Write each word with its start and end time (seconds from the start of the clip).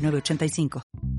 8985. 0.00 1.09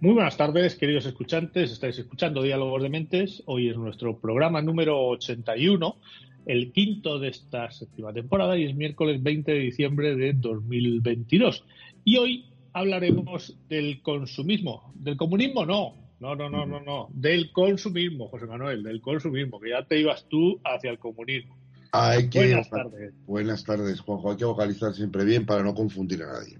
Muy 0.00 0.14
buenas 0.14 0.38
tardes, 0.38 0.76
queridos 0.76 1.04
escuchantes. 1.04 1.70
Estáis 1.70 1.98
escuchando 1.98 2.42
Diálogos 2.42 2.82
de 2.82 2.88
Mentes. 2.88 3.42
Hoy 3.44 3.68
es 3.68 3.76
nuestro 3.76 4.18
programa 4.18 4.62
número 4.62 4.98
81, 5.08 5.96
el 6.46 6.72
quinto 6.72 7.18
de 7.18 7.28
esta 7.28 7.70
séptima 7.70 8.10
temporada 8.10 8.56
y 8.56 8.64
es 8.64 8.74
miércoles 8.74 9.22
20 9.22 9.52
de 9.52 9.58
diciembre 9.58 10.16
de 10.16 10.32
2022. 10.32 11.64
Y 12.02 12.16
hoy 12.16 12.46
hablaremos 12.72 13.58
del 13.68 14.00
consumismo. 14.00 14.90
¿Del 14.94 15.18
comunismo? 15.18 15.66
No. 15.66 15.96
No, 16.18 16.34
no, 16.34 16.48
no, 16.48 16.64
no, 16.64 16.80
no. 16.80 17.08
Del 17.12 17.52
consumismo, 17.52 18.28
José 18.28 18.46
Manuel, 18.46 18.82
del 18.82 19.02
consumismo, 19.02 19.60
que 19.60 19.68
ya 19.68 19.84
te 19.84 20.00
ibas 20.00 20.24
tú 20.30 20.58
hacia 20.64 20.90
el 20.90 20.98
comunismo. 20.98 21.58
buenas 22.38 22.70
tardes. 22.70 23.12
Buenas 23.26 23.64
tardes, 23.64 24.00
Juanjo. 24.00 24.30
Hay 24.30 24.38
que 24.38 24.46
vocalizar 24.46 24.94
siempre 24.94 25.26
bien 25.26 25.44
para 25.44 25.62
no 25.62 25.74
confundir 25.74 26.22
a 26.22 26.32
nadie. 26.32 26.56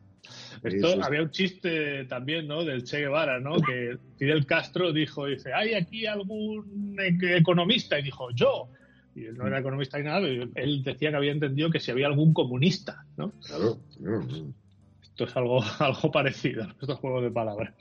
Esto, 0.62 1.02
había 1.02 1.22
un 1.22 1.30
chiste 1.30 2.04
también, 2.04 2.46
¿no? 2.46 2.64
Del 2.64 2.84
Che 2.84 2.98
Guevara, 2.98 3.40
¿no? 3.40 3.56
Que 3.60 3.96
Fidel 4.18 4.44
Castro 4.44 4.92
dijo, 4.92 5.26
dice, 5.26 5.54
¿hay 5.54 5.74
aquí 5.74 6.06
algún 6.06 6.96
economista? 6.98 7.98
Y 7.98 8.02
dijo, 8.02 8.30
yo. 8.32 8.68
Y 9.14 9.24
él 9.24 9.36
no 9.36 9.46
era 9.46 9.58
economista 9.58 9.98
ni 9.98 10.04
nada, 10.04 10.26
él 10.26 10.82
decía 10.84 11.10
que 11.10 11.16
había 11.16 11.32
entendido 11.32 11.70
que 11.70 11.80
si 11.80 11.90
había 11.90 12.06
algún 12.06 12.32
comunista, 12.32 13.04
¿no? 13.16 13.32
Claro. 13.44 13.78
Esto 15.02 15.24
es 15.24 15.36
algo, 15.36 15.62
algo 15.78 16.10
parecido, 16.12 16.66
estos 16.80 16.98
juegos 16.98 17.24
de 17.24 17.30
palabras. 17.30 17.74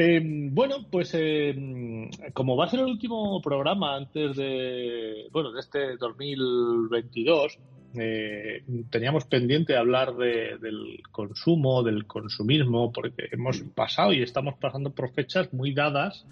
Eh, 0.00 0.20
bueno, 0.52 0.86
pues 0.90 1.10
eh, 1.14 2.08
como 2.32 2.56
va 2.56 2.66
a 2.66 2.70
ser 2.70 2.80
el 2.80 2.86
último 2.86 3.40
programa 3.42 3.96
antes 3.96 4.36
de, 4.36 5.26
bueno, 5.32 5.50
de 5.50 5.60
este 5.60 5.96
2022, 5.96 7.58
eh, 7.96 8.62
teníamos 8.90 9.24
pendiente 9.24 9.76
hablar 9.76 10.14
del 10.16 11.02
consumo, 11.10 11.82
del 11.82 12.06
consumismo, 12.06 12.92
porque 12.92 13.28
hemos 13.32 13.60
pasado 13.74 14.12
y 14.12 14.22
estamos 14.22 14.54
pasando 14.60 14.90
por 14.90 15.12
fechas 15.12 15.52
muy 15.52 15.72
dadas 15.72 16.26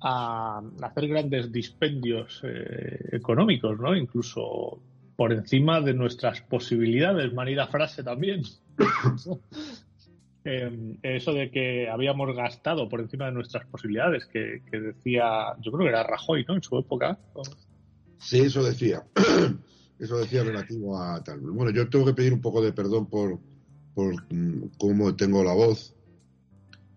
a 0.00 0.62
hacer 0.82 1.08
grandes 1.08 1.50
dispendios 1.50 2.40
eh, 2.44 3.08
económicos, 3.12 3.78
¿no? 3.80 3.96
Incluso 3.96 4.80
por 5.16 5.32
encima 5.32 5.80
de 5.80 5.94
nuestras 5.94 6.42
posibilidades, 6.42 7.32
manida 7.32 7.66
frase 7.66 8.02
también. 8.02 8.42
Eh, 10.44 10.96
eso 11.02 11.34
de 11.34 11.50
que 11.50 11.90
habíamos 11.90 12.34
gastado 12.34 12.88
por 12.88 13.00
encima 13.00 13.26
de 13.26 13.32
nuestras 13.32 13.66
posibilidades, 13.66 14.24
que, 14.24 14.62
que, 14.70 14.80
decía, 14.80 15.54
yo 15.60 15.72
creo 15.72 15.84
que 15.84 15.90
era 15.90 16.04
Rajoy, 16.04 16.46
¿no? 16.48 16.54
En 16.54 16.62
su 16.62 16.78
época. 16.78 17.18
Sí, 18.18 18.40
eso 18.40 18.62
decía. 18.62 19.02
Eso 19.98 20.18
decía 20.18 20.44
relativo 20.44 21.00
a 21.00 21.22
tal. 21.24 21.40
Bueno, 21.40 21.70
yo 21.70 21.88
tengo 21.88 22.06
que 22.06 22.14
pedir 22.14 22.32
un 22.32 22.40
poco 22.40 22.62
de 22.62 22.72
perdón 22.72 23.06
por, 23.06 23.38
por 23.94 24.14
mm, 24.32 24.70
cómo 24.78 25.16
tengo 25.16 25.42
la 25.42 25.54
voz 25.54 25.94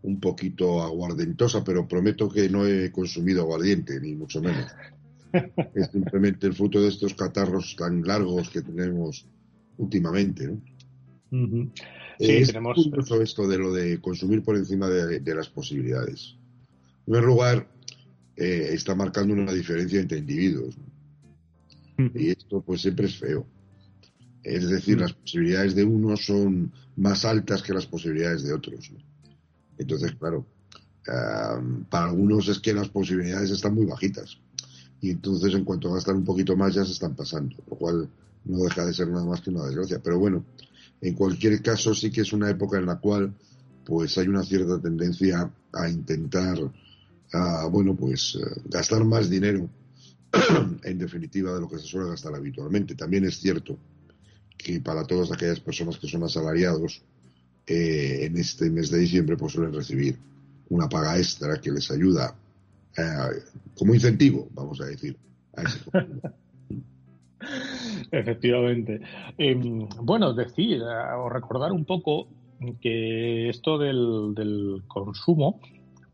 un 0.04 0.20
poquito 0.20 0.82
aguardentosa, 0.82 1.64
pero 1.64 1.88
prometo 1.88 2.30
que 2.30 2.50
no 2.50 2.66
he 2.66 2.92
consumido 2.92 3.42
aguardiente, 3.42 4.00
ni 4.00 4.16
mucho 4.16 4.42
menos. 4.42 4.68
es 5.76 5.90
simplemente 5.92 6.48
el 6.48 6.54
fruto 6.54 6.82
de 6.82 6.90
estos 6.90 7.14
catarros 7.14 7.76
tan 7.78 8.04
largos 8.04 8.50
que 8.50 8.62
tenemos 8.62 9.26
últimamente. 9.78 10.48
¿no? 10.48 10.62
es 12.20 12.48
tenemos... 12.48 12.78
esto 13.22 13.48
de 13.48 13.58
lo 13.58 13.74
de 13.74 14.00
consumir 14.02 14.44
por 14.44 14.56
encima 14.58 14.88
de, 14.90 15.36
las 15.36 15.50
posibilidades. 15.50 16.36
En 17.00 17.06
primer 17.06 17.24
lugar, 17.24 17.68
eh, 18.36 18.70
está 18.74 18.96
marcando 18.96 19.34
una 19.34 19.52
diferencia 19.54 20.00
entre 20.00 20.20
individuos. 20.20 20.76
Y 22.16 22.30
esto 22.30 22.62
pues 22.62 22.82
siempre 22.82 23.08
es 23.08 23.18
feo. 23.18 23.46
Es 24.44 24.70
decir, 24.70 25.00
las 25.00 25.14
posibilidades 25.14 25.76
de 25.76 25.84
unos 25.84 26.26
son 26.26 26.72
más 26.96 27.26
altas 27.26 27.62
que 27.62 27.74
las 27.74 27.86
posibilidades 27.86 28.44
de 28.44 28.54
otros. 28.54 28.92
Entonces, 29.78 30.14
claro, 30.16 30.46
para 31.90 32.06
algunos 32.06 32.48
es 32.48 32.60
que 32.60 32.74
las 32.74 32.90
posibilidades 32.90 33.52
están 33.52 33.76
muy 33.76 33.86
bajitas. 33.86 34.38
Y 35.00 35.12
entonces, 35.12 35.54
en 35.54 35.64
cuanto 35.64 35.94
gastan 35.94 36.18
un 36.18 36.26
poquito 36.26 36.56
más, 36.56 36.74
ya 36.74 36.86
se 36.86 36.92
están 36.92 37.16
pasando. 37.16 37.56
Lo 37.70 37.76
cual 37.76 38.10
no 38.46 38.58
deja 38.64 38.86
de 38.86 38.94
ser 38.94 39.08
nada 39.10 39.26
más 39.26 39.42
que 39.42 39.50
una 39.50 39.66
desgracia. 39.66 40.00
Pero 40.04 40.20
bueno, 40.20 40.46
en 41.02 41.14
cualquier 41.16 41.62
caso, 41.62 41.94
sí 41.94 42.12
que 42.12 42.22
es 42.22 42.34
una 42.34 42.50
época 42.50 42.78
en 42.78 42.86
la 42.86 43.00
cual 43.00 43.34
pues 43.86 44.18
hay 44.18 44.28
una 44.28 44.44
cierta 44.44 44.80
tendencia 44.80 45.52
a 45.74 45.90
intentar, 45.90 46.58
bueno, 47.72 47.96
pues 47.96 48.38
eh, 48.40 48.62
gastar 48.66 49.04
más 49.04 49.30
dinero 49.30 49.70
en 50.84 50.98
definitiva, 50.98 51.54
de 51.54 51.62
lo 51.62 51.70
que 51.70 51.78
se 51.78 51.88
suele 51.88 52.10
gastar 52.10 52.36
habitualmente. 52.36 52.96
También 52.96 53.26
es 53.26 53.40
cierto 53.40 53.78
que 54.58 54.80
para 54.80 55.06
todas 55.06 55.32
aquellas 55.32 55.60
personas 55.60 55.98
que 55.98 56.08
son 56.08 56.24
asalariados, 56.24 57.04
eh, 57.68 58.26
en 58.26 58.38
este 58.38 58.70
mes 58.70 58.90
de 58.90 59.00
diciembre 59.00 59.38
pues 59.38 59.54
suelen 59.54 59.74
recibir 59.74 60.18
una 60.70 60.90
paga 60.90 61.18
extra 61.18 61.60
que 61.62 61.72
les 61.72 61.92
ayuda 61.92 62.36
eh, 62.98 63.44
como 63.76 63.94
incentivo, 63.94 64.48
vamos 64.54 64.82
a 64.82 64.86
decir. 64.86 65.18
Efectivamente. 68.12 69.02
Em, 69.38 69.88
bueno, 70.02 70.34
decir 70.34 70.82
o 70.82 71.30
recordar 71.30 71.72
un 71.72 71.86
poco 71.86 72.28
que 72.82 73.50
esto 73.50 73.78
del, 73.78 74.34
del 74.36 74.84
consumo 74.88 75.60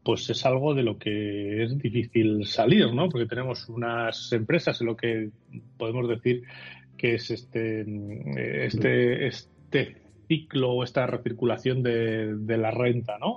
pues 0.07 0.29
es 0.29 0.45
algo 0.45 0.73
de 0.73 0.83
lo 0.83 0.97
que 0.97 1.63
es 1.63 1.77
difícil 1.77 2.45
salir, 2.45 2.93
¿no? 2.93 3.09
Porque 3.09 3.27
tenemos 3.27 3.67
unas 3.67 4.31
empresas 4.31 4.79
en 4.79 4.87
lo 4.87 4.95
que 4.95 5.31
podemos 5.77 6.07
decir 6.07 6.43
que 6.97 7.15
es 7.15 7.29
este, 7.29 7.85
este, 8.65 9.27
este 9.27 9.97
ciclo 10.29 10.71
o 10.71 10.83
esta 10.85 11.07
recirculación 11.07 11.83
de, 11.83 12.57
la 12.57 12.71
renta, 12.71 13.17
¿no? 13.19 13.35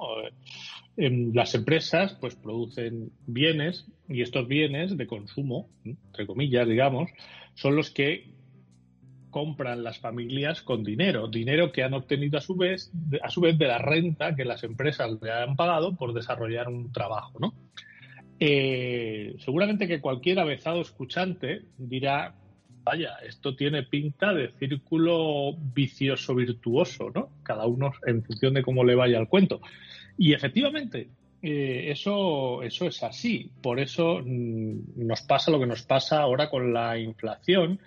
las 0.96 1.56
empresas 1.56 2.16
pues 2.20 2.36
producen 2.36 3.10
bienes 3.26 3.88
y 4.08 4.22
estos 4.22 4.46
bienes 4.46 4.96
de 4.96 5.08
consumo, 5.08 5.68
entre 5.84 6.24
comillas, 6.24 6.68
digamos, 6.68 7.10
son 7.54 7.74
los 7.74 7.90
que 7.90 8.30
compran 9.30 9.82
las 9.82 9.98
familias 9.98 10.62
con 10.62 10.84
dinero, 10.84 11.28
dinero 11.28 11.72
que 11.72 11.82
han 11.82 11.94
obtenido 11.94 12.38
a 12.38 12.40
su 12.40 12.56
vez, 12.56 12.92
a 13.22 13.30
su 13.30 13.40
vez 13.40 13.56
de 13.56 13.66
la 13.66 13.78
renta 13.78 14.34
que 14.34 14.44
las 14.44 14.64
empresas 14.64 15.10
le 15.22 15.30
han 15.30 15.56
pagado 15.56 15.96
por 15.96 16.12
desarrollar 16.12 16.68
un 16.68 16.92
trabajo, 16.92 17.38
¿no? 17.38 17.54
Eh, 18.38 19.36
seguramente 19.38 19.86
que 19.86 20.00
cualquier 20.00 20.40
avezado 20.40 20.80
escuchante 20.80 21.62
dirá, 21.76 22.34
vaya, 22.82 23.16
esto 23.26 23.54
tiene 23.54 23.82
pinta 23.82 24.32
de 24.32 24.52
círculo 24.58 25.54
vicioso 25.74 26.34
virtuoso, 26.34 27.10
¿no? 27.14 27.28
Cada 27.42 27.66
uno 27.66 27.92
en 28.06 28.22
función 28.22 28.54
de 28.54 28.62
cómo 28.62 28.82
le 28.82 28.94
vaya 28.94 29.18
el 29.18 29.28
cuento. 29.28 29.60
Y 30.16 30.32
efectivamente, 30.32 31.10
eh, 31.42 31.90
eso, 31.90 32.62
eso 32.62 32.86
es 32.86 33.02
así. 33.02 33.50
Por 33.62 33.78
eso 33.78 34.20
mm, 34.24 35.06
nos 35.06 35.22
pasa 35.22 35.50
lo 35.50 35.60
que 35.60 35.66
nos 35.66 35.82
pasa 35.82 36.20
ahora 36.20 36.50
con 36.50 36.72
la 36.72 36.98
inflación 36.98 37.80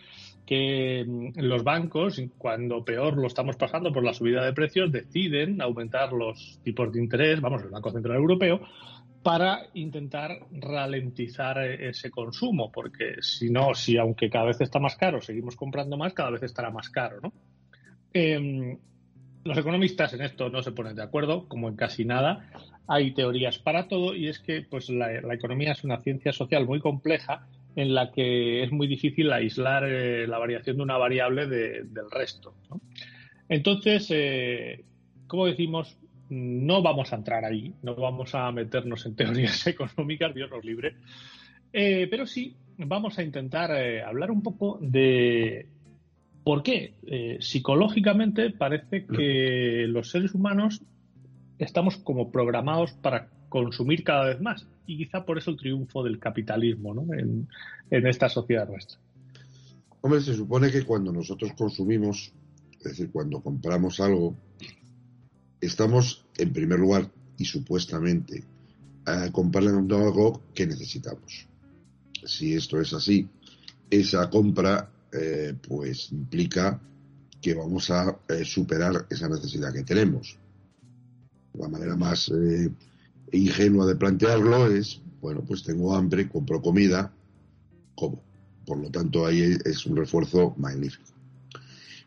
que 0.46 1.06
mm, 1.06 1.40
los 1.42 1.64
bancos, 1.64 2.22
cuando 2.38 2.84
peor 2.84 3.18
lo 3.18 3.28
estamos 3.28 3.56
pasando 3.56 3.92
por 3.92 4.04
la 4.04 4.14
subida 4.14 4.46
de 4.46 4.54
precios, 4.54 4.92
deciden 4.92 5.62
aumentar 5.62 6.14
los 6.14 6.60
tipos 6.64 6.92
de 6.92 7.00
interés, 7.00 7.42
vamos, 7.42 7.64
el 7.64 7.70
Banco 7.70 7.92
Central 7.92 8.18
Europeo, 8.18 8.62
para 9.24 9.68
intentar 9.74 10.32
ralentizar 10.52 11.58
e-, 11.60 11.90
ese 11.90 12.12
consumo, 12.12 12.72
porque 12.72 13.16
si 13.22 13.50
no, 13.50 13.74
si 13.74 13.98
aunque 13.98 14.30
cada 14.30 14.46
vez 14.46 14.62
está 14.62 14.80
más 14.80 14.96
caro, 14.96 15.22
seguimos 15.22 15.56
comprando 15.56 15.98
más, 15.98 16.14
cada 16.14 16.32
vez 16.32 16.44
estará 16.44 16.70
más 16.70 16.90
caro, 16.90 17.20
¿no? 17.22 17.34
Em, 18.14 18.78
los 19.44 19.58
economistas 19.58 20.14
en 20.14 20.22
esto 20.22 20.50
no 20.50 20.62
se 20.62 20.72
ponen 20.72 20.96
de 20.96 21.04
acuerdo, 21.04 21.48
como 21.48 21.68
en 21.68 21.76
casi 21.76 22.06
nada. 22.06 22.50
hay 22.86 23.14
teorías 23.14 23.60
para 23.60 23.88
todo 23.88 24.14
y 24.14 24.28
es 24.28 24.40
que 24.40 24.62
pues 24.62 24.90
la, 24.90 25.34
economía 25.34 25.72
es 25.72 25.84
una 25.86 26.02
ciencia 26.02 26.34
social 26.34 26.66
muy 26.66 26.80
compleja 26.80 27.48
en 27.76 27.94
la 27.94 28.12
que 28.12 28.64
es 28.64 28.72
muy 28.72 28.88
difícil 28.88 29.32
aislar 29.32 29.84
eh, 29.86 30.28
la 30.28 30.38
variación 30.38 30.78
de 30.78 30.84
una 30.84 30.98
variable 30.98 31.48
del 31.48 32.12
resto. 32.12 32.54
Entonces, 33.50 34.08
eh, 34.12 34.84
como 35.28 35.48
decimos, 35.48 35.98
no 36.30 36.82
vamos 36.82 37.12
a 37.14 37.18
entrar 37.18 37.46
ahí, 37.46 37.74
no 37.82 37.96
vamos 37.96 38.36
a 38.36 38.52
meternos 38.52 39.06
en 39.06 39.16
teorías 39.16 39.66
económicas, 39.68 40.34
Dios 40.34 40.50
nos 40.50 40.64
libre, 40.64 40.96
eh, 41.72 42.08
pero 42.10 42.26
sí 42.26 42.56
vamos 42.78 43.18
a 43.20 43.24
intentar 43.24 43.72
hablar 44.06 44.32
un 44.32 44.42
poco 44.42 44.80
de 44.82 45.68
por 46.44 46.64
qué 46.64 46.94
psicológicamente 47.40 48.50
parece 48.50 49.06
que 49.06 49.86
los 49.88 50.10
seres 50.10 50.34
humanos 50.34 50.82
estamos 51.60 51.98
como 51.98 52.32
programados 52.32 52.94
para 52.94 53.30
consumir 53.54 54.04
cada 54.04 54.30
vez 54.30 54.42
más. 54.42 54.66
Y 54.88 54.98
quizá 54.98 55.24
por 55.24 55.38
eso 55.38 55.52
el 55.52 55.58
triunfo 55.58 56.04
del 56.04 56.18
capitalismo 56.18 56.96
¿no? 56.96 57.14
en, 57.14 57.48
esta 57.92 58.28
sociedad 58.28 58.68
nuestra. 58.68 58.98
Hombre, 60.02 60.22
se 60.22 60.34
supone 60.34 60.72
que 60.72 60.84
cuando 60.84 61.14
nosotros 61.14 61.54
consumimos, 61.56 62.34
es 62.80 62.84
decir, 62.84 63.12
cuando 63.12 63.42
compramos 63.42 64.00
algo, 64.00 64.36
estamos 65.62 66.26
en 66.36 66.52
primer 66.52 66.80
lugar 66.80 67.08
y 67.38 67.46
supuestamente 67.46 68.44
a 69.06 69.32
comprando 69.32 69.98
algo 69.98 70.42
que 70.56 70.66
necesitamos. 70.66 71.48
Si 72.26 72.56
esto 72.56 72.82
es 72.82 72.92
así, 72.94 73.28
esa 73.90 74.32
compra 74.32 74.90
eh, 75.12 75.54
pues 75.68 76.12
implica 76.12 76.82
que 77.40 77.54
vamos 77.54 77.92
a 77.92 78.18
eh, 78.30 78.44
superar 78.46 79.06
esa 79.12 79.30
necesidad 79.30 79.72
que 79.72 79.84
tenemos. 79.84 80.40
La 81.54 81.68
manera 81.68 81.96
más 81.96 82.32
ingenua 83.34 83.86
de 83.86 83.96
plantearlo 83.96 84.68
es, 84.68 85.02
bueno, 85.22 85.44
pues 85.46 85.64
tengo 85.64 85.96
hambre, 85.96 86.30
compro 86.30 86.62
comida, 86.62 87.14
como. 87.96 88.22
Por 88.66 88.78
lo 88.78 88.90
tanto, 88.90 89.26
ahí 89.26 89.58
es 89.66 89.86
un 89.86 89.98
refuerzo 89.98 90.56
magnífico. 90.58 91.04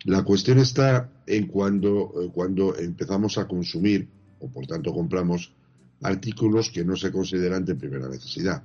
La 0.05 0.23
cuestión 0.23 0.59
está 0.59 1.11
en 1.27 1.49
cuando, 1.49 2.15
eh, 2.23 2.31
cuando 2.33 2.75
empezamos 2.77 3.37
a 3.37 3.47
consumir, 3.47 4.09
o 4.41 4.49
por 4.49 4.67
tanto 4.67 4.95
compramos, 4.95 5.53
artículos 6.01 6.71
que 6.71 6.85
no 6.85 6.97
se 6.97 7.11
consideran 7.13 7.65
de 7.65 7.75
primera 7.75 8.09
necesidad. 8.09 8.63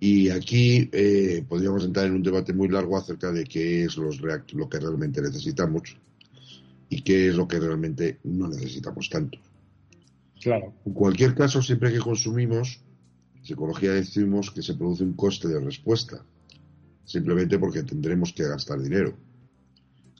Y 0.00 0.30
aquí 0.30 0.88
eh, 0.90 1.44
podríamos 1.48 1.84
entrar 1.84 2.06
en 2.06 2.14
un 2.14 2.22
debate 2.22 2.52
muy 2.52 2.68
largo 2.68 2.96
acerca 2.96 3.30
de 3.30 3.44
qué 3.44 3.84
es 3.84 3.96
lo 3.96 4.68
que 4.68 4.80
realmente 4.80 5.22
necesitamos 5.22 5.96
y 6.88 7.02
qué 7.02 7.28
es 7.28 7.36
lo 7.36 7.46
que 7.46 7.60
realmente 7.60 8.18
no 8.24 8.48
necesitamos 8.48 9.08
tanto. 9.08 9.38
Claro. 10.42 10.74
En 10.84 10.92
cualquier 10.92 11.34
caso, 11.34 11.62
siempre 11.62 11.92
que 11.92 12.00
consumimos, 12.00 12.80
en 13.36 13.44
psicología 13.44 13.92
decimos 13.92 14.50
que 14.50 14.62
se 14.62 14.74
produce 14.74 15.04
un 15.04 15.14
coste 15.14 15.48
de 15.48 15.60
respuesta, 15.60 16.24
simplemente 17.04 17.58
porque 17.58 17.82
tendremos 17.84 18.32
que 18.32 18.44
gastar 18.44 18.80
dinero. 18.80 19.16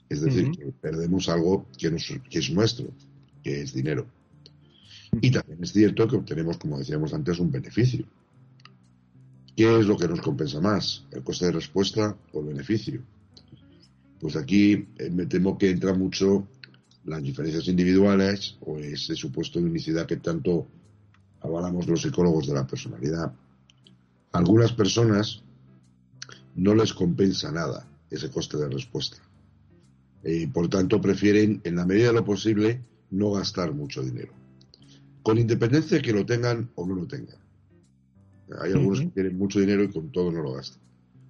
Es 0.08 0.20
decir, 0.20 0.50
que 0.52 0.66
perdemos 0.72 1.28
algo 1.28 1.66
que, 1.76 1.90
que 2.30 2.38
es 2.38 2.50
nuestro, 2.50 2.88
que 3.42 3.62
es 3.62 3.72
dinero. 3.72 4.06
Y 5.20 5.30
también 5.30 5.58
es 5.62 5.72
cierto 5.72 6.06
que 6.06 6.16
obtenemos, 6.16 6.58
como 6.58 6.78
decíamos 6.78 7.12
antes, 7.14 7.38
un 7.38 7.50
beneficio. 7.50 8.06
¿Qué 9.56 9.78
es 9.78 9.86
lo 9.86 9.96
que 9.96 10.08
nos 10.08 10.20
compensa 10.20 10.60
más? 10.60 11.04
¿El 11.10 11.22
coste 11.22 11.46
de 11.46 11.52
respuesta 11.52 12.16
o 12.32 12.40
el 12.40 12.46
beneficio? 12.46 13.02
Pues 14.20 14.36
aquí 14.36 14.86
eh, 14.98 15.10
me 15.10 15.26
temo 15.26 15.58
que 15.58 15.70
entra 15.70 15.92
mucho 15.94 16.46
las 17.04 17.22
diferencias 17.22 17.66
individuales 17.68 18.56
o 18.60 18.78
ese 18.78 19.14
supuesto 19.14 19.58
de 19.58 19.66
unicidad 19.66 20.06
que 20.06 20.16
tanto 20.16 20.66
avalamos 21.40 21.86
los 21.86 22.02
psicólogos 22.02 22.46
de 22.46 22.54
la 22.54 22.66
personalidad. 22.66 23.32
algunas 24.32 24.72
personas 24.72 25.42
no 26.54 26.74
les 26.74 26.92
compensa 26.92 27.50
nada 27.50 27.86
ese 28.10 28.30
coste 28.30 28.56
de 28.56 28.68
respuesta. 28.68 29.18
Y 30.24 30.46
por 30.46 30.68
tanto, 30.68 31.00
prefieren, 31.00 31.60
en 31.64 31.76
la 31.76 31.84
medida 31.84 32.08
de 32.08 32.12
lo 32.14 32.24
posible, 32.24 32.80
no 33.10 33.32
gastar 33.32 33.72
mucho 33.74 34.02
dinero. 34.02 34.32
Con 35.22 35.38
independencia 35.38 35.96
de 35.96 36.02
que 36.02 36.12
lo 36.12 36.24
tengan 36.24 36.70
o 36.74 36.86
no 36.86 36.94
lo 36.94 37.06
tengan. 37.06 37.36
Hay 38.60 38.72
algunos 38.72 39.00
que 39.00 39.06
tienen 39.06 39.36
mucho 39.36 39.60
dinero 39.60 39.82
y 39.82 39.90
con 39.90 40.12
todo 40.12 40.30
no 40.30 40.42
lo 40.42 40.52
gastan. 40.54 40.80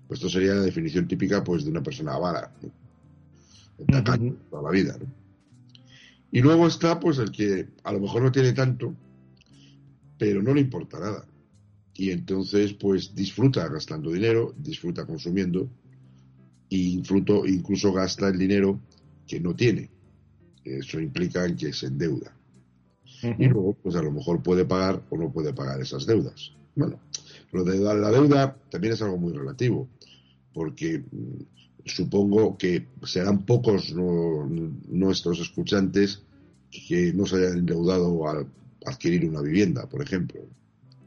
Pues 0.08 0.18
esto 0.20 0.28
sería 0.28 0.54
la 0.54 0.62
definición 0.62 1.08
típica 1.08 1.42
pues, 1.42 1.64
de 1.64 1.70
una 1.70 1.82
persona 1.82 2.14
avara, 2.14 2.52
toda 4.50 4.62
la 4.62 4.70
vida. 4.70 4.96
¿no? 4.98 5.21
Y 6.32 6.40
luego 6.40 6.66
está 6.66 6.98
pues 6.98 7.18
el 7.18 7.30
que 7.30 7.68
a 7.84 7.92
lo 7.92 8.00
mejor 8.00 8.22
no 8.22 8.32
tiene 8.32 8.52
tanto, 8.52 8.96
pero 10.18 10.42
no 10.42 10.54
le 10.54 10.62
importa 10.62 10.98
nada. 10.98 11.26
Y 11.94 12.10
entonces 12.10 12.72
pues 12.72 13.14
disfruta 13.14 13.68
gastando 13.68 14.10
dinero, 14.10 14.54
disfruta 14.56 15.04
consumiendo 15.04 15.68
e 16.70 16.76
incluso, 16.76 17.46
incluso 17.46 17.92
gasta 17.92 18.28
el 18.28 18.38
dinero 18.38 18.80
que 19.26 19.40
no 19.40 19.54
tiene. 19.54 19.90
Eso 20.64 20.98
implica 20.98 21.54
que 21.54 21.70
se 21.74 21.86
endeuda. 21.86 22.34
Y 23.38 23.46
luego 23.46 23.74
pues 23.74 23.94
a 23.94 24.02
lo 24.02 24.10
mejor 24.10 24.42
puede 24.42 24.64
pagar 24.64 25.02
o 25.10 25.18
no 25.18 25.30
puede 25.30 25.52
pagar 25.52 25.82
esas 25.82 26.06
deudas. 26.06 26.52
Bueno, 26.74 26.98
lo 27.52 27.62
de 27.62 27.78
la 27.78 28.10
deuda 28.10 28.56
también 28.70 28.94
es 28.94 29.02
algo 29.02 29.18
muy 29.18 29.34
relativo, 29.34 29.86
porque 30.52 30.98
mm, 30.98 31.42
supongo 31.84 32.56
que 32.56 32.86
serán 33.04 33.44
pocos 33.44 33.94
nuestros 33.94 35.40
escuchantes 35.40 36.22
que 36.70 37.12
no 37.12 37.26
se 37.26 37.36
hayan 37.36 37.58
endeudado 37.58 38.28
al 38.28 38.46
adquirir 38.86 39.28
una 39.28 39.42
vivienda, 39.42 39.88
por 39.88 40.02
ejemplo. 40.02 40.40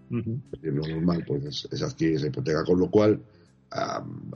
Lo 0.09 0.87
normal 0.87 1.23
pues, 1.25 1.67
es, 1.71 1.81
adquirir 1.81 2.17
esa 2.17 2.27
hipoteca, 2.27 2.63
con 2.63 2.79
lo 2.79 2.89
cual 2.89 3.21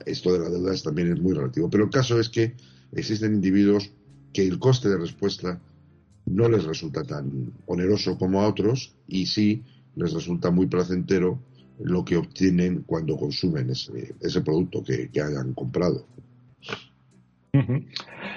esto 0.05 0.33
de 0.33 0.39
la 0.39 0.49
deuda 0.49 0.75
también 0.83 1.13
es 1.13 1.21
muy 1.21 1.33
relativo. 1.33 1.69
Pero 1.69 1.85
el 1.85 1.89
caso 1.89 2.19
es 2.19 2.29
que 2.29 2.55
existen 2.91 3.35
individuos 3.35 3.91
que 4.33 4.47
el 4.47 4.59
coste 4.59 4.89
de 4.89 4.97
respuesta 4.97 5.61
no 6.25 6.49
les 6.49 6.63
resulta 6.63 7.03
tan 7.03 7.53
oneroso 7.65 8.17
como 8.17 8.41
a 8.41 8.47
otros 8.47 8.95
y 9.07 9.25
sí 9.27 9.63
les 9.95 10.13
resulta 10.13 10.51
muy 10.51 10.67
placentero 10.67 11.39
lo 11.79 12.03
que 12.03 12.17
obtienen 12.17 12.83
cuando 12.85 13.17
consumen 13.17 13.69
ese, 13.69 14.41
producto 14.41 14.83
que 14.83 15.09
hayan 15.21 15.53
comprado. 15.53 16.05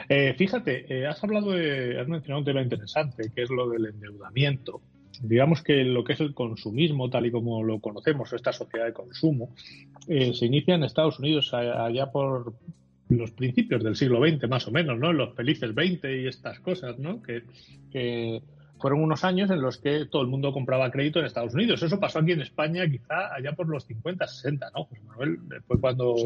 Eh, 0.08 0.34
fíjate, 0.36 0.86
eh, 0.88 1.06
has 1.06 1.22
hablado 1.22 1.52
de, 1.52 2.00
has 2.00 2.08
mencionado 2.08 2.40
un 2.40 2.44
tema 2.44 2.62
interesante, 2.62 3.30
que 3.34 3.42
es 3.42 3.50
lo 3.50 3.68
del 3.68 3.86
endeudamiento. 3.86 4.80
Digamos 5.22 5.62
que 5.62 5.84
lo 5.84 6.04
que 6.04 6.14
es 6.14 6.20
el 6.20 6.34
consumismo, 6.34 7.10
tal 7.10 7.26
y 7.26 7.30
como 7.30 7.62
lo 7.62 7.80
conocemos, 7.80 8.32
esta 8.32 8.52
sociedad 8.52 8.86
de 8.86 8.92
consumo, 8.92 9.54
eh, 10.08 10.32
se 10.34 10.46
inicia 10.46 10.74
en 10.74 10.84
Estados 10.84 11.18
Unidos 11.18 11.52
allá 11.52 12.10
por 12.10 12.54
los 13.08 13.30
principios 13.32 13.84
del 13.84 13.94
siglo 13.94 14.26
XX, 14.26 14.48
más 14.48 14.66
o 14.66 14.70
menos, 14.70 14.98
¿no? 14.98 15.12
Los 15.12 15.34
felices 15.34 15.74
20 15.74 16.22
y 16.22 16.26
estas 16.26 16.60
cosas, 16.60 16.98
¿no? 16.98 17.20
Que, 17.22 17.42
fueron 18.82 19.00
unos 19.00 19.24
años 19.24 19.50
en 19.50 19.62
los 19.62 19.78
que 19.78 20.06
todo 20.06 20.22
el 20.22 20.28
mundo 20.28 20.52
compraba 20.52 20.90
crédito 20.90 21.20
en 21.20 21.26
Estados 21.26 21.54
Unidos. 21.54 21.82
Eso 21.82 21.98
pasó 21.98 22.18
aquí 22.18 22.32
en 22.32 22.42
España 22.42 22.86
quizá 22.90 23.32
allá 23.32 23.52
por 23.52 23.68
los 23.68 23.86
50, 23.86 24.26
60, 24.26 24.70
¿no? 24.74 24.84
José 24.84 25.00
Manuel, 25.06 25.38
fue 25.66 25.80
cuando 25.80 26.16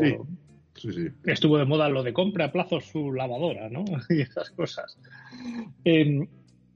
Estuvo 1.24 1.58
de 1.58 1.64
moda 1.64 1.88
lo 1.88 2.02
de 2.02 2.12
compra 2.12 2.46
a 2.46 2.52
plazos 2.52 2.84
su 2.86 3.12
lavadora, 3.12 3.68
¿no? 3.68 3.84
y 4.10 4.22
esas 4.22 4.50
cosas. 4.50 4.98
Em, 5.84 6.26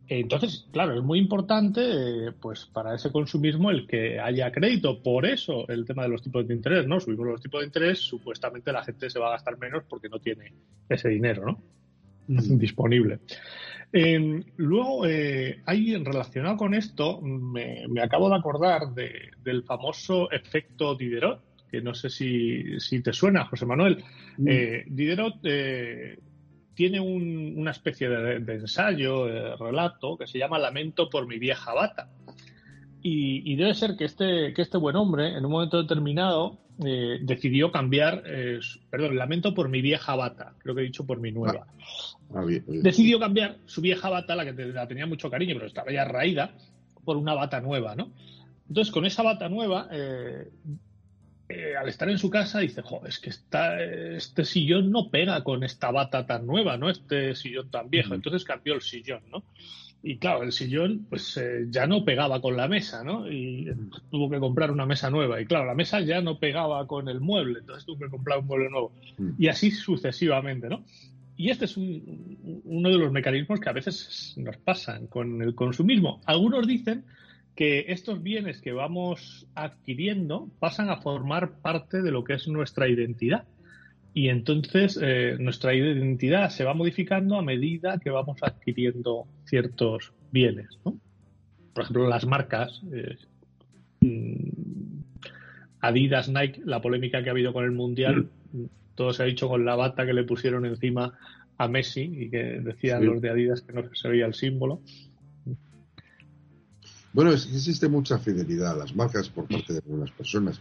entonces, 0.09 0.67
claro, 0.73 0.95
es 0.97 1.03
muy 1.03 1.19
importante, 1.19 1.81
eh, 1.83 2.33
pues, 2.41 2.67
para 2.67 2.95
ese 2.95 3.13
consumismo 3.13 3.71
el 3.71 3.87
que 3.87 4.19
haya 4.19 4.51
crédito. 4.53 5.03
Por 5.03 5.27
eso 5.27 5.69
el 5.69 5.85
tema 5.85 6.03
de 6.05 6.09
los 6.09 6.23
tipos 6.23 6.47
de 6.47 6.55
interés, 6.55 6.87
¿no? 6.87 6.99
Subimos 6.99 7.27
los 7.27 7.43
tipos 7.43 7.61
de 7.61 7.67
interés, 7.67 8.01
supuestamente 8.01 8.73
la 8.73 8.85
gente 8.85 9.09
se 9.09 9.19
va 9.19 9.29
a 9.29 9.33
gastar 9.33 9.59
menos 9.59 9.85
porque 9.89 10.09
no 10.09 10.19
tiene 10.19 10.53
ese 10.89 11.09
dinero, 11.09 11.45
¿no? 11.47 11.63
Mm. 12.29 12.39
Disponible. 12.59 13.21
Em, 13.93 14.45
luego, 14.57 15.05
eh, 15.07 15.63
hay 15.67 15.97
relacionado 15.97 16.57
con 16.57 16.75
esto, 16.75 17.21
me, 17.21 17.85
acabo 18.01 18.29
de 18.29 18.37
acordar 18.37 18.95
del 18.95 19.65
famoso 19.65 20.31
efecto 20.31 20.95
Diderot, 20.95 21.43
que 21.69 21.81
no 21.81 21.95
sé 21.95 22.09
si, 22.11 23.03
te 23.03 23.13
suena, 23.13 23.47
José 23.47 23.67
Manuel. 23.67 24.03
Mm. 24.39 24.49
Eh, 24.49 24.85
Diderot 24.87 25.37
eh, 25.45 26.19
tiene 26.75 27.01
una 27.01 27.73
especie 27.73 28.09
de, 28.09 28.55
ensayo, 28.55 29.27
de 29.27 29.57
relato, 29.57 30.17
que 30.17 30.27
se 30.27 30.39
llama 30.39 30.59
Lamento 30.59 31.11
por 31.11 31.27
mi 31.27 31.39
vieja 31.39 31.75
bata. 31.75 32.11
Y, 33.03 33.57
debe 33.57 33.75
ser 33.75 33.97
que 33.97 34.05
este, 34.05 34.53
que 34.53 34.63
este 34.63 34.77
buen 34.77 34.95
hombre, 34.95 35.37
en 35.37 35.45
un 35.45 35.51
momento 35.51 35.81
determinado, 35.81 36.59
eh, 36.85 37.19
decidió 37.23 37.71
cambiar, 37.71 38.23
perdón, 38.91 39.17
lamento 39.17 39.55
por 39.55 39.69
mi 39.69 39.81
vieja 39.83 40.15
bata, 40.15 40.55
creo 40.59 40.75
que 40.75 40.83
he 40.83 40.85
dicho 40.85 41.07
por 41.07 41.21
mi 41.21 41.33
nueva. 41.33 41.67
Ah, 42.33 42.43
ah, 42.43 42.45
decidió 42.67 43.19
cambiar 43.19 43.59
su 43.67 43.81
vieja 43.81 44.09
bata, 44.09 44.37
la 44.37 44.45
que 44.45 44.53
la 44.67 44.87
tenía 44.87 45.07
mucho 45.07 45.31
cariño, 45.31 45.55
pero 45.55 45.67
estaba 45.67 45.93
ya 45.93 46.05
raída, 46.05 46.55
por 47.05 47.17
una 47.17 47.35
bata 47.35 47.61
nueva, 47.61 47.95
¿no? 47.95 48.13
Entonces, 48.69 48.93
con 48.93 49.05
esa 49.05 49.23
bata 49.23 49.49
nueva, 49.49 49.89
eh, 51.51 51.75
al 51.75 51.89
estar 51.89 52.09
en 52.09 52.19
su 52.19 52.31
casa 52.31 52.61
dice, 52.61 52.81
jo, 52.81 53.03
es 53.07 53.19
que 53.19 53.31
este 53.31 54.45
sillón 54.45 54.93
no 54.93 55.11
pega 55.11 55.43
con 55.43 55.65
esta 55.65 55.91
bata 55.91 56.25
tan 56.25 56.47
nueva, 56.47 56.77
¿no? 56.77 56.89
Este 56.89 57.35
sillón 57.35 57.69
tan 57.71 57.91
viejo. 57.91 58.15
Entonces 58.15 58.45
cambió 58.45 58.75
el 58.75 58.83
sillón, 58.83 59.23
¿no? 59.33 59.43
Y 60.03 60.17
claro, 60.17 60.43
el 60.43 60.53
sillón 60.53 61.07
pues 61.09 61.37
eh, 61.37 61.67
ya 61.69 61.87
no 61.87 62.05
pegaba 62.05 62.41
con 62.41 62.57
la 62.57 62.69
mesa, 62.69 63.05
¿no? 63.05 63.31
Y 63.31 63.71
tuvo 64.11 64.31
que 64.31 64.39
comprar 64.39 64.71
una 64.71 64.87
mesa 64.87 65.11
nueva. 65.11 65.41
Y 65.41 65.47
claro, 65.47 65.67
la 65.67 65.75
mesa 65.75 66.01
ya 66.01 66.23
no 66.23 66.39
pegaba 66.39 66.87
con 66.87 67.09
el 67.09 67.21
mueble, 67.21 67.61
entonces 67.61 67.85
tuvo 67.85 67.99
que 67.99 68.09
comprar 68.09 68.39
un 68.39 68.47
mueble 68.47 68.71
nuevo. 68.71 68.93
Mm. 69.19 69.31
Y 69.39 69.49
así 69.49 69.71
sucesivamente, 69.71 70.69
¿no? 70.69 70.85
Y 71.37 71.51
este 71.51 71.67
es 71.67 71.77
uno 71.77 72.91
de 72.91 72.99
los 72.99 73.13
mecanismos 73.13 73.61
que 73.61 73.69
a 73.71 73.73
veces 73.73 74.35
nos 74.37 74.57
pasan 74.59 75.07
con 75.07 75.41
el 75.43 75.55
consumismo. 75.55 76.21
Algunos 76.27 76.67
dicen 76.67 77.05
que 77.55 77.87
estos 77.89 78.23
bienes 78.23 78.61
que 78.61 78.73
vamos 78.73 79.47
adquiriendo 79.55 80.49
pasan 80.59 80.91
a 80.91 80.99
formar 80.99 81.61
parte 81.61 82.03
de 82.03 82.11
lo 82.11 82.25
que 82.25 82.35
es 82.35 82.47
nuestra 82.49 82.89
identidad. 82.89 83.45
Y 84.13 84.29
entonces 84.29 84.99
eh, 85.01 85.37
nuestra 85.39 85.75
identidad 85.75 86.51
se 86.51 86.65
va 86.65 86.75
modificando 86.75 87.37
a 87.37 87.43
medida 87.43 87.99
que 87.99 88.11
vamos 88.11 88.39
adquiriendo 88.43 89.27
ciertos 89.45 90.13
bienes. 90.33 90.79
Por 90.83 91.83
ejemplo, 91.83 92.09
las 92.09 92.27
marcas. 92.27 92.83
Eh, 92.93 93.17
mm, 94.01 95.01
Adidas, 95.83 96.29
Nike, 96.29 96.61
la 96.65 96.83
polémica 96.83 97.23
que 97.23 97.31
ha 97.31 97.33
habido 97.33 97.53
con 97.53 97.65
el 97.65 97.73
Mundial, 97.73 98.29
mm. 98.53 98.65
todo 98.95 99.13
se 99.13 99.23
ha 99.23 99.27
dicho 99.27 99.49
con 99.49 99.65
la 99.65 99.77
bata 99.77 100.05
que 100.05 100.13
le 100.13 100.25
pusieron 100.25 100.67
encima 100.67 101.17
a 101.57 101.69
Messi 101.69 102.03
y 102.03 102.31
que 102.31 102.61
decían 102.61 103.07
los 103.07 103.21
de 103.21 103.31
Adidas 103.31 103.63
que 103.63 103.73
no 103.73 103.95
se 103.95 104.09
veía 104.09 104.27
el 104.27 104.35
símbolo. 104.35 104.83
Bueno, 107.13 107.33
existe 107.33 107.89
mucha 107.89 108.19
fidelidad 108.19 108.73
a 108.73 108.77
las 108.77 108.95
marcas 108.95 109.29
por 109.29 109.47
parte 109.47 109.73
de 109.73 109.81
algunas 109.81 110.11
personas 110.13 110.61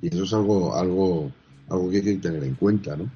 y 0.00 0.08
eso 0.08 0.24
es 0.24 0.32
algo, 0.32 0.74
algo 0.74 1.30
algo 1.68 1.90
que 1.90 1.96
hay 1.98 2.02
que 2.02 2.16
tener 2.16 2.44
en 2.44 2.54
cuenta, 2.54 2.96
¿no? 2.96 3.10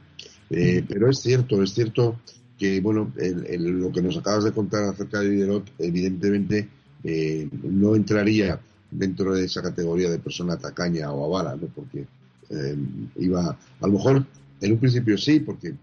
Eh, 0.50 0.84
pero 0.88 1.10
es 1.10 1.18
cierto, 1.18 1.62
es 1.62 1.74
cierto 1.74 2.20
que, 2.58 2.80
bueno, 2.80 3.12
lo 3.16 3.92
que 3.92 4.02
nos 4.02 4.16
acabas 4.16 4.44
de 4.44 4.52
contar 4.52 4.84
acerca 4.84 5.20
de 5.20 5.30
Diderot, 5.30 5.70
evidentemente 5.78 6.68
eh, 7.04 7.48
no 7.62 7.94
entraría 7.94 8.60
dentro 8.90 9.34
de 9.34 9.44
esa 9.44 9.62
categoría 9.62 10.10
de 10.10 10.18
persona 10.18 10.56
tacaña 10.56 11.12
o 11.12 11.24
avala, 11.24 11.56
¿no? 11.56 11.66
Porque 11.68 12.06
eh, 12.50 12.76
iba, 13.16 13.58
a 13.80 13.86
lo 13.86 13.92
mejor 13.92 14.24
en 14.60 14.72
un 14.72 14.78
principio 14.78 15.18
sí, 15.18 15.40
porque 15.40 15.74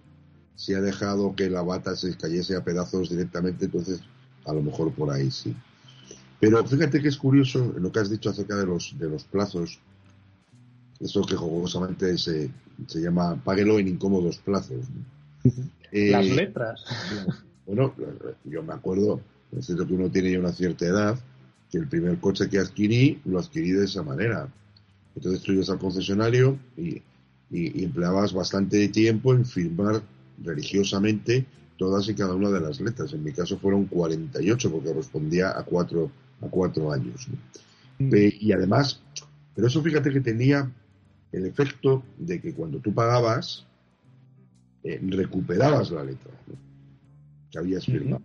si 0.55 0.73
ha 0.73 0.81
dejado 0.81 1.35
que 1.35 1.49
la 1.49 1.61
bata 1.61 1.95
se 1.95 2.15
cayese 2.17 2.55
a 2.55 2.63
pedazos 2.63 3.09
directamente, 3.09 3.65
entonces 3.65 4.01
a 4.45 4.53
lo 4.53 4.61
mejor 4.61 4.91
por 4.93 5.11
ahí 5.11 5.29
sí. 5.29 5.55
Pero 6.39 6.65
fíjate 6.65 7.01
que 7.01 7.07
es 7.07 7.17
curioso 7.17 7.73
lo 7.77 7.91
que 7.91 7.99
has 7.99 8.09
dicho 8.09 8.29
acerca 8.29 8.55
de 8.55 8.65
los, 8.65 8.95
de 8.97 9.09
los 9.09 9.23
plazos 9.23 9.79
eso 11.03 11.21
que 11.23 11.35
jugosamente 11.35 12.17
se, 12.17 12.49
se 12.87 12.99
llama 12.99 13.35
páguelo 13.43 13.79
en 13.79 13.89
incómodos 13.89 14.37
plazos. 14.37 14.85
Eh, 15.95 16.09
Las 16.09 16.25
letras. 16.25 16.83
Bueno, 17.67 17.93
yo 18.43 18.63
me 18.63 18.73
acuerdo, 18.73 19.21
es 19.57 19.67
cierto 19.67 19.87
que 19.87 19.93
uno 19.93 20.09
tiene 20.09 20.31
ya 20.31 20.39
una 20.39 20.51
cierta 20.51 20.85
edad, 20.85 21.17
que 21.71 21.77
el 21.77 21.87
primer 21.87 22.17
coche 22.19 22.49
que 22.49 22.59
adquirí 22.59 23.21
lo 23.23 23.39
adquirí 23.39 23.71
de 23.71 23.85
esa 23.85 24.03
manera. 24.03 24.49
Entonces 25.15 25.41
tú 25.43 25.53
ibas 25.53 25.69
al 25.69 25.79
concesionario 25.79 26.57
y, 26.75 27.01
y, 27.51 27.83
empleabas 27.83 28.33
bastante 28.33 28.87
tiempo 28.89 29.33
en 29.33 29.45
firmar 29.45 30.01
religiosamente 30.43 31.45
todas 31.77 32.09
y 32.09 32.15
cada 32.15 32.33
una 32.33 32.49
de 32.49 32.59
las 32.59 32.81
letras. 32.81 33.13
En 33.13 33.23
mi 33.23 33.31
caso 33.31 33.57
fueron 33.57 33.85
48 33.85 34.71
porque 34.71 34.89
correspondía 34.89 35.57
a 35.57 35.63
cuatro, 35.63 36.11
a 36.41 36.47
cuatro 36.47 36.91
años. 36.91 37.27
Mm. 37.99 38.13
Eh, 38.13 38.37
y 38.41 38.51
además, 38.51 38.99
pero 39.55 39.67
eso 39.67 39.81
fíjate 39.81 40.11
que 40.11 40.21
tenía 40.21 40.69
el 41.33 41.47
efecto 41.47 42.03
de 42.17 42.39
que 42.39 42.53
cuando 42.53 42.79
tú 42.79 42.93
pagabas, 42.93 43.65
eh, 44.83 44.99
recuperabas 45.01 45.89
la 45.91 46.03
letra 46.03 46.31
que 47.51 47.57
habías 47.57 47.85
firmado. 47.85 48.21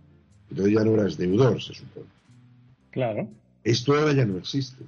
Entonces 0.49 0.73
ya 0.75 0.83
no 0.83 0.93
eras 0.93 1.17
deudor, 1.17 1.61
se 1.61 1.73
supone. 1.73 2.07
Claro. 2.91 3.27
Esto 3.63 3.95
ahora 3.95 4.13
ya 4.13 4.25
no 4.25 4.37
existe. 4.37 4.83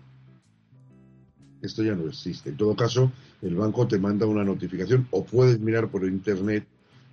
Esto 1.62 1.84
ya 1.84 1.96
no 1.96 2.08
existe. 2.08 2.51
En 2.51 2.58
todo 2.58 2.75
caso, 2.75 3.12
el 3.42 3.56
banco 3.56 3.88
te 3.88 3.98
manda 3.98 4.25
una 4.25 4.44
notificación 4.44 5.08
o 5.12 5.25
puedes 5.25 5.60
mirar 5.60 5.90
por 5.90 6.06
internet 6.06 6.66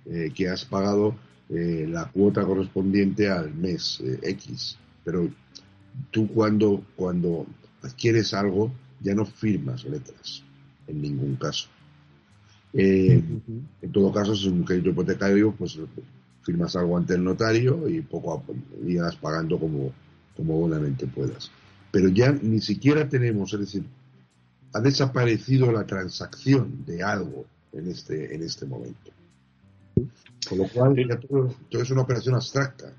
eh, 0.05 0.31
que 0.33 0.47
has 0.47 0.63
pagado 0.65 1.15
eh, 1.49 1.87
la 1.89 2.05
cuota 2.05 2.45
correspondiente 2.45 3.29
al 3.29 3.53
mes 3.53 4.01
X. 4.21 4.77
Pero 5.03 5.29
tú 6.11 6.27
cuando, 6.27 6.83
cuando 6.95 7.47
adquieres 7.81 8.33
algo 8.35 8.71
ya 9.01 9.15
no 9.15 9.25
firmas 9.25 9.85
letras 9.85 10.43
en 10.89 11.01
ningún 11.01 11.35
caso. 11.35 11.67
Eh, 12.73 13.23
en 13.81 13.91
todo 13.91 14.11
caso, 14.11 14.35
si 14.35 14.47
es 14.47 14.51
un 14.51 14.63
crédito 14.63 14.89
hipotecario, 14.89 15.53
pues 15.53 15.79
firmas 16.43 16.75
algo 16.75 16.97
ante 16.97 17.15
el 17.15 17.23
notario 17.23 17.87
y 17.89 18.01
poco 18.01 18.33
a 18.33 18.41
poco 18.41 18.59
irás 18.85 19.15
pagando 19.15 19.59
como, 19.59 19.91
como 20.35 20.59
buenamente 20.59 21.07
puedas. 21.07 21.51
Pero 21.91 22.09
ya 22.09 22.31
ni 22.31 22.61
siquiera 22.61 23.07
tenemos, 23.09 23.53
es 23.53 23.59
decir, 23.59 23.83
ha 24.73 24.79
desaparecido 24.79 25.71
la 25.71 25.85
transacción 25.85 26.85
de 26.85 27.03
algo 27.03 27.45
en 27.73 27.89
este, 27.89 28.33
en 28.35 28.43
este 28.43 28.65
momento. 28.65 29.11
Con 30.47 30.57
lo 30.59 30.67
cual, 30.69 30.95
todo, 31.27 31.81
es 31.81 31.91
una 31.91 32.01
operación 32.01 32.35
abstracta. 32.35 32.93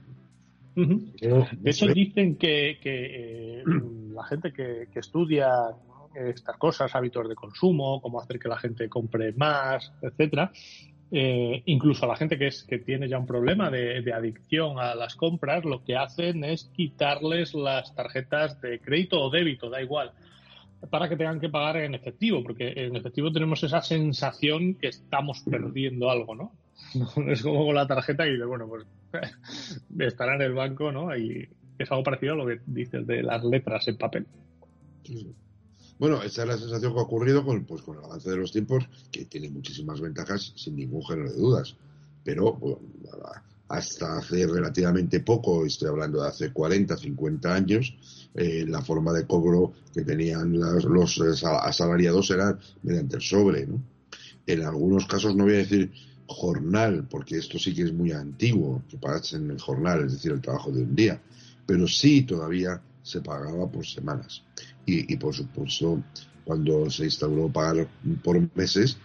De 0.75 1.70
hecho, 1.70 1.87
dicen 1.88 2.37
que, 2.37 2.78
que 2.82 3.61
eh, 3.61 3.64
la 4.12 4.25
gente 4.25 4.52
que, 4.52 4.88
que 4.92 5.00
estudia 5.00 5.49
estas 6.14 6.57
cosas, 6.57 6.95
hábitos 6.95 7.29
de 7.29 7.35
consumo, 7.35 8.00
cómo 8.00 8.21
hacer 8.21 8.38
que 8.38 8.49
la 8.49 8.59
gente 8.59 8.88
compre 8.88 9.33
más, 9.33 9.93
etcétera. 10.02 10.50
Eh, 11.12 11.62
incluso 11.67 12.05
a 12.05 12.09
la 12.09 12.17
gente 12.17 12.38
que, 12.38 12.47
es, 12.47 12.62
que 12.62 12.79
tiene 12.79 13.09
ya 13.09 13.19
un 13.19 13.26
problema 13.26 13.69
de, 13.69 14.12
adicción 14.12 14.79
a 14.79 14.95
las 14.95 15.17
compras, 15.17 15.64
lo 15.64 15.83
que 15.83 15.97
hacen 15.97 16.45
es 16.45 16.71
quitarles 16.76 17.55
las 17.55 17.95
tarjetas 17.95 18.61
de 18.61 18.79
crédito 18.79 19.21
o 19.21 19.31
débito, 19.31 19.71
da 19.71 19.83
igual, 19.83 20.12
para 20.88 21.09
que 21.09 21.17
tengan 21.17 21.40
que 21.40 21.49
pagar 21.49 21.79
en 21.79 21.95
efectivo, 21.95 22.43
porque 22.45 22.73
en 22.76 22.95
efectivo 22.95 23.33
tenemos 23.33 23.62
esa 23.64 23.83
sensación 23.83 24.75
que 24.75 24.88
estamos 24.88 25.43
perdiendo 25.43 26.11
algo, 26.11 26.37
¿no? 26.37 26.52
es 27.29 27.43
como 27.43 27.67
con 27.67 27.75
la 27.75 27.88
tarjeta 27.88 28.26
y 28.29 28.37
de, 28.37 28.45
bueno, 28.45 28.69
pues 28.69 28.87
estará 29.99 30.37
en 30.37 30.43
el 30.43 30.55
banco, 30.55 30.93
¿no? 30.93 31.17
Y 31.17 31.49
es 31.76 31.90
algo 31.90 32.05
parecido 32.05 32.35
a 32.35 32.37
lo 32.37 32.47
que 32.47 32.61
dices 32.67 33.05
de 33.05 33.23
las 33.25 33.43
letras 33.45 33.88
en 33.88 33.97
papel. 33.97 34.26
Bueno, 36.00 36.23
esa 36.23 36.42
es 36.45 36.49
la 36.49 36.57
sensación 36.57 36.95
que 36.95 36.99
ha 36.99 37.02
ocurrido 37.02 37.45
con, 37.45 37.66
pues, 37.66 37.83
con 37.83 37.99
el 37.99 38.04
avance 38.04 38.30
de 38.30 38.38
los 38.38 38.50
tiempos, 38.50 38.88
que 39.12 39.26
tiene 39.26 39.50
muchísimas 39.50 40.00
ventajas 40.00 40.54
sin 40.57 40.75
ningún 40.76 41.04
género 41.04 41.30
de 41.30 41.37
dudas. 41.37 41.76
Pero 42.25 42.59
hasta 43.69 44.16
hace 44.16 44.47
relativamente 44.47 45.21
poco, 45.21 45.66
estoy 45.66 45.90
hablando 45.90 46.23
de 46.23 46.28
hace 46.28 46.54
40, 46.54 46.97
50 46.97 47.54
años, 47.54 47.95
eh, 48.35 48.64
la 48.66 48.80
forma 48.80 49.12
de 49.12 49.26
cobro 49.26 49.75
que 49.92 50.00
tenían 50.00 50.59
los 50.59 51.21
asalariados 51.45 52.30
era 52.30 52.59
mediante 52.83 53.16
el 53.16 53.23
sobre. 53.23 53.69
En 54.47 54.62
algunos 54.62 55.04
casos, 55.04 55.37
no 55.37 55.45
voy 55.45 55.52
a 55.52 55.59
decir 55.59 55.92
jornal, 56.26 57.09
porque 57.11 57.37
esto 57.37 57.59
sí 57.59 57.75
que 57.75 57.83
es 57.83 57.92
muy 57.92 58.12
antiguo, 58.12 58.85
que 58.88 58.97
en 59.37 59.50
el 59.50 59.61
jornal, 59.61 60.07
es 60.07 60.12
decir, 60.12 60.33
el 60.33 60.40
trabajo 60.40 60.73
de 60.73 60.83
un 60.83 60.97
día, 60.97 61.21
pero 61.66 61.87
sí 61.87 62.23
todavía 62.23 62.80
se 63.02 63.21
pagaba 63.21 63.71
por 63.71 63.85
semanas 63.85 64.42
y, 65.09 65.16
por 65.16 65.35
supuesto 65.35 66.02
cuando 66.44 66.90
se 66.90 67.04
instauró 67.04 67.49
pagar 67.49 67.87
por 68.25 68.40
meses, 68.56 68.97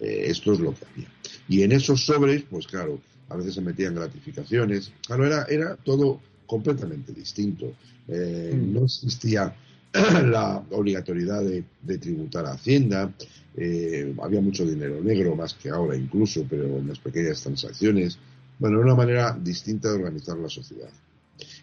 eh, 0.00 0.24
esto 0.26 0.54
es 0.54 0.60
lo 0.60 0.74
que 0.74 0.86
había. 0.90 1.08
Y 1.48 1.62
en 1.62 1.72
esos 1.72 2.06
sobres, 2.06 2.44
pues 2.48 2.66
claro, 2.66 2.98
a 3.28 3.36
veces 3.36 3.54
se 3.54 3.60
metían 3.60 3.94
gratificaciones, 3.94 4.92
claro, 5.06 5.26
era, 5.26 5.44
era 5.44 5.76
todo 5.76 6.20
completamente 6.46 7.12
distinto. 7.12 7.74
Eh, 8.08 8.54
mm. 8.54 8.72
No 8.72 8.84
existía 8.84 9.54
la 9.92 10.64
obligatoriedad 10.70 11.42
de, 11.42 11.98
tributar 11.98 12.46
a 12.46 12.52
Hacienda, 12.52 13.12
eh, 13.56 14.14
había 14.22 14.40
mucho 14.40 14.64
dinero 14.66 15.00
negro, 15.00 15.36
más 15.36 15.54
que 15.54 15.70
ahora 15.70 15.96
incluso, 15.96 16.44
pero 16.48 16.78
en 16.78 16.88
las 16.88 16.98
pequeñas 16.98 17.42
transacciones. 17.42 18.18
Bueno, 18.58 18.78
era 18.78 18.86
una 18.86 18.94
manera 18.94 19.38
distinta 19.40 19.88
de 19.88 19.96
organizar 19.96 20.36
la 20.38 20.48
sociedad. 20.48 20.90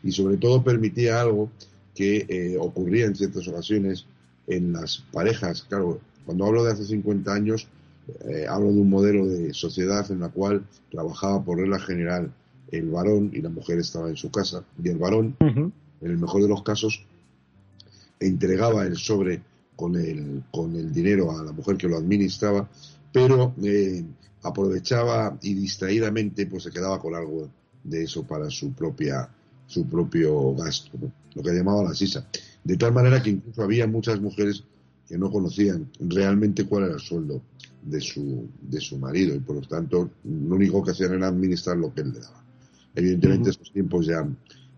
Y 0.03 0.11
sobre 0.11 0.37
todo 0.37 0.63
permitía 0.63 1.19
algo 1.21 1.49
que 1.95 2.25
eh, 2.27 2.57
ocurría 2.57 3.05
en 3.05 3.15
ciertas 3.15 3.47
ocasiones 3.47 4.05
en 4.47 4.73
las 4.73 5.03
parejas. 5.11 5.63
Claro, 5.63 5.99
cuando 6.25 6.45
hablo 6.45 6.63
de 6.63 6.71
hace 6.71 6.85
50 6.85 7.33
años, 7.33 7.67
eh, 8.27 8.45
hablo 8.47 8.71
de 8.71 8.79
un 8.79 8.89
modelo 8.89 9.27
de 9.27 9.53
sociedad 9.53 10.09
en 10.11 10.19
la 10.19 10.29
cual 10.29 10.65
trabajaba 10.89 11.43
por 11.43 11.57
regla 11.57 11.79
general 11.79 12.31
el 12.71 12.89
varón 12.89 13.31
y 13.33 13.41
la 13.41 13.49
mujer 13.49 13.79
estaba 13.79 14.09
en 14.09 14.15
su 14.15 14.31
casa. 14.31 14.63
Y 14.81 14.89
el 14.89 14.97
varón, 14.97 15.35
en 15.39 15.73
el 16.01 16.17
mejor 16.17 16.41
de 16.41 16.47
los 16.47 16.63
casos, 16.63 17.05
entregaba 18.19 18.85
el 18.85 18.97
sobre 18.97 19.41
con 19.75 19.95
el, 19.95 20.43
con 20.51 20.75
el 20.75 20.93
dinero 20.93 21.37
a 21.37 21.43
la 21.43 21.51
mujer 21.51 21.75
que 21.75 21.87
lo 21.87 21.97
administraba, 21.97 22.69
pero 23.11 23.53
eh, 23.63 24.03
aprovechaba 24.43 25.37
y 25.41 25.53
distraídamente 25.53 26.45
pues 26.45 26.63
se 26.63 26.71
quedaba 26.71 26.99
con 26.99 27.15
algo 27.15 27.49
de 27.83 28.03
eso 28.03 28.23
para 28.23 28.49
su 28.49 28.73
propia 28.73 29.29
su 29.71 29.87
propio 29.87 30.53
gasto, 30.53 30.91
lo 31.33 31.43
que 31.43 31.51
llamaba 31.51 31.83
la 31.83 31.93
sisa. 31.93 32.27
De 32.63 32.77
tal 32.77 32.93
manera 32.93 33.21
que 33.21 33.31
incluso 33.31 33.63
había 33.63 33.87
muchas 33.87 34.19
mujeres 34.21 34.63
que 35.07 35.17
no 35.17 35.29
conocían 35.29 35.89
realmente 35.99 36.65
cuál 36.65 36.85
era 36.85 36.93
el 36.93 36.99
sueldo 36.99 37.41
de 37.81 37.99
su, 37.99 38.47
de 38.61 38.79
su 38.79 38.97
marido 38.97 39.35
y 39.35 39.39
por 39.39 39.55
lo 39.55 39.61
tanto 39.61 40.11
lo 40.23 40.55
único 40.55 40.83
que 40.83 40.91
hacían 40.91 41.13
era 41.13 41.27
administrar 41.27 41.77
lo 41.77 41.93
que 41.93 42.01
él 42.01 42.13
le 42.13 42.19
daba. 42.19 42.43
Evidentemente 42.95 43.49
esos 43.49 43.71
tiempos 43.71 44.05
ya, 44.05 44.27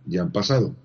ya 0.05 0.22
han 0.22 0.31
pasado 0.31 0.75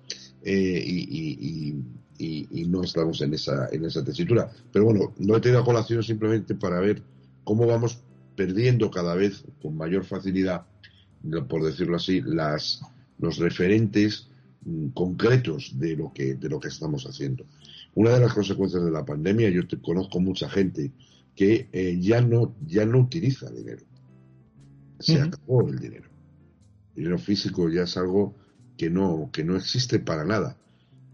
eh, 0.43 0.83
y, 0.85 1.75
y, 2.19 2.65
no 2.65 2.83
estamos 2.83 3.21
en 3.21 3.33
esa, 3.33 3.69
en 3.71 3.85
esa 3.85 4.03
tesitura. 4.03 4.51
Pero 4.71 4.85
bueno, 4.85 5.13
no 5.17 5.37
he 5.37 5.41
tenido 5.41 5.61
a 5.61 5.65
colación 5.65 6.03
simplemente 6.03 6.53
para 6.53 6.79
ver 6.79 7.01
cómo 7.43 7.65
vamos 7.65 7.99
perdiendo 8.35 8.91
cada 8.91 9.15
vez 9.15 9.43
con 9.61 9.75
mayor 9.75 10.05
facilidad, 10.05 10.65
por 11.47 11.63
decirlo 11.63 11.95
así, 11.95 12.21
las, 12.21 12.81
los 13.17 13.37
referentes 13.37 14.27
concretos 14.93 15.77
de 15.79 15.95
lo 15.95 16.11
que 16.13 16.35
de 16.35 16.49
lo 16.49 16.59
que 16.59 16.67
estamos 16.67 17.05
haciendo. 17.05 17.45
Una 17.95 18.11
de 18.11 18.19
las 18.19 18.33
consecuencias 18.33 18.83
de 18.83 18.91
la 18.91 19.05
pandemia, 19.05 19.49
yo 19.49 19.67
te, 19.67 19.79
conozco 19.79 20.19
mucha 20.19 20.49
gente 20.49 20.91
que 21.35 21.69
eh, 21.71 21.97
ya 21.99 22.21
no 22.21 22.55
ya 22.65 22.85
no 22.85 22.99
utiliza 22.99 23.49
dinero. 23.51 23.83
Se 24.99 25.21
acabó 25.21 25.67
el 25.69 25.79
dinero. 25.79 26.09
El 26.95 27.03
dinero 27.03 27.17
físico 27.17 27.69
ya 27.69 27.83
es 27.83 27.97
algo 27.97 28.35
que 28.77 28.89
no 28.89 29.29
que 29.31 29.43
no 29.43 29.55
existe 29.55 29.99
para 29.99 30.25
nada. 30.25 30.57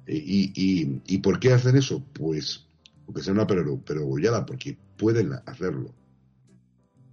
Eh, 0.08 0.22
y, 0.24 0.52
y, 0.56 1.02
y, 1.08 1.18
por 1.20 1.40
qué 1.40 1.54
hacen 1.54 1.76
eso? 1.78 2.04
Pues 2.14 2.66
porque 3.06 3.22
sea 3.22 3.34
una 3.34 3.48
perogollada, 3.48 4.46
porque 4.46 4.78
pueden 4.98 5.34
hacerlo. 5.46 5.94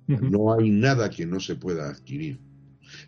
No 0.07 0.53
hay 0.53 0.69
nada 0.71 1.09
que 1.09 1.25
no 1.25 1.41
se 1.41 1.55
pueda 1.55 1.89
adquirir. 1.89 2.39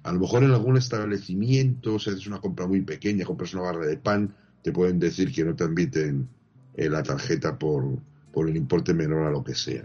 A 0.02 0.12
lo 0.12 0.20
mejor 0.20 0.44
en 0.44 0.50
algún 0.50 0.76
establecimiento, 0.76 1.98
si 1.98 2.10
haces 2.10 2.26
una 2.26 2.40
compra 2.40 2.66
muy 2.66 2.82
pequeña, 2.82 3.24
compras 3.24 3.54
una 3.54 3.64
barra 3.64 3.86
de 3.86 3.96
pan, 3.96 4.34
te 4.62 4.72
pueden 4.72 4.98
decir 4.98 5.32
que 5.32 5.44
no 5.44 5.54
te 5.54 5.64
inviten 5.64 6.28
eh, 6.74 6.88
la 6.88 7.02
tarjeta 7.02 7.58
por, 7.58 7.98
por 8.32 8.48
el 8.48 8.56
importe 8.56 8.94
menor 8.94 9.26
a 9.26 9.30
lo 9.30 9.44
que 9.44 9.54
sea. 9.54 9.84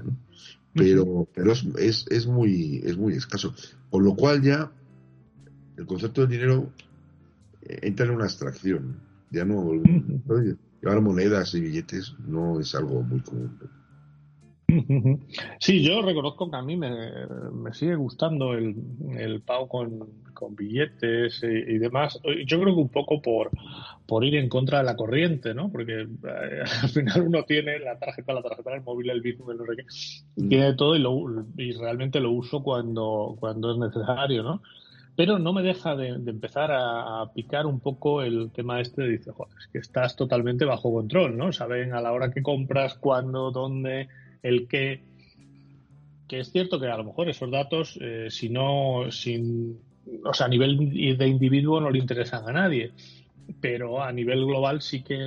Pero, 0.74 1.28
pero 1.34 1.52
es, 1.52 1.66
es, 1.78 2.06
es, 2.10 2.28
muy, 2.28 2.82
es 2.84 2.98
muy 2.98 3.14
escaso. 3.14 3.54
Con 3.90 4.04
lo 4.04 4.16
cual 4.16 4.42
ya 4.42 4.72
el 5.78 5.86
concepto 5.86 6.22
del 6.22 6.30
dinero 6.30 6.72
eh, 7.62 7.80
entra 7.84 8.06
en 8.06 8.12
una 8.14 8.26
abstracción. 8.26 9.00
Ya 9.32 9.46
no. 9.46 9.72
Llevar 10.82 11.02
monedas 11.02 11.54
y 11.56 11.62
billetes 11.62 12.16
no 12.26 12.60
es 12.60 12.74
algo 12.74 13.02
muy 13.04 13.20
común. 13.22 13.58
Sí, 15.60 15.84
yo 15.84 16.02
reconozco 16.02 16.50
que 16.50 16.58
a 16.58 16.62
mí 16.62 16.78
me, 16.78 16.90
sigue 17.74 17.96
gustando 17.96 18.54
el, 18.54 19.42
pago 19.46 19.68
con, 19.68 20.56
billetes 20.56 21.42
y, 21.44 21.78
demás. 21.78 22.20
Yo 22.46 22.60
creo 22.62 22.76
que 22.76 22.82
un 22.82 22.90
poco 22.90 23.22
por, 23.22 23.52
por 24.06 24.24
ir 24.24 24.36
en 24.36 24.50
contra 24.50 24.80
de 24.80 24.86
la 24.86 24.96
corriente, 24.96 25.54
¿no? 25.54 25.72
Porque 25.72 26.02
eh, 26.02 26.08
al 26.84 26.90
final 26.90 27.22
uno 27.22 27.44
tiene 27.44 27.80
la 27.80 27.98
tarjeta, 27.98 28.34
la 28.34 28.42
tarjeta 28.42 28.72
del 28.72 28.82
móvil, 28.82 29.10
el 29.10 29.22
Bitcoin, 29.22 29.58
no 29.58 29.66
sé 29.66 29.76
qué, 29.76 29.84
mm. 30.44 30.50
tiene 30.50 30.74
todo 30.74 30.96
y, 30.96 31.00
lo, 31.00 31.46
y 31.58 31.72
realmente 31.74 32.20
lo 32.20 32.32
uso 32.32 32.64
cuando, 32.64 33.36
cuando 33.40 33.72
es 33.72 33.78
necesario, 33.78 34.44
¿no? 34.44 34.62
pero 35.20 35.38
no 35.38 35.52
me 35.52 35.62
deja 35.62 35.98
de, 35.98 36.12
empezar 36.12 36.72
a, 36.72 37.30
picar 37.34 37.66
un 37.66 37.82
poco 37.82 38.22
el 38.22 38.52
tema 38.52 38.80
este 38.80 39.02
de 39.02 39.10
dice, 39.10 39.34
joder, 39.34 39.54
es 39.60 39.68
que 39.68 39.80
estás 39.80 40.16
totalmente 40.16 40.64
bajo 40.64 40.94
control, 40.94 41.36
¿no? 41.36 41.52
Saben 41.52 41.94
a 41.94 42.00
la 42.00 42.14
hora 42.14 42.32
que 42.32 42.42
compras, 42.42 42.94
cuándo, 42.94 43.52
dónde, 43.52 44.08
el 44.44 44.68
que 44.68 45.10
que 46.30 46.40
es 46.40 46.52
cierto 46.52 46.80
que 46.80 46.86
a 46.86 46.96
lo 46.96 47.04
mejor 47.04 47.28
esos 47.28 47.50
datos, 47.50 47.98
eh, 48.00 48.28
si 48.30 48.50
no, 48.50 49.12
sin, 49.12 49.80
o 50.24 50.34
sea, 50.34 50.46
a 50.46 50.50
nivel 50.50 50.78
de 51.18 51.28
individuo 51.28 51.82
no 51.82 51.90
le 51.90 51.98
interesan 51.98 52.48
a 52.48 52.54
nadie, 52.54 52.94
pero 53.60 54.02
a 54.02 54.12
nivel 54.14 54.46
global 54.46 54.82
sí 54.82 55.02
que 55.02 55.18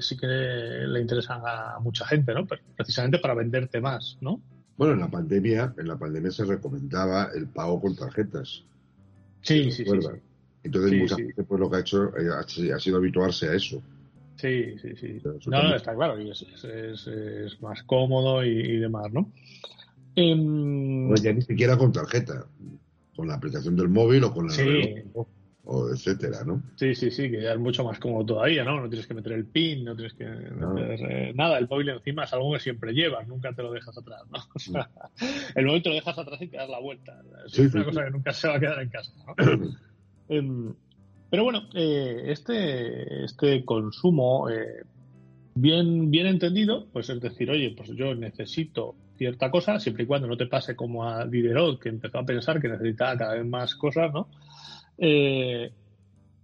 sí 0.00 0.16
que 0.16 0.26
le 0.26 1.00
interesan 1.00 1.42
a 1.44 1.78
mucha 1.80 2.06
gente, 2.06 2.32
¿no? 2.32 2.46
precisamente 2.46 3.18
para 3.18 3.34
venderte 3.34 3.80
más, 3.80 4.16
¿no? 4.20 4.40
Bueno, 4.76 4.94
en 4.94 5.00
la 5.00 5.10
pandemia, 5.10 5.74
en 5.76 5.88
la 5.88 5.98
pandemia 5.98 6.30
se 6.30 6.44
recomendaba 6.44 7.30
el 7.34 7.48
pago 7.48 7.80
con 7.80 7.96
tarjetas. 7.96 8.64
Sí, 9.42 9.70
sí, 9.70 9.84
sí, 9.84 9.90
Entonces 10.62 11.00
mucha 11.00 11.16
gente 11.16 11.42
pues 11.42 11.60
lo 11.60 11.70
que 11.70 11.76
ha 11.76 11.80
hecho 11.80 12.16
eh, 12.16 12.72
ha 12.72 12.78
sido 12.78 12.96
habituarse 12.96 13.48
a 13.48 13.54
eso. 13.54 13.82
Sí, 14.44 14.76
sí, 14.78 14.94
sí. 14.94 15.22
No, 15.46 15.62
no, 15.62 15.74
está 15.74 15.94
claro, 15.94 16.20
y 16.20 16.30
es, 16.30 16.42
es, 16.42 17.62
más 17.62 17.82
cómodo 17.84 18.44
y, 18.44 18.76
demás, 18.76 19.10
¿no? 19.10 19.32
Em, 20.14 21.14
ya 21.14 21.32
ni 21.32 21.40
siquiera 21.40 21.78
con 21.78 21.90
tarjeta, 21.90 22.44
con 23.16 23.26
la 23.26 23.36
aplicación 23.36 23.74
del 23.74 23.88
móvil 23.88 24.22
o 24.24 24.34
con 24.34 24.48
la 24.48 24.52
sí. 24.52 24.96
o 25.64 25.88
etcétera, 25.88 26.44
¿no? 26.44 26.62
Sí, 26.76 26.94
sí, 26.94 27.10
sí, 27.10 27.30
que 27.30 27.40
ya 27.40 27.54
es 27.54 27.58
mucho 27.58 27.84
más 27.84 27.98
cómodo 27.98 28.26
todavía, 28.26 28.64
¿no? 28.64 28.82
No 28.82 28.88
tienes 28.90 29.06
que 29.06 29.14
meter 29.14 29.32
el 29.32 29.46
PIN, 29.46 29.82
no 29.82 29.96
tienes 29.96 30.12
que 30.12 30.26
meter 30.26 31.00
eh, 31.10 31.32
nada. 31.34 31.56
El 31.56 31.66
móvil 31.66 31.88
encima 31.88 32.24
es 32.24 32.32
algo 32.34 32.52
que 32.52 32.60
siempre 32.60 32.92
llevas, 32.92 33.26
nunca 33.26 33.50
te 33.54 33.62
lo 33.62 33.72
dejas 33.72 33.96
atrás, 33.96 34.24
¿no? 34.30 34.40
O 34.54 34.58
sea, 34.58 34.90
el 35.54 35.64
móvil 35.64 35.82
te 35.82 35.88
lo 35.88 35.94
dejas 35.94 36.18
atrás 36.18 36.42
y 36.42 36.48
te 36.48 36.58
das 36.58 36.68
la 36.68 36.80
vuelta. 36.80 37.18
Es 37.46 37.58
una 37.58 37.84
cosa 37.86 38.04
que 38.04 38.10
nunca 38.10 38.34
se 38.34 38.46
va 38.46 38.56
a 38.56 38.60
quedar 38.60 38.82
en 38.82 38.90
casa, 38.90 39.12
¿no? 39.26 39.34
Em, 40.28 40.74
pero 41.30 41.44
bueno, 41.44 41.68
eh, 41.74 42.24
este, 42.26 43.24
este 43.24 43.64
consumo 43.64 44.48
eh, 44.48 44.84
bien, 45.54 46.10
bien 46.10 46.26
entendido, 46.26 46.86
pues 46.92 47.10
es 47.10 47.20
decir, 47.20 47.50
oye, 47.50 47.74
pues 47.76 47.90
yo 47.90 48.14
necesito 48.14 48.94
cierta 49.16 49.50
cosa, 49.50 49.78
siempre 49.78 50.04
y 50.04 50.06
cuando 50.06 50.28
no 50.28 50.36
te 50.36 50.46
pase 50.46 50.74
como 50.74 51.08
a 51.08 51.26
Diderot, 51.26 51.80
que 51.80 51.88
empezó 51.88 52.18
a 52.18 52.26
pensar 52.26 52.60
que 52.60 52.68
necesitaba 52.68 53.16
cada 53.16 53.34
vez 53.34 53.46
más 53.46 53.74
cosas, 53.74 54.12
¿no? 54.12 54.28
Eh, 54.98 55.72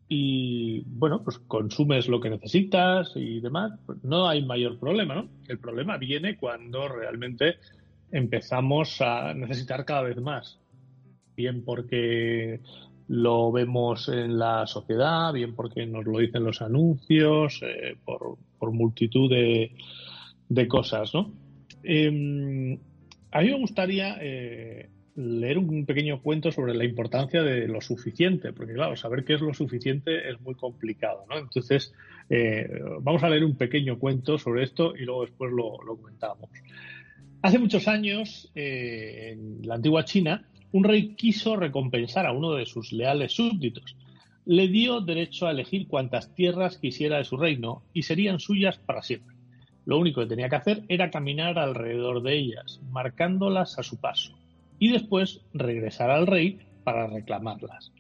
y 0.09 0.83
bueno, 0.87 1.23
pues 1.23 1.39
consumes 1.39 2.09
lo 2.09 2.21
que 2.21 2.31
necesitas 2.31 3.13
y 3.15 3.41
demás, 3.41 3.79
pues 3.87 4.03
no 4.03 4.29
hay 4.29 4.45
mayor 4.45 4.79
problema, 4.79 5.15
¿no? 5.15 5.29
El 5.47 5.59
problema 5.59 5.99
viene 5.99 6.37
cuando 6.37 6.89
realmente 6.89 7.59
empezamos 8.11 9.01
a 9.01 9.35
necesitar 9.35 9.85
cada 9.85 10.03
vez 10.03 10.17
más. 10.21 10.59
Bien 11.37 11.65
porque 11.65 12.61
lo 13.11 13.51
vemos 13.51 14.09
en 14.09 14.39
la 14.39 14.69
sociedad, 14.69 15.33
bien 15.33 15.57
porque 15.57 15.85
nos 15.85 16.05
lo 16.05 16.21
dicen 16.21 16.45
los 16.45 16.63
anuncios, 16.63 17.61
eh, 17.61 17.97
por, 18.05 18.39
multitud 18.73 19.29
de, 19.29 20.69
cosas, 20.69 21.13
¿no? 21.13 21.33
Em, 21.83 22.79
a 23.33 23.41
mí 23.41 23.49
me 23.49 23.59
gustaría 23.59 24.17
eh, 24.21 24.91
leer 25.17 25.59
un 25.59 25.87
pequeño 25.87 26.23
cuento 26.23 26.53
sobre 26.53 26.73
la 26.73 26.85
importancia 26.85 27.43
de 27.43 27.67
lo 27.67 27.81
suficiente, 27.81 28.53
porque 28.53 28.75
claro, 28.75 28.95
saber 28.95 29.25
qué 29.25 29.35
es 29.35 29.41
lo 29.41 29.55
suficiente 29.55 30.31
es 30.31 30.41
muy 30.41 30.55
complicado, 30.55 31.25
¿no? 31.29 31.37
Entonces, 31.37 31.93
eh, 32.29 32.81
vamos 33.01 33.25
a 33.25 33.29
leer 33.29 33.45
un 33.45 33.57
pequeño 33.57 33.99
cuento 33.99 34.39
sobre 34.39 34.63
esto 34.63 34.95
y 34.95 35.05
luego 35.05 35.23
después 35.23 35.51
lo, 35.51 35.83
lo 35.83 35.97
comentamos. 35.97 36.49
Hace 37.43 37.59
muchos 37.59 37.89
años, 37.89 38.53
en 38.55 39.63
la 39.67 39.75
antigua 39.75 40.05
China, 40.05 40.47
un 40.73 40.85
rey 40.85 41.15
quiso 41.15 41.57
recompensar 41.57 42.27
a 42.27 42.33
uno 42.33 42.53
de 42.53 42.67
sus 42.67 42.93
leales 42.93 43.33
súbditos. 43.33 43.97
Le 44.45 44.69
dio 44.69 45.01
derecho 45.01 45.47
a 45.47 45.51
elegir 45.51 45.89
cuantas 45.89 46.35
tierras 46.35 46.79
quisiera 46.79 47.19
de 47.19 47.25
su 47.25 47.37
reino 47.37 47.83
y 47.93 48.03
serían 48.03 48.41
suyas 48.41 48.79
para 48.79 49.03
siempre. 49.03 49.37
Lo 49.85 49.99
único 49.99 50.21
que 50.21 50.29
tenía 50.29 50.49
que 50.49 50.57
hacer 50.57 50.83
era 50.89 51.11
caminar 51.11 51.59
alrededor 51.59 52.23
de 52.23 52.37
ellas, 52.37 52.81
marcándolas 52.91 53.79
a 53.79 53.83
su 53.83 53.99
paso, 53.99 54.39
y 54.79 54.93
después 54.93 55.41
regresar 55.53 56.11
al 56.11 56.27
rey 56.27 56.59
para 56.85 57.07
reclamarlas. 57.07 57.93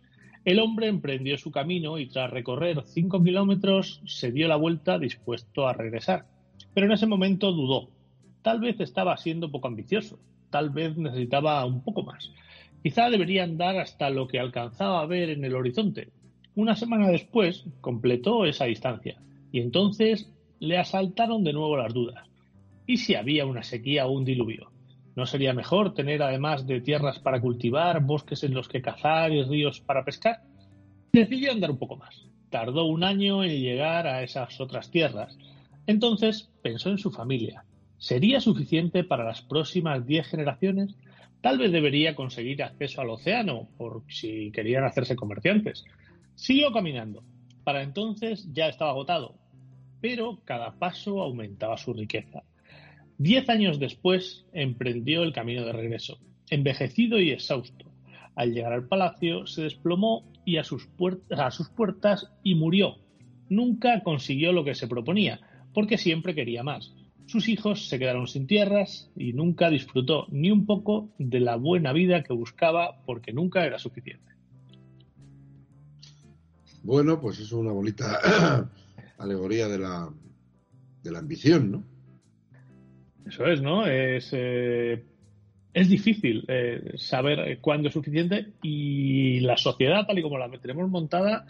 El 0.44 0.58
hombre 0.58 0.88
emprendió 0.88 1.36
su 1.36 1.50
camino 1.50 1.98
y 1.98 2.06
tras 2.06 2.30
recorrer 2.30 2.82
cinco 2.86 3.22
kilómetros 3.22 4.00
se 4.06 4.32
dio 4.32 4.48
la 4.48 4.56
vuelta 4.56 4.98
dispuesto 4.98 5.68
a 5.68 5.74
regresar. 5.74 6.26
Pero 6.72 6.86
en 6.86 6.92
ese 6.92 7.06
momento 7.06 7.52
dudó. 7.52 7.90
Tal 8.42 8.60
vez 8.60 8.80
estaba 8.80 9.16
siendo 9.18 9.50
poco 9.50 9.68
ambicioso, 9.68 10.18
tal 10.48 10.70
vez 10.70 10.96
necesitaba 10.96 11.64
un 11.66 11.82
poco 11.82 12.02
más. 12.04 12.32
Quizá 12.82 13.10
debería 13.10 13.44
andar 13.44 13.78
hasta 13.78 14.08
lo 14.10 14.26
que 14.26 14.38
alcanzaba 14.38 15.02
a 15.02 15.06
ver 15.06 15.30
en 15.30 15.44
el 15.44 15.54
horizonte. 15.54 16.08
Una 16.54 16.76
semana 16.76 17.08
después 17.08 17.64
completó 17.80 18.46
esa 18.46 18.64
distancia 18.64 19.20
y 19.52 19.60
entonces 19.60 20.32
le 20.60 20.78
asaltaron 20.78 21.44
de 21.44 21.52
nuevo 21.52 21.76
las 21.76 21.92
dudas. 21.92 22.28
¿Y 22.86 22.96
si 22.96 23.14
había 23.14 23.46
una 23.46 23.62
sequía 23.62 24.06
o 24.06 24.12
un 24.12 24.24
diluvio? 24.24 24.70
¿No 25.14 25.26
sería 25.26 25.52
mejor 25.52 25.94
tener 25.94 26.22
además 26.22 26.66
de 26.66 26.80
tierras 26.80 27.18
para 27.18 27.40
cultivar, 27.40 28.02
bosques 28.02 28.42
en 28.44 28.54
los 28.54 28.68
que 28.68 28.80
cazar 28.80 29.32
y 29.32 29.42
ríos 29.42 29.80
para 29.80 30.04
pescar? 30.04 30.40
Decidió 31.12 31.52
andar 31.52 31.70
un 31.70 31.78
poco 31.78 31.96
más. 31.96 32.26
Tardó 32.48 32.86
un 32.86 33.04
año 33.04 33.44
en 33.44 33.60
llegar 33.60 34.06
a 34.06 34.22
esas 34.22 34.60
otras 34.60 34.90
tierras. 34.90 35.36
Entonces 35.86 36.50
pensó 36.62 36.90
en 36.90 36.98
su 36.98 37.10
familia. 37.10 37.64
¿Sería 37.98 38.40
suficiente 38.40 39.04
para 39.04 39.24
las 39.24 39.42
próximas 39.42 40.06
diez 40.06 40.26
generaciones? 40.26 40.96
Tal 41.40 41.58
vez 41.58 41.72
debería 41.72 42.14
conseguir 42.14 42.62
acceso 42.62 43.00
al 43.00 43.10
océano, 43.10 43.68
por 43.78 44.02
si 44.08 44.50
querían 44.52 44.84
hacerse 44.84 45.16
comerciantes. 45.16 45.84
Siguió 46.34 46.72
caminando. 46.72 47.24
Para 47.64 47.82
entonces 47.82 48.52
ya 48.52 48.68
estaba 48.68 48.90
agotado, 48.90 49.36
pero 50.00 50.40
cada 50.44 50.78
paso 50.78 51.22
aumentaba 51.22 51.76
su 51.76 51.92
riqueza. 51.92 52.42
Diez 53.18 53.48
años 53.48 53.78
después 53.78 54.46
emprendió 54.52 55.22
el 55.22 55.32
camino 55.32 55.64
de 55.64 55.72
regreso, 55.72 56.18
envejecido 56.48 57.20
y 57.20 57.30
exhausto. 57.30 57.86
Al 58.34 58.52
llegar 58.52 58.72
al 58.72 58.88
palacio 58.88 59.46
se 59.46 59.62
desplomó 59.62 60.24
y 60.44 60.56
a 60.56 60.64
sus, 60.64 60.88
a 61.36 61.50
sus 61.50 61.68
puertas 61.68 62.32
y 62.42 62.54
murió. 62.54 62.96
Nunca 63.48 64.02
consiguió 64.02 64.52
lo 64.52 64.64
que 64.64 64.74
se 64.74 64.88
proponía, 64.88 65.40
porque 65.74 65.98
siempre 65.98 66.34
quería 66.34 66.62
más. 66.62 66.94
Sus 67.30 67.48
hijos 67.48 67.86
se 67.86 68.00
quedaron 68.00 68.26
sin 68.26 68.48
tierras 68.48 69.08
y 69.14 69.34
nunca 69.34 69.70
disfrutó 69.70 70.26
ni 70.30 70.50
un 70.50 70.66
poco 70.66 71.10
de 71.16 71.38
la 71.38 71.54
buena 71.54 71.92
vida 71.92 72.24
que 72.24 72.32
buscaba 72.32 73.02
porque 73.06 73.32
nunca 73.32 73.64
era 73.64 73.78
suficiente. 73.78 74.32
Bueno, 76.82 77.20
pues 77.20 77.38
es 77.38 77.52
una 77.52 77.70
bonita 77.70 78.68
alegoría 79.18 79.68
de 79.68 79.78
la, 79.78 80.12
de 81.04 81.12
la 81.12 81.20
ambición, 81.20 81.70
¿no? 81.70 81.84
Eso 83.24 83.46
es, 83.46 83.62
¿no? 83.62 83.86
Es, 83.86 84.30
eh, 84.32 85.04
es 85.72 85.88
difícil 85.88 86.44
eh, 86.48 86.94
saber 86.96 87.60
cuándo 87.60 87.86
es 87.86 87.94
suficiente 87.94 88.54
y 88.60 89.38
la 89.38 89.56
sociedad, 89.56 90.04
tal 90.04 90.18
y 90.18 90.22
como 90.22 90.36
la 90.36 90.50
tenemos 90.58 90.90
montada, 90.90 91.46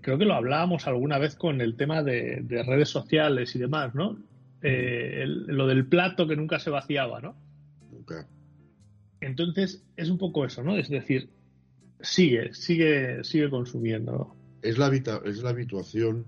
creo 0.00 0.16
que 0.16 0.24
lo 0.24 0.34
hablábamos 0.34 0.86
alguna 0.86 1.18
vez 1.18 1.34
con 1.36 1.60
el 1.60 1.76
tema 1.76 2.02
de, 2.02 2.42
redes 2.48 2.88
sociales 2.88 3.54
y 3.54 3.58
demás, 3.58 3.94
¿no? 3.94 4.16
Eh, 4.62 5.24
lo 5.26 5.66
del 5.66 5.86
plato 5.86 6.26
que 6.26 6.36
nunca 6.36 6.58
se 6.58 6.70
vaciaba, 6.70 7.20
¿no? 7.20 7.36
Nunca. 7.92 8.26
Entonces, 9.20 9.82
es 9.96 10.10
un 10.10 10.18
poco 10.18 10.44
eso, 10.44 10.62
¿no? 10.62 10.76
Es 10.76 10.88
decir, 10.88 11.28
sigue, 12.00 12.54
sigue, 12.54 13.22
sigue 13.24 13.50
consumiendo. 13.50 14.34
Es 14.62 14.78
la, 14.78 14.88
es 15.24 15.42
la 15.42 15.50
habituación 15.50 16.24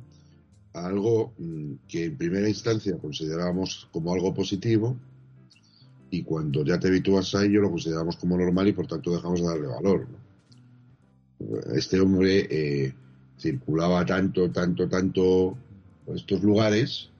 a 0.75 0.87
algo 0.87 1.33
mm, 1.39 1.73
que 1.89 2.05
en 2.05 2.17
primera 2.17 2.49
instancia 2.49 2.97
considerábamos 2.99 3.89
como 3.93 4.13
algo 4.13 4.33
positivo 4.33 4.97
y 6.11 6.23
cuando 6.23 6.65
ya 6.65 6.79
te 6.79 6.89
habitúas 6.89 7.35
a 7.35 7.45
ello 7.45 7.63
lo 7.63 7.71
consideramos 7.71 8.17
como 8.17 8.37
normal 8.37 8.69
y 8.69 8.73
por 8.73 8.87
tanto 8.87 9.13
dejamos 9.13 9.41
de 9.41 9.47
darle 9.47 9.67
valor. 9.67 10.07
Este 11.75 12.01
hombre 12.01 12.47
eh, 12.51 12.95
circulaba 13.39 14.05
tanto, 14.05 14.51
tanto, 14.51 14.89
tanto 14.89 15.57
por 16.05 16.17
estos 16.17 16.43
lugares 16.43 17.11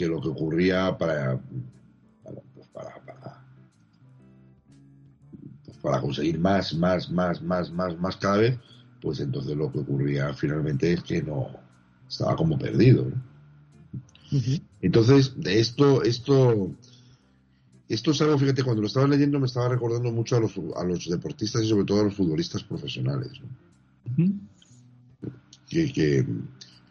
que 0.00 0.06
lo 0.06 0.18
que 0.18 0.28
ocurría 0.28 0.96
para, 0.96 1.38
pues 2.54 2.68
para, 2.68 2.94
para, 3.04 3.44
pues 5.62 5.76
para, 5.76 6.00
conseguir 6.00 6.38
más, 6.38 6.72
más, 6.72 7.10
más, 7.10 7.42
más, 7.42 7.70
más, 7.70 7.98
más 7.98 8.16
cada 8.16 8.38
vez, 8.38 8.58
pues 9.02 9.20
entonces 9.20 9.54
lo 9.54 9.70
que 9.70 9.80
ocurría 9.80 10.32
finalmente 10.32 10.94
es 10.94 11.02
que 11.02 11.22
no 11.22 11.48
estaba 12.08 12.34
como 12.34 12.58
perdido. 12.58 13.12
Entonces, 14.80 15.38
de 15.38 15.60
esto, 15.60 16.02
esto 16.02 16.70
esto 17.86 18.12
es 18.12 18.22
algo, 18.22 18.38
fíjate, 18.38 18.62
cuando 18.62 18.80
lo 18.80 18.86
estaba 18.88 19.06
leyendo 19.06 19.38
me 19.38 19.48
estaba 19.48 19.68
recordando 19.68 20.10
mucho 20.12 20.36
a 20.36 20.40
los, 20.40 20.58
a 20.76 20.84
los 20.84 21.10
deportistas 21.10 21.62
y 21.62 21.68
sobre 21.68 21.84
todo 21.84 22.00
a 22.00 22.04
los 22.04 22.14
futbolistas 22.14 22.62
profesionales. 22.62 23.32
que, 25.68 26.24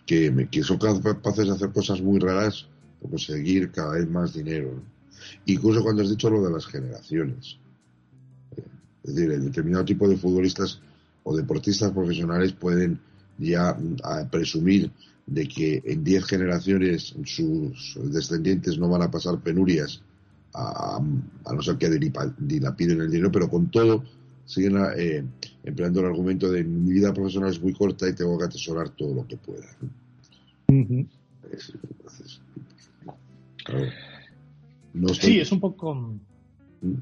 que, 0.06 0.64
son 0.64 0.78
capaces 0.78 1.48
de 1.48 1.54
hacer 1.54 1.72
cosas 1.72 2.02
muy 2.04 2.20
raras 2.20 2.68
por 3.00 3.12
conseguir 3.12 3.72
cada 3.72 3.94
vez 3.94 4.10
más 4.10 4.34
dinero. 4.34 4.82
Incluso 5.46 5.84
cuando 5.84 6.04
has 6.04 6.10
dicho 6.10 6.30
lo 6.30 6.44
de 6.44 6.52
las 6.52 6.66
generaciones. 6.66 7.58
Es 9.04 9.16
decir, 9.16 9.32
el 9.32 9.46
determinado 9.46 9.86
tipo 9.86 10.08
de 10.08 10.18
futbolistas 10.18 10.82
o 11.24 11.36
deportistas 11.36 11.92
profesionales 11.92 12.54
pueden 12.54 13.00
ya 13.38 13.74
mm, 13.74 14.30
presumir 14.30 14.92
de 15.26 15.48
que 15.48 15.82
en 15.86 16.04
10 16.04 16.26
generaciones 16.26 17.16
sus 17.26 17.98
descendientes 18.12 18.78
no 18.78 18.90
van 18.90 19.04
a 19.04 19.12
pasar 19.12 19.40
penurias 19.40 20.02
a, 20.54 21.00
no 21.00 21.62
ser 21.62 21.78
que 21.78 21.90
dilapiden 21.90 23.02
el 23.02 23.12
dinero, 23.12 23.32
pero 23.32 23.50
con 23.50 23.70
todo 23.70 24.04
siguen 24.46 24.78
eh, 24.98 25.24
empleando 25.64 26.00
el 26.00 26.08
argumento 26.08 26.52
de 26.52 26.64
mi 26.64 26.94
vida 26.94 27.14
profesional 27.14 27.52
es 27.52 27.62
muy 27.62 27.74
corta 27.74 28.10
y 28.10 28.14
tengo 28.14 28.38
que 28.38 28.46
atesorar 28.46 28.90
todo 28.90 29.14
lo 29.14 29.28
que 29.28 29.38
pueda. 29.38 29.68
Sí, 35.14 35.40
es 35.40 35.52
un 35.52 35.60
poco... 35.60 35.94
¿Mm? 35.94 36.94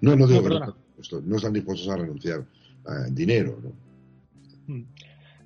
No, 0.00 0.14
no 0.14 0.26
digo 0.26 0.48
no, 0.48 0.74
no, 1.24 1.36
están 1.36 1.52
dispuestos 1.52 1.88
a 1.88 1.96
renunciar 1.96 2.44
a 2.84 3.04
dinero. 3.10 3.58
¿no? 3.62 4.74
Mm. 4.74 4.84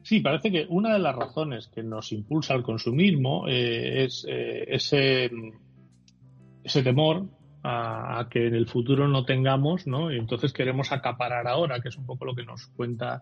Sí, 0.03 0.21
parece 0.21 0.51
que 0.51 0.67
una 0.69 0.93
de 0.95 0.99
las 0.99 1.15
razones 1.15 1.69
que 1.69 1.83
nos 1.83 2.13
impulsa 2.13 2.55
al 2.55 2.63
consumismo 2.63 3.47
eh, 3.49 4.05
es 4.05 4.27
eh, 4.29 4.65
ese, 4.69 5.31
ese 6.65 6.83
temor 6.83 7.27
a, 7.63 8.27
que 8.31 8.47
en 8.47 8.55
el 8.55 8.67
futuro 8.67 9.07
no 9.09 9.25
tengamos, 9.25 9.87
¿no? 9.87 10.13
Y 10.13 10.19
entonces 10.19 10.53
queremos 10.53 10.93
acaparar 10.93 11.47
ahora, 11.47 11.81
que 11.81 11.91
es 11.91 11.97
un 11.97 12.07
poco 12.07 12.25
lo 12.25 12.35
que 12.35 12.45
nos 12.45 12.67
cuenta, 12.69 13.21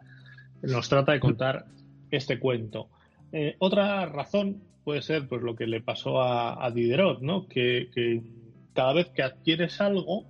nos 0.63 0.89
trata 0.89 1.13
de 1.13 1.21
contar 1.21 1.67
este 2.11 2.39
cuento. 2.39 2.89
Eh, 3.33 3.57
otra 3.59 4.07
razón 4.07 4.63
puede 4.89 5.03
ser 5.03 5.29
pues 5.29 5.43
lo 5.43 5.55
que 5.55 5.67
le 5.67 5.83
pasó 5.83 6.23
a, 6.23 6.71
Diderot, 6.71 7.21
¿no? 7.21 7.47
Que, 7.47 7.91
cada 8.73 8.95
vez 8.95 9.11
que 9.11 9.23
adquieres 9.23 9.83
algo, 9.83 10.25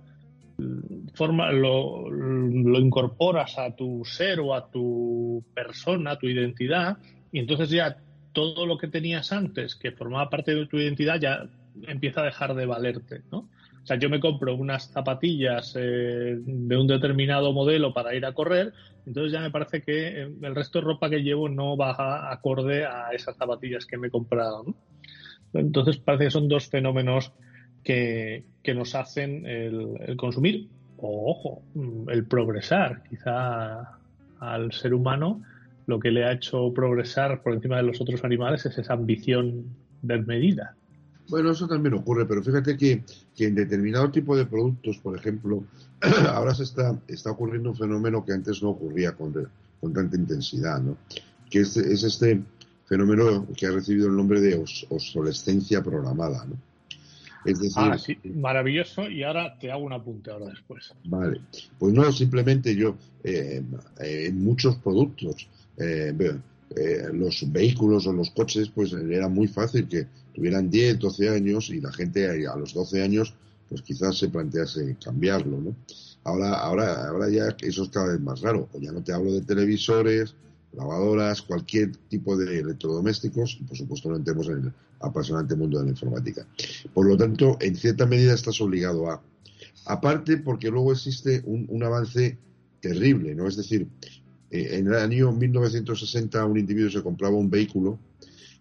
forma, 1.13 1.49
lo, 1.53 2.09
lo, 2.09 2.77
incorporas 2.77 3.57
a 3.57 3.73
tu 3.73 4.03
ser 4.03 4.41
o 4.41 4.53
a 4.53 4.69
tu 4.69 5.45
persona, 5.53 6.11
a 6.11 6.19
tu 6.19 6.27
identidad, 6.27 6.97
y 7.31 7.39
entonces 7.39 7.69
ya 7.69 7.99
todo 8.33 8.65
lo 8.65 8.77
que 8.77 8.89
tenías 8.89 9.31
antes, 9.31 9.75
que 9.75 9.93
formaba 9.93 10.29
parte 10.29 10.53
de 10.53 10.65
tu 10.65 10.75
identidad, 10.75 11.21
ya 11.21 11.47
empieza 11.87 12.19
a 12.19 12.25
dejar 12.25 12.53
de 12.53 12.65
valerte, 12.65 13.21
¿no? 13.31 13.47
Sea, 13.89 13.97
yo 13.97 14.07
me 14.07 14.19
compro 14.19 14.53
unas 14.53 14.91
zapatillas 14.91 15.75
eh, 15.75 16.37
de 16.39 16.77
un 16.77 16.85
determinado 16.85 17.53
modelo 17.53 17.91
para 17.91 18.13
ir 18.13 18.23
a 18.23 18.33
correr, 18.33 18.71
entonces 19.07 19.31
ya 19.31 19.41
me 19.41 19.49
parece 19.49 19.81
que 19.81 20.09
eh, 20.09 20.31
el 20.43 20.53
resto 20.53 20.77
de 20.77 20.85
ropa 20.85 21.09
que 21.09 21.23
llevo 21.23 21.49
no 21.49 21.75
va 21.75 22.31
acorde 22.31 22.85
a 22.85 23.09
esas 23.13 23.35
zapatillas 23.35 23.87
que 23.87 23.97
me 23.97 24.09
he 24.09 24.11
comprado. 24.11 24.63
Entonces 25.55 25.97
parece 25.97 26.25
que 26.25 26.29
son 26.29 26.47
dos 26.47 26.69
fenómenos 26.69 27.33
que, 27.83 28.45
nos 28.75 28.93
hacen 28.93 29.47
el, 29.47 30.15
consumir 30.17 30.67
o, 30.97 31.31
ojo, 31.31 31.63
el 32.09 32.27
progresar. 32.27 33.01
Quizá 33.09 33.97
al 34.39 34.71
ser 34.71 34.93
humano 34.93 35.41
lo 35.87 35.99
que 35.99 36.11
le 36.11 36.25
ha 36.25 36.33
hecho 36.33 36.71
progresar 36.75 37.41
por 37.41 37.53
encima 37.53 37.77
de 37.77 37.83
los 37.83 37.99
otros 37.99 38.23
animales 38.23 38.67
es 38.67 38.77
esa 38.77 38.93
ambición 38.93 39.65
desmedida. 40.03 40.75
Bueno, 41.29 41.51
eso 41.51 41.67
también 41.67 41.93
ocurre, 41.93 42.25
pero 42.25 42.43
fíjate 42.43 42.75
que, 42.75 43.03
en 43.37 43.55
determinado 43.55 44.11
tipo 44.11 44.35
de 44.35 44.45
productos, 44.45 44.97
por 44.97 45.15
ejemplo, 45.17 45.63
ahora 46.33 46.53
se 46.55 46.63
está, 46.63 46.99
está 47.07 47.31
ocurriendo 47.31 47.69
un 47.69 47.75
fenómeno 47.75 48.25
que 48.25 48.33
antes 48.33 48.61
no 48.63 48.69
ocurría 48.69 49.13
con, 49.13 49.33
con 49.79 49.93
tanta 49.93 50.17
intensidad, 50.17 50.81
¿no? 50.81 50.97
Que 51.49 51.61
es, 51.61 51.77
es, 51.77 52.03
este 52.03 52.41
fenómeno 52.85 53.47
que 53.55 53.67
ha 53.67 53.71
recibido 53.71 54.07
el 54.07 54.15
nombre 54.15 54.41
de 54.41 54.63
obsolescencia 54.89 55.83
programada, 55.83 56.45
¿no? 56.45 56.57
Es 57.45 57.59
decir, 57.59 57.77
ah, 57.77 57.97
sí, 57.97 58.17
maravilloso. 58.35 59.09
Y 59.09 59.23
ahora 59.23 59.57
te 59.57 59.71
hago 59.71 59.83
un 59.83 59.93
apunte 59.93 60.29
ahora 60.29 60.47
después. 60.47 60.93
Vale. 61.05 61.39
Pues 61.77 61.93
no, 61.93 62.11
simplemente 62.11 62.75
yo, 62.75 62.97
eh, 63.23 63.63
en 63.99 64.43
muchos 64.43 64.75
productos, 64.77 65.47
eh, 65.77 66.13
eh, 66.75 67.09
los 67.13 67.51
vehículos 67.51 68.05
o 68.05 68.13
los 68.13 68.29
coches, 68.31 68.69
pues 68.69 68.93
era 68.93 69.27
muy 69.27 69.47
fácil 69.47 69.87
que 69.87 70.07
tuvieran 70.33 70.69
10, 70.69 70.99
12 70.99 71.29
años 71.29 71.69
y 71.69 71.81
la 71.81 71.91
gente 71.91 72.27
a 72.47 72.55
los 72.55 72.73
12 72.73 73.01
años, 73.01 73.33
pues 73.67 73.81
quizás 73.81 74.17
se 74.17 74.29
plantease 74.29 74.97
cambiarlo, 75.03 75.59
¿no? 75.59 75.75
Ahora, 76.23 76.53
ahora, 76.55 77.07
ahora 77.07 77.29
ya 77.29 77.55
eso 77.61 77.83
es 77.83 77.89
cada 77.89 78.11
vez 78.11 78.19
más 78.19 78.41
raro. 78.41 78.69
O 78.73 78.79
ya 78.79 78.91
no 78.91 79.03
te 79.03 79.13
hablo 79.13 79.33
de 79.33 79.41
televisores, 79.41 80.35
lavadoras, 80.73 81.41
cualquier 81.41 81.95
tipo 82.09 82.37
de 82.37 82.59
electrodomésticos, 82.59 83.57
y 83.59 83.63
por 83.63 83.77
supuesto 83.77 84.09
no 84.09 84.17
entremos 84.17 84.47
en 84.47 84.65
el 84.65 84.73
apasionante 84.99 85.55
mundo 85.55 85.79
de 85.79 85.85
la 85.85 85.91
informática. 85.91 86.45
Por 86.93 87.07
lo 87.07 87.17
tanto, 87.17 87.57
en 87.61 87.75
cierta 87.75 88.05
medida 88.05 88.33
estás 88.33 88.59
obligado 88.61 89.09
a. 89.09 89.21
Aparte, 89.85 90.37
porque 90.37 90.69
luego 90.69 90.91
existe 90.91 91.41
un, 91.45 91.65
un 91.69 91.83
avance 91.83 92.37
terrible, 92.79 93.33
¿no? 93.33 93.47
Es 93.47 93.55
decir, 93.55 93.87
eh, 94.51 94.69
en 94.73 94.87
el 94.87 94.95
año 94.95 95.31
1960 95.31 96.45
un 96.45 96.57
individuo 96.57 96.89
se 96.89 97.03
compraba 97.03 97.35
un 97.35 97.49
vehículo 97.49 97.99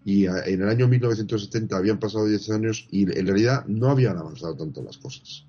y 0.05 0.27
en 0.27 0.62
el 0.62 0.68
año 0.68 0.88
1970 0.88 1.77
habían 1.77 1.98
pasado 1.98 2.27
10 2.27 2.51
años 2.51 2.87
y 2.90 3.03
en 3.03 3.27
realidad 3.27 3.66
no 3.66 3.90
habían 3.90 4.16
avanzado 4.16 4.57
tanto 4.57 4.83
las 4.83 4.96
cosas. 4.96 5.44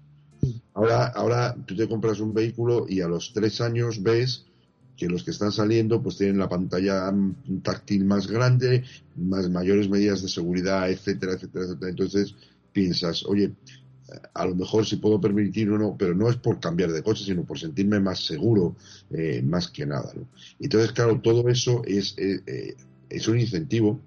Ahora, 0.73 1.07
ahora 1.07 1.55
tú 1.65 1.75
te 1.75 1.87
compras 1.87 2.19
un 2.19 2.33
vehículo 2.33 2.85
y 2.89 2.99
a 2.99 3.07
los 3.07 3.31
3 3.31 3.61
años 3.61 4.03
ves 4.03 4.45
que 4.99 5.07
los 5.07 5.23
que 5.23 5.31
están 5.31 5.53
saliendo 5.53 6.03
pues 6.03 6.17
tienen 6.17 6.37
la 6.37 6.49
pantalla 6.49 7.13
táctil 7.63 8.03
más 8.03 8.27
grande, 8.27 8.83
más 9.15 9.49
mayores 9.49 9.89
medidas 9.89 10.21
de 10.21 10.27
seguridad, 10.27 10.91
etcétera, 10.91 11.33
etcétera, 11.33 11.65
etcétera. 11.65 11.91
Entonces 11.91 12.35
piensas, 12.73 13.25
oye, 13.25 13.53
a 14.33 14.45
lo 14.45 14.55
mejor 14.55 14.85
si 14.85 14.97
puedo 14.97 15.19
permitir 15.19 15.71
uno, 15.71 15.95
pero 15.97 16.13
no 16.13 16.29
es 16.29 16.37
por 16.37 16.59
cambiar 16.59 16.91
de 16.91 17.03
coche, 17.03 17.23
sino 17.23 17.43
por 17.43 17.59
sentirme 17.59 17.99
más 17.99 18.25
seguro, 18.25 18.75
eh, 19.11 19.41
más 19.43 19.69
que 19.69 19.85
nada. 19.85 20.11
¿no? 20.15 20.27
Entonces, 20.59 20.91
claro, 20.91 21.19
todo 21.21 21.47
eso 21.49 21.81
es, 21.85 22.15
eh, 22.17 22.41
eh, 22.45 22.75
es 23.09 23.27
un 23.27 23.39
incentivo 23.39 24.01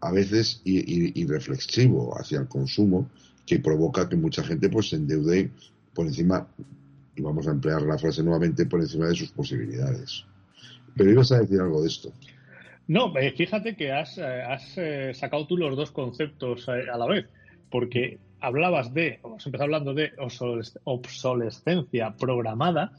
a 0.00 0.10
veces 0.10 0.60
irreflexivo 0.64 2.18
hacia 2.18 2.40
el 2.40 2.48
consumo 2.48 3.08
que 3.46 3.60
provoca 3.60 4.08
que 4.08 4.16
mucha 4.16 4.42
gente 4.42 4.68
pues 4.68 4.88
se 4.88 4.96
endeude 4.96 5.50
por 5.94 6.06
encima, 6.06 6.48
y 7.14 7.22
vamos 7.22 7.46
a 7.46 7.52
emplear 7.52 7.82
la 7.82 7.98
frase 7.98 8.22
nuevamente, 8.22 8.66
por 8.66 8.80
encima 8.80 9.06
de 9.06 9.14
sus 9.14 9.30
posibilidades. 9.30 10.24
Pero 10.96 11.10
ibas 11.10 11.30
a 11.30 11.40
decir 11.40 11.60
algo 11.60 11.82
de 11.82 11.88
esto. 11.88 12.12
No, 12.88 13.12
fíjate 13.36 13.76
que 13.76 13.92
has, 13.92 14.18
has 14.18 14.74
sacado 15.16 15.46
tú 15.46 15.56
los 15.56 15.76
dos 15.76 15.92
conceptos 15.92 16.68
a 16.68 16.96
la 16.98 17.06
vez, 17.06 17.26
porque 17.70 18.18
hablabas 18.42 18.92
de, 18.92 19.20
hemos 19.24 19.46
empezado 19.46 19.64
hablando 19.64 19.94
de 19.94 20.12
obsolescencia 20.84 22.14
programada, 22.18 22.92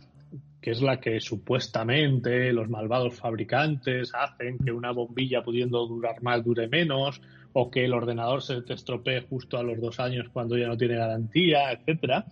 que 0.62 0.72
es 0.72 0.82
la 0.82 1.02
que 1.02 1.20
supuestamente 1.20 2.54
los 2.54 2.70
malvados 2.70 3.16
fabricantes 3.16 4.12
hacen 4.16 4.58
que 4.58 4.72
una 4.72 4.92
bombilla 4.92 5.44
pudiendo 5.44 5.86
durar 5.86 6.24
más 6.24 6.44
dure 6.44 6.70
menos, 6.70 7.22
o 7.52 7.70
que 7.70 7.84
el 7.86 7.94
ordenador 7.94 8.42
se 8.42 8.62
te 8.62 8.74
estropee 8.74 9.22
justo 9.22 9.58
a 9.58 9.64
los 9.64 9.80
dos 9.80 10.00
años 10.00 10.30
cuando 10.32 10.58
ya 10.58 10.68
no 10.68 10.78
tiene 10.78 10.96
garantía, 10.96 11.72
etcétera. 11.74 12.26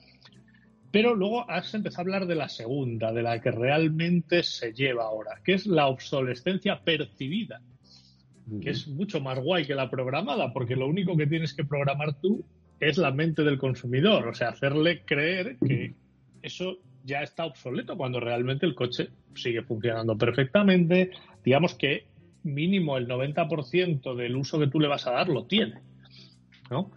Pero 0.90 1.14
luego 1.14 1.50
has 1.50 1.74
empezado 1.74 2.02
a 2.02 2.04
hablar 2.04 2.28
de 2.28 2.36
la 2.36 2.50
segunda, 2.50 3.12
de 3.12 3.22
la 3.22 3.40
que 3.42 3.52
realmente 3.52 4.44
se 4.44 4.74
lleva 4.74 5.04
ahora, 5.04 5.42
que 5.44 5.54
es 5.54 5.68
la 5.68 5.88
obsolescencia 5.88 6.80
percibida, 6.82 7.62
que 8.62 8.72
es 8.72 8.88
mucho 8.88 9.20
más 9.20 9.40
guay 9.40 9.66
que 9.66 9.76
la 9.76 9.90
programada, 9.90 10.52
porque 10.52 10.76
lo 10.76 10.88
único 10.88 11.16
que 11.16 11.28
tienes 11.28 11.54
que 11.54 11.66
programar 11.66 12.20
tú 12.20 12.44
es 12.82 12.98
la 12.98 13.12
mente 13.12 13.44
del 13.44 13.58
consumidor, 13.58 14.28
o 14.28 14.34
sea, 14.34 14.50
hacerle 14.50 15.04
creer 15.06 15.58
que 15.66 15.94
eso 16.42 16.80
ya 17.04 17.22
está 17.22 17.46
obsoleto 17.46 17.96
cuando 17.96 18.20
realmente 18.20 18.66
el 18.66 18.76
coche 18.76 19.10
sigue 19.36 19.62
funcionando 19.62 20.18
perfectamente. 20.18 21.12
Digamos 21.46 21.76
que 21.76 22.08
mínimo 22.44 22.98
el 22.98 23.08
90% 23.08 24.16
del 24.16 24.36
uso 24.36 24.60
que 24.60 24.68
tú 24.68 24.80
le 24.80 24.88
vas 24.88 25.06
a 25.08 25.12
dar 25.12 25.30
lo 25.30 25.46
tiene. 25.46 25.80
¿no? 26.72 26.92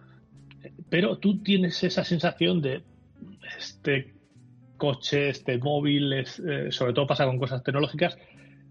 Pero 0.89 1.19
tú 1.19 1.43
tienes 1.43 1.83
esa 1.83 2.03
sensación 2.03 2.61
de 2.61 2.83
este 3.57 4.13
coche, 4.77 5.29
este 5.29 5.57
móvil, 5.59 6.13
eh, 6.13 6.25
sobre 6.71 6.93
todo 6.93 7.07
pasa 7.07 7.25
con 7.25 7.37
cosas 7.37 7.63
tecnológicas, 7.63 8.17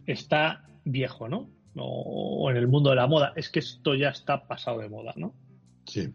está 0.06 0.64
viejo, 0.84 1.28
¿no? 1.28 1.48
O, 1.76 2.50
en 2.50 2.56
el 2.56 2.68
mundo 2.68 2.90
de 2.90 2.96
la 2.96 3.06
moda. 3.06 3.32
Es 3.36 3.48
que 3.48 3.60
esto 3.60 3.94
ya 3.94 4.10
está 4.10 4.46
pasado 4.46 4.78
de 4.78 4.88
moda, 4.88 5.12
¿no? 5.16 5.34
Sí. 5.86 6.12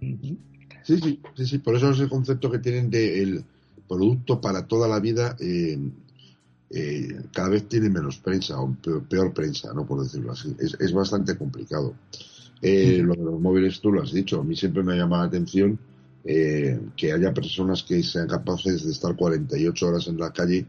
Sí, 0.00 0.98
sí, 1.00 1.20
sí, 1.36 1.46
sí. 1.46 1.58
Por 1.58 1.76
eso 1.76 1.90
es 1.90 2.00
el 2.00 2.08
concepto 2.08 2.50
que 2.50 2.58
tienen 2.58 2.90
de 2.90 3.22
el 3.22 3.44
producto 3.86 4.40
para 4.40 4.66
toda 4.66 4.86
la 4.86 5.00
vida 5.00 5.36
eh, 5.40 5.78
eh, 6.70 7.20
cada 7.32 7.48
vez 7.48 7.66
tiene 7.68 7.88
menos 7.88 8.18
prensa 8.18 8.60
o 8.60 8.76
peor, 9.08 9.32
prensa, 9.32 9.72
¿no? 9.72 9.86
Por 9.86 10.02
decirlo 10.02 10.32
así. 10.32 10.54
Es, 10.58 10.92
bastante 10.92 11.36
complicado. 11.36 11.94
Eh, 12.60 13.00
lo 13.02 13.14
de 13.14 13.22
los 13.22 13.40
móviles 13.40 13.80
tú 13.80 13.92
lo 13.92 14.02
has 14.02 14.12
dicho. 14.12 14.40
A 14.40 14.44
mí 14.44 14.54
siempre 14.54 14.82
me 14.82 14.92
ha 14.92 14.96
llamado 14.96 15.22
la 15.22 15.28
atención 15.28 15.78
que 16.24 17.12
haya 17.12 17.32
personas 17.32 17.82
que 17.84 18.02
sean 18.02 18.28
capaces 18.28 18.84
de 18.84 18.92
estar 18.92 19.16
48 19.16 19.88
horas 19.88 20.08
en 20.08 20.18
la 20.18 20.30
calle 20.30 20.66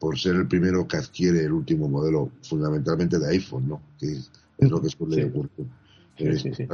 por 0.00 0.18
ser 0.18 0.34
el 0.34 0.48
primero 0.48 0.88
que 0.88 0.96
adquiere 0.96 1.44
el 1.44 1.52
último 1.52 1.88
modelo, 1.88 2.32
fundamentalmente 2.42 3.18
de 3.18 3.28
iPhone, 3.28 3.68
¿no? 3.68 3.82
Que 3.98 4.12
es, 4.12 4.30
lo 4.58 4.82
que 4.82 4.88
suele 4.88 5.26
ocurrir. 5.26 5.68
Este 6.16 6.68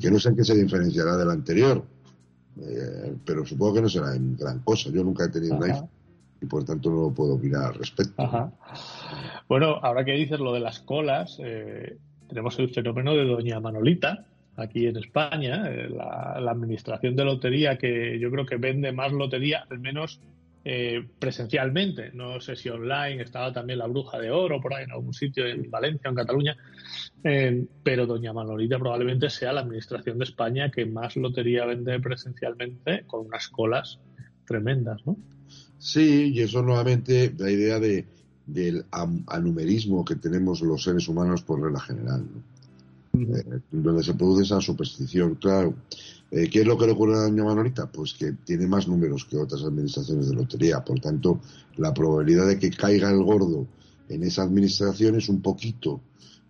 que 0.00 0.10
no 0.10 0.18
sé 0.18 0.30
en 0.30 0.36
qué 0.36 0.44
se 0.44 0.54
diferenciará 0.54 1.16
del 1.16 1.30
anterior, 1.30 1.84
eh, 2.60 3.14
pero 3.24 3.46
supongo 3.46 3.74
que 3.74 3.82
no 3.82 3.88
será 3.88 4.14
en 4.14 4.36
gran 4.36 4.60
cosa. 4.60 4.90
Yo 4.90 5.02
nunca 5.02 5.24
he 5.24 5.28
tenido 5.28 5.56
un 5.56 5.64
iPhone 5.64 5.88
y 6.40 6.46
por 6.46 6.64
tanto 6.64 6.90
no 6.90 7.12
puedo 7.14 7.34
opinar 7.34 7.66
al 7.66 7.74
respecto. 7.74 8.52
Bueno, 9.48 9.76
ahora 9.82 10.04
que 10.04 10.12
dices 10.12 10.38
lo 10.38 10.52
de 10.52 10.60
las 10.60 10.80
colas, 10.80 11.38
eh, 11.42 11.96
tenemos 12.28 12.58
el 12.58 12.70
fenómeno 12.70 13.14
de 13.14 13.24
Doña 13.24 13.60
Manolita 13.60 14.24
aquí 14.56 14.86
en 14.86 14.96
España, 14.96 15.68
eh, 15.68 15.88
la, 15.88 16.38
la, 16.40 16.50
administración 16.50 17.14
de 17.14 17.24
lotería 17.24 17.78
que 17.78 18.18
yo 18.18 18.30
creo 18.30 18.44
que 18.44 18.56
vende 18.56 18.92
más 18.92 19.12
lotería, 19.12 19.64
al 19.70 19.78
menos 19.78 20.20
eh, 20.64 21.06
presencialmente. 21.18 22.10
No 22.12 22.40
sé 22.40 22.56
si 22.56 22.68
online 22.68 23.22
estaba 23.22 23.52
también 23.52 23.78
la 23.78 23.86
Bruja 23.86 24.18
de 24.18 24.30
Oro 24.30 24.60
por 24.60 24.74
ahí 24.74 24.84
en 24.84 24.92
algún 24.92 25.14
sitio 25.14 25.46
en 25.46 25.70
Valencia 25.70 26.08
o 26.08 26.10
en 26.10 26.16
Cataluña. 26.16 26.56
Eh, 27.24 27.66
pero 27.82 28.06
Doña 28.06 28.32
Manolita 28.32 28.78
probablemente 28.78 29.30
sea 29.30 29.52
la 29.52 29.60
administración 29.60 30.18
de 30.18 30.24
España 30.24 30.70
que 30.70 30.86
más 30.86 31.16
lotería 31.16 31.64
vende 31.64 31.98
presencialmente 32.00 33.04
con 33.06 33.26
unas 33.26 33.48
colas 33.48 33.98
tremendas, 34.46 35.00
¿no? 35.06 35.16
Sí, 35.78 36.32
y 36.34 36.40
eso 36.40 36.62
nuevamente 36.62 37.32
la 37.38 37.50
idea 37.50 37.78
de, 37.78 38.04
del 38.46 38.84
anumerismo 39.26 40.04
que 40.04 40.16
tenemos 40.16 40.60
los 40.62 40.82
seres 40.82 41.06
humanos 41.06 41.42
por 41.42 41.62
regla 41.62 41.80
general, 41.80 42.24
eh, 43.14 43.60
donde 43.70 44.02
se 44.02 44.14
produce 44.14 44.42
esa 44.42 44.60
superstición. 44.60 45.36
Claro, 45.36 45.74
eh, 46.30 46.50
¿Qué 46.50 46.60
es 46.60 46.66
lo 46.66 46.76
que 46.76 46.86
le 46.86 46.92
ocurre 46.92 47.14
a 47.14 47.22
Doña 47.22 47.44
Manolita? 47.44 47.90
Pues 47.90 48.12
que 48.12 48.32
tiene 48.44 48.66
más 48.66 48.86
números 48.86 49.24
que 49.24 49.38
otras 49.38 49.62
administraciones 49.62 50.28
de 50.28 50.36
lotería. 50.36 50.84
Por 50.84 51.00
tanto, 51.00 51.40
la 51.76 51.94
probabilidad 51.94 52.46
de 52.46 52.58
que 52.58 52.70
caiga 52.70 53.10
el 53.10 53.22
gordo 53.22 53.66
en 54.08 54.22
esa 54.24 54.42
administración 54.42 55.16
es 55.16 55.28
un 55.28 55.40
poquito 55.40 56.00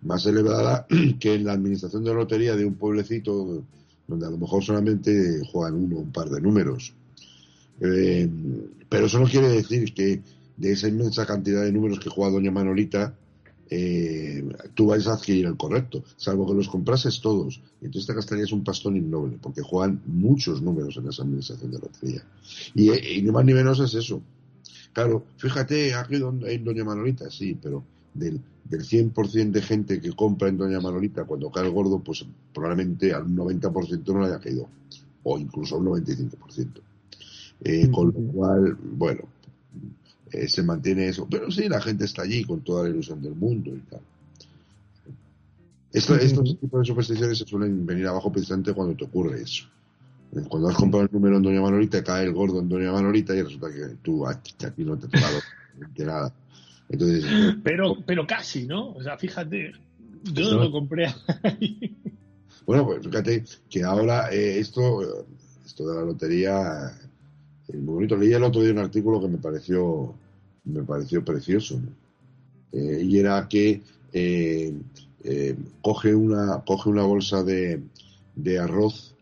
más 0.01 0.25
elevada 0.25 0.85
que 1.19 1.35
en 1.35 1.45
la 1.45 1.53
administración 1.53 2.03
de 2.03 2.13
lotería 2.13 2.55
de 2.55 2.65
un 2.65 2.75
pueblecito 2.75 3.63
donde 4.07 4.25
a 4.25 4.29
lo 4.29 4.37
mejor 4.37 4.63
solamente 4.63 5.41
juegan 5.51 5.75
uno 5.75 5.97
un 5.99 6.11
par 6.11 6.29
de 6.29 6.41
números. 6.41 6.93
Eh, 7.79 8.29
pero 8.89 9.05
eso 9.05 9.19
no 9.19 9.27
quiere 9.27 9.47
decir 9.47 9.93
que 9.93 10.21
de 10.57 10.71
esa 10.73 10.89
inmensa 10.89 11.25
cantidad 11.25 11.63
de 11.63 11.71
números 11.71 11.99
que 11.99 12.09
juega 12.09 12.31
Doña 12.31 12.51
Manolita, 12.51 13.15
eh, 13.69 14.43
tú 14.73 14.87
vais 14.87 15.05
a 15.07 15.13
adquirir 15.13 15.45
el 15.45 15.57
correcto, 15.57 16.03
salvo 16.17 16.47
que 16.47 16.55
los 16.55 16.69
comprases 16.69 17.21
todos. 17.21 17.61
Y 17.81 17.85
entonces 17.85 18.07
te 18.07 18.13
gastarías 18.13 18.51
un 18.51 18.63
pastón 18.63 18.97
innoble, 18.97 19.37
porque 19.41 19.61
juegan 19.61 20.01
muchos 20.05 20.61
números 20.61 20.97
en 20.97 21.07
esa 21.07 21.23
administración 21.23 21.71
de 21.71 21.79
lotería. 21.79 22.23
Y, 22.73 22.91
y 22.91 23.21
ni 23.21 23.31
más 23.31 23.45
ni 23.45 23.53
menos 23.53 23.79
es 23.79 23.93
eso. 23.93 24.21
Claro, 24.93 25.25
fíjate, 25.37 25.93
aquí 25.93 26.15
en 26.15 26.63
Doña 26.63 26.83
Manolita, 26.83 27.29
sí, 27.29 27.57
pero 27.61 27.83
del, 28.13 28.41
del 28.65 28.81
100% 28.81 29.51
de 29.51 29.61
gente 29.61 30.01
que 30.01 30.13
compra 30.13 30.49
en 30.49 30.57
Doña 30.57 30.79
Manolita 30.79 31.25
cuando 31.25 31.51
cae 31.51 31.65
el 31.65 31.71
gordo, 31.71 31.99
pues 31.99 32.25
probablemente 32.53 33.13
al 33.13 33.27
90% 33.27 34.13
no 34.13 34.21
le 34.21 34.27
haya 34.27 34.39
caído, 34.39 34.67
o 35.23 35.37
incluso 35.37 35.77
al 35.77 35.83
95%. 35.83 36.81
Eh, 37.61 37.89
con 37.91 38.07
lo 38.07 38.31
cual, 38.31 38.77
bueno, 38.81 39.23
eh, 40.31 40.47
se 40.47 40.63
mantiene 40.63 41.07
eso. 41.07 41.27
Pero 41.29 41.51
sí, 41.51 41.67
la 41.67 41.81
gente 41.81 42.05
está 42.05 42.23
allí 42.23 42.43
con 42.43 42.61
toda 42.61 42.83
la 42.83 42.89
ilusión 42.89 43.21
del 43.21 43.35
mundo 43.35 43.71
y 43.75 43.79
tal. 43.79 44.01
estos 45.91 46.59
tipos 46.59 46.79
de 46.79 46.85
supersticiones 46.85 47.37
se 47.37 47.45
suelen 47.45 47.85
venir 47.85 48.07
abajo 48.07 48.31
precisamente 48.31 48.73
cuando 48.73 48.95
te 48.95 49.05
ocurre 49.05 49.41
eso. 49.41 49.65
Eh, 50.33 50.43
cuando 50.47 50.69
has 50.69 50.75
comprado 50.75 51.05
el 51.05 51.11
número 51.11 51.37
en 51.37 51.43
Doña 51.43 51.61
Manolita, 51.61 52.03
cae 52.03 52.25
el 52.25 52.33
gordo 52.33 52.59
en 52.59 52.69
Doña 52.69 52.91
Manolita 52.91 53.35
y 53.35 53.41
resulta 53.41 53.67
que 53.73 53.95
tú 54.01 54.27
aquí 54.27 54.53
no 54.77 54.97
te 54.97 55.05
has 55.07 55.11
tocado 55.11 55.39
de 55.95 56.05
nada. 56.05 56.33
Entonces, 56.89 57.23
pero, 57.63 57.97
pero 58.05 58.25
casi, 58.25 58.65
¿no? 58.65 58.91
O 58.93 59.03
sea, 59.03 59.17
fíjate, 59.17 59.73
yo 60.23 60.51
no 60.51 60.63
lo 60.63 60.71
compré 60.71 61.13
ahí. 61.43 61.95
Bueno, 62.65 62.85
pues 62.85 63.05
fíjate 63.05 63.43
que 63.69 63.83
ahora 63.83 64.29
esto, 64.29 65.25
esto 65.65 65.89
de 65.89 65.95
la 65.95 66.05
lotería 66.05 66.91
muy 67.77 67.93
bonito. 67.95 68.15
Leí 68.15 68.33
el 68.33 68.43
otro 68.43 68.61
día 68.61 68.71
un 68.71 68.79
artículo 68.79 69.21
que 69.21 69.27
me 69.27 69.37
pareció, 69.37 70.13
me 70.65 70.83
pareció 70.83 71.23
precioso. 71.23 71.79
Eh, 72.71 73.01
y 73.03 73.17
era 73.17 73.47
que 73.47 73.81
eh, 74.13 74.73
eh, 75.23 75.55
coge, 75.81 76.13
una, 76.13 76.63
coge 76.65 76.89
una 76.89 77.03
bolsa 77.03 77.43
de, 77.43 77.81
de 78.35 78.59
arroz 78.59 79.15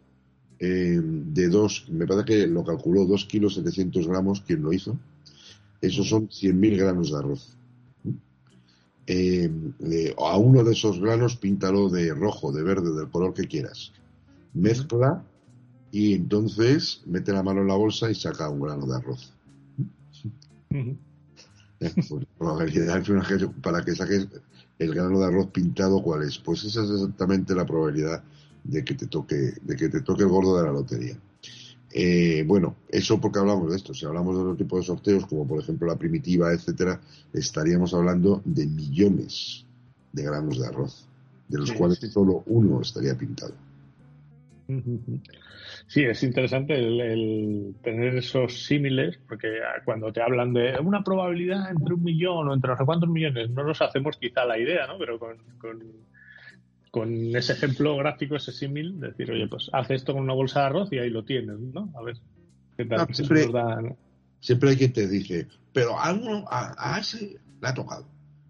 de 0.59 1.49
dos, 1.49 1.85
me 1.87 2.07
parece 2.07 2.25
que 2.25 2.47
lo 2.47 2.63
calculó, 2.63 3.05
dos 3.05 3.25
kilos 3.25 3.53
700 3.53 4.07
gramos, 4.07 4.41
quien 4.41 4.63
lo 4.63 4.73
hizo. 4.73 4.97
Esos 5.81 6.09
son 6.09 6.29
100.000 6.29 6.77
granos 6.77 7.11
de 7.11 7.17
arroz. 7.17 7.55
a 10.17 10.37
uno 10.37 10.63
de 10.63 10.71
esos 10.71 10.99
granos 10.99 11.35
píntalo 11.35 11.89
de 11.89 12.11
rojo, 12.11 12.51
de 12.51 12.63
verde, 12.63 12.91
del 12.95 13.09
color 13.09 13.35
que 13.35 13.47
quieras. 13.47 13.91
Mezcla 14.55 15.23
y 15.91 16.13
entonces 16.13 17.01
mete 17.05 17.31
la 17.31 17.43
mano 17.43 17.61
en 17.61 17.67
la 17.67 17.75
bolsa 17.75 18.09
y 18.09 18.15
saca 18.15 18.49
un 18.49 18.61
grano 18.61 18.85
de 18.85 18.95
arroz. 18.95 19.33
Pues, 21.79 22.25
para 23.61 23.85
que 23.85 23.95
saques 23.95 24.27
el 24.79 24.93
grano 24.93 25.19
de 25.19 25.25
arroz 25.25 25.47
pintado, 25.47 26.01
¿cuál 26.01 26.23
es? 26.23 26.37
Pues 26.39 26.63
esa 26.63 26.83
es 26.83 26.89
exactamente 26.89 27.55
la 27.55 27.65
probabilidad 27.65 28.23
de 28.63 28.83
que 28.83 28.95
te 28.95 29.07
toque, 29.07 29.53
de 29.61 29.75
que 29.75 29.89
te 29.89 30.01
toque 30.01 30.23
el 30.23 30.29
gordo 30.29 30.57
de 30.57 30.63
la 30.65 30.71
lotería. 30.71 31.17
Eh, 31.91 32.43
bueno, 32.45 32.75
eso 32.89 33.19
porque 33.19 33.39
hablamos 33.39 33.69
de 33.69 33.77
esto. 33.77 33.93
Si 33.93 34.05
hablamos 34.05 34.35
de 34.35 34.41
otro 34.41 34.55
tipo 34.55 34.77
de 34.77 34.83
sorteos, 34.83 35.25
como 35.25 35.47
por 35.47 35.59
ejemplo 35.61 35.87
la 35.87 35.97
primitiva, 35.97 36.53
etcétera, 36.53 36.99
estaríamos 37.33 37.93
hablando 37.93 38.41
de 38.45 38.67
millones 38.67 39.65
de 40.11 40.23
granos 40.23 40.59
de 40.59 40.67
arroz, 40.67 41.07
de 41.47 41.59
los 41.59 41.71
cuales 41.71 41.99
solo 42.11 42.43
uno 42.47 42.81
estaría 42.81 43.17
pintado. 43.17 43.53
Sí, 45.87 46.03
es 46.03 46.23
interesante 46.23 46.75
el, 46.75 47.75
tener 47.81 48.17
esos 48.17 48.65
símiles, 48.65 49.17
porque 49.27 49.47
cuando 49.85 50.11
te 50.11 50.21
hablan 50.21 50.53
de 50.53 50.77
una 50.79 51.03
probabilidad 51.03 51.71
entre 51.71 51.93
un 51.93 52.03
millón 52.03 52.49
o 52.49 52.53
entre 52.53 52.71
no 52.71 52.77
sé 52.77 52.85
cuántos 52.85 53.09
millones, 53.09 53.49
no 53.49 53.63
nos 53.63 53.81
hacemos 53.81 54.17
quizá 54.17 54.43
la 54.45 54.59
idea, 54.59 54.85
¿no? 54.87 54.97
Pero 54.97 55.17
con, 55.17 55.37
con, 56.91 57.35
ese 57.35 57.53
ejemplo 57.53 57.95
gráfico, 57.95 58.35
ese 58.35 58.51
símil, 58.51 58.99
decir, 58.99 59.31
oye, 59.31 59.47
pues 59.47 59.69
haz 59.71 59.89
esto 59.91 60.13
con 60.13 60.23
una 60.23 60.33
bolsa 60.33 60.61
de 60.61 60.65
arroz 60.65 60.89
y 60.91 60.97
ahí 60.97 61.09
lo 61.09 61.23
tienes, 61.23 61.59
¿no? 61.59 61.93
A 61.95 62.03
ver 62.03 62.17
qué 62.75 62.85
tal. 62.85 63.07
siempre, 64.39 64.69
hay 64.69 64.75
quien 64.75 64.93
te 64.93 65.07
dice, 65.07 65.47
pero 65.71 65.97
a, 65.97 66.11
uno, 66.11 66.45
a, 66.49 66.97
ese 66.99 67.37
le 67.61 67.67
ha 67.67 67.73
tocado. 67.73 68.07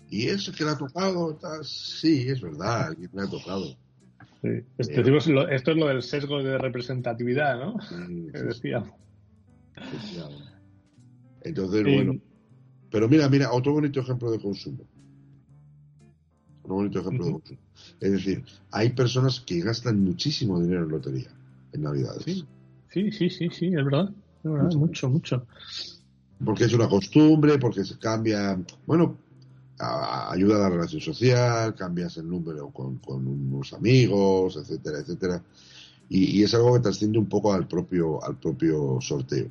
Y 0.10 0.28
ese 0.28 0.54
que 0.54 0.64
le 0.64 0.72
ha 0.72 0.78
tocado, 0.78 1.38
sí, 1.64 2.30
es 2.30 2.42
verdad, 2.42 2.88
alguien 2.88 3.10
le 3.14 3.22
ha 3.22 3.30
tocado 3.30 3.78
esto, 4.78 5.72
es 5.72 5.78
lo 5.78 5.88
del 5.88 6.02
sesgo 6.02 6.44
de 6.44 6.58
representatividad, 6.58 7.60
¿no? 7.60 7.78
que 8.32 8.44
decíamos. 8.44 8.92
Entonces, 11.42 11.84
bueno. 11.84 12.20
Pero 12.90 13.10
mira, 13.10 13.30
mira, 13.30 13.52
otro 13.52 13.74
bonito 13.74 14.00
ejemplo 14.00 14.32
de 14.32 14.40
consumo. 14.40 14.84
Otro 16.62 16.76
bonito 16.76 17.00
ejemplo 17.00 17.26
de 17.26 17.32
consumo. 17.34 17.60
Es 18.00 18.12
decir, 18.12 18.44
hay 18.72 18.90
personas 18.90 19.40
que 19.42 19.60
gastan 19.60 20.04
muchísimo 20.04 20.60
dinero 20.62 20.84
en 20.84 20.90
lotería 20.90 21.30
en 21.74 21.82
Navidades. 21.82 22.24
Sí, 22.24 22.46
sí, 22.90 23.12
sí, 23.12 23.30
sí, 23.30 23.50
sí 23.52 23.66
es 23.68 23.86
verdad. 23.86 24.10
Es 24.44 24.52
verdad 24.52 24.72
mucho, 24.74 25.10
mucho. 25.10 25.46
Porque 26.44 26.66
es 26.66 26.74
una 26.74 26.88
costumbre, 26.88 27.58
porque 27.58 27.84
se 27.84 27.98
cambia. 27.98 28.60
Bueno, 28.86 29.18
ayuda 29.80 30.56
a 30.56 30.60
la 30.60 30.70
relación 30.70 31.02
social, 31.02 31.76
cambias 31.76 32.18
el 32.18 32.28
número 32.30 32.70
con, 32.70 33.00
unos 33.08 33.74
amigos, 33.74 34.58
etcétera, 34.58 35.00
etcétera. 35.00 35.44
Y, 36.10 36.42
es 36.42 36.54
algo 36.54 36.74
que 36.74 36.80
trasciende 36.80 37.20
un 37.20 37.28
poco 37.28 37.54
al 37.54 37.68
propio, 37.68 38.24
al 38.24 38.38
propio 38.38 39.00
sorteo. 39.02 39.48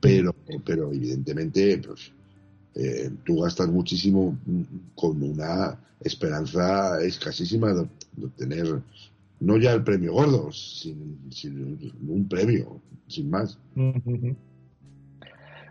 Pero, 0.00 0.34
pero 0.64 0.92
evidentemente, 0.92 1.78
pues, 1.78 2.12
eh, 2.74 3.10
tú 3.24 3.40
gastas 3.40 3.68
muchísimo 3.68 4.36
con 4.94 5.22
una 5.22 5.78
esperanza 6.00 7.00
escasísima 7.02 7.72
de, 7.72 7.88
obtener 8.22 8.82
no 9.40 9.58
ya 9.58 9.72
el 9.72 9.84
premio 9.84 10.12
gordo, 10.12 10.50
sino 10.52 11.76
un 12.08 12.26
premio, 12.28 12.80
sin 13.08 13.30
más. 13.30 13.58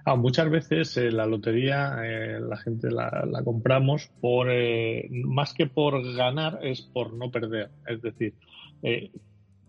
Ah, 0.05 0.15
muchas 0.15 0.49
veces 0.49 0.97
eh, 0.97 1.11
la 1.11 1.25
lotería 1.25 1.95
eh, 2.03 2.39
la 2.41 2.57
gente 2.57 2.91
la, 2.91 3.41
compramos 3.45 4.11
por 4.19 4.49
eh, 4.51 5.07
más 5.09 5.53
que 5.53 5.67
por 5.67 6.03
ganar 6.15 6.59
es 6.61 6.81
por 6.81 7.13
no 7.13 7.31
perder. 7.31 7.69
Es 7.87 8.01
decir, 8.01 8.33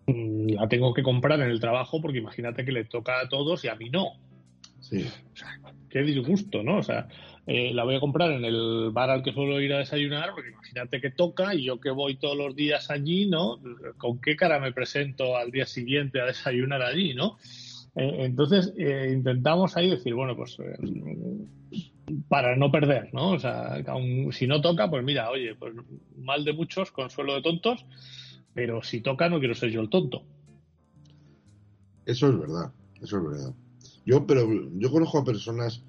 mm, 0.07 0.55
la 0.55 0.68
tengo 0.68 0.92
que 0.92 1.05
comprar 1.05 1.40
en 1.40 1.51
el 1.51 1.61
trabajo 1.61 2.01
porque 2.03 2.18
imagínate 2.18 2.64
que 2.64 2.73
le 2.73 2.85
toca 2.85 3.20
a 3.20 3.29
todos 3.29 3.64
y 3.64 3.68
a 3.68 3.77
mí 3.77 3.90
no. 3.90 4.14
Sí. 4.81 5.07
O 5.33 5.37
sea, 5.37 5.61
qué 5.88 6.03
disgusto, 6.03 6.64
¿no? 6.64 6.79
O 6.79 6.83
sea, 6.83 7.07
la 7.47 7.85
voy 7.85 7.94
a 7.94 8.01
comprar 8.01 8.33
en 8.33 8.44
el 8.44 8.90
bar 8.92 9.11
al 9.11 9.23
que 9.23 9.33
suelo 9.33 9.61
ir 9.61 9.73
a 9.73 9.79
desayunar 9.79 10.33
porque 10.35 10.51
imagínate 10.51 11.01
que 11.01 11.11
toca 11.11 11.55
y 11.55 11.64
yo 11.64 11.81
que 11.81 11.90
voy 11.90 12.16
todos 12.16 12.37
los 12.37 12.57
días 12.57 12.90
allí, 12.90 13.27
¿no? 13.27 13.61
¿Con 13.99 14.20
qué 14.20 14.35
cara 14.35 14.59
me 14.59 14.73
presento 14.73 15.37
al 15.37 15.53
día 15.53 15.64
siguiente 15.64 16.20
a 16.20 16.27
desayunar 16.27 16.83
allí, 16.83 17.14
¿no? 17.14 17.38
Eh, 17.97 18.25
entonces, 18.25 18.73
eh, 18.77 19.13
intentamos 19.13 19.77
ahí 19.77 19.91
decir, 19.91 20.15
bueno, 20.15 20.37
pues 20.37 20.59
eh, 20.59 20.77
para 22.29 22.57
no 22.57 22.71
perder, 22.71 23.13
¿no? 23.13 23.31
O 23.31 23.39
sea, 23.39 23.83
si 24.33 24.47
no 24.47 24.61
toca, 24.61 24.91
pues 24.91 25.05
mira, 25.05 25.31
oye, 25.31 25.55
pues 25.55 25.75
mal 26.17 26.45
de 26.45 26.53
muchos, 26.53 26.91
consuelo 26.91 27.35
de 27.35 27.43
tontos, 27.43 27.87
pero 28.53 28.83
si 28.83 29.01
toca 29.01 29.29
no 29.29 29.39
quiero 29.39 29.55
ser 29.55 29.71
yo 29.71 29.81
el 29.81 29.91
tonto. 29.91 30.23
Eso 32.05 32.29
es 32.29 32.39
verdad, 32.39 32.73
eso 33.01 33.19
es 33.19 33.25
verdad. 33.25 33.55
Yo, 34.05 34.27
pero 34.27 34.47
yo 34.77 34.91
conozco 34.91 35.19
a 35.19 35.25
personas 35.25 35.83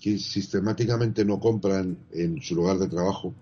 que 0.00 0.18
sistemáticamente 0.18 1.24
no 1.24 1.38
compran 1.38 1.98
en 2.12 2.40
su 2.40 2.54
lugar 2.54 2.78
de 2.78 2.88
trabajo 2.88 3.34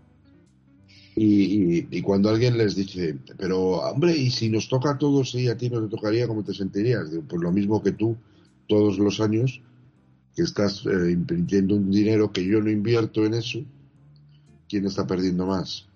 y, 1.16 2.02
cuando 2.02 2.28
alguien 2.28 2.58
les 2.58 2.74
dice, 2.74 3.16
pero 3.38 3.78
hombre, 3.78 4.16
¿y 4.16 4.30
si 4.30 4.48
nos 4.48 4.68
toca 4.68 4.92
a 4.92 4.98
todos 4.98 5.34
y 5.34 5.48
a 5.48 5.56
ti 5.56 5.70
no 5.70 5.82
te 5.82 5.88
tocaría, 5.88 6.26
cómo 6.26 6.42
te 6.42 6.54
sentirías? 6.54 7.08
pues 7.28 7.40
lo 7.40 7.52
mismo 7.52 7.82
que 7.82 7.92
tú, 7.92 8.16
todos 8.66 8.98
los 8.98 9.20
años, 9.20 9.60
que 10.34 10.42
estás 10.42 10.84
eh, 10.86 11.12
invirtiendo 11.12 11.76
un 11.76 11.90
dinero 11.90 12.32
que 12.32 12.44
yo 12.44 12.60
no 12.60 12.70
invierto 12.70 13.24
en 13.24 13.34
eso, 13.34 13.60
¿quién 14.68 14.86
está 14.86 15.06
perdiendo 15.06 15.46
más? 15.46 15.86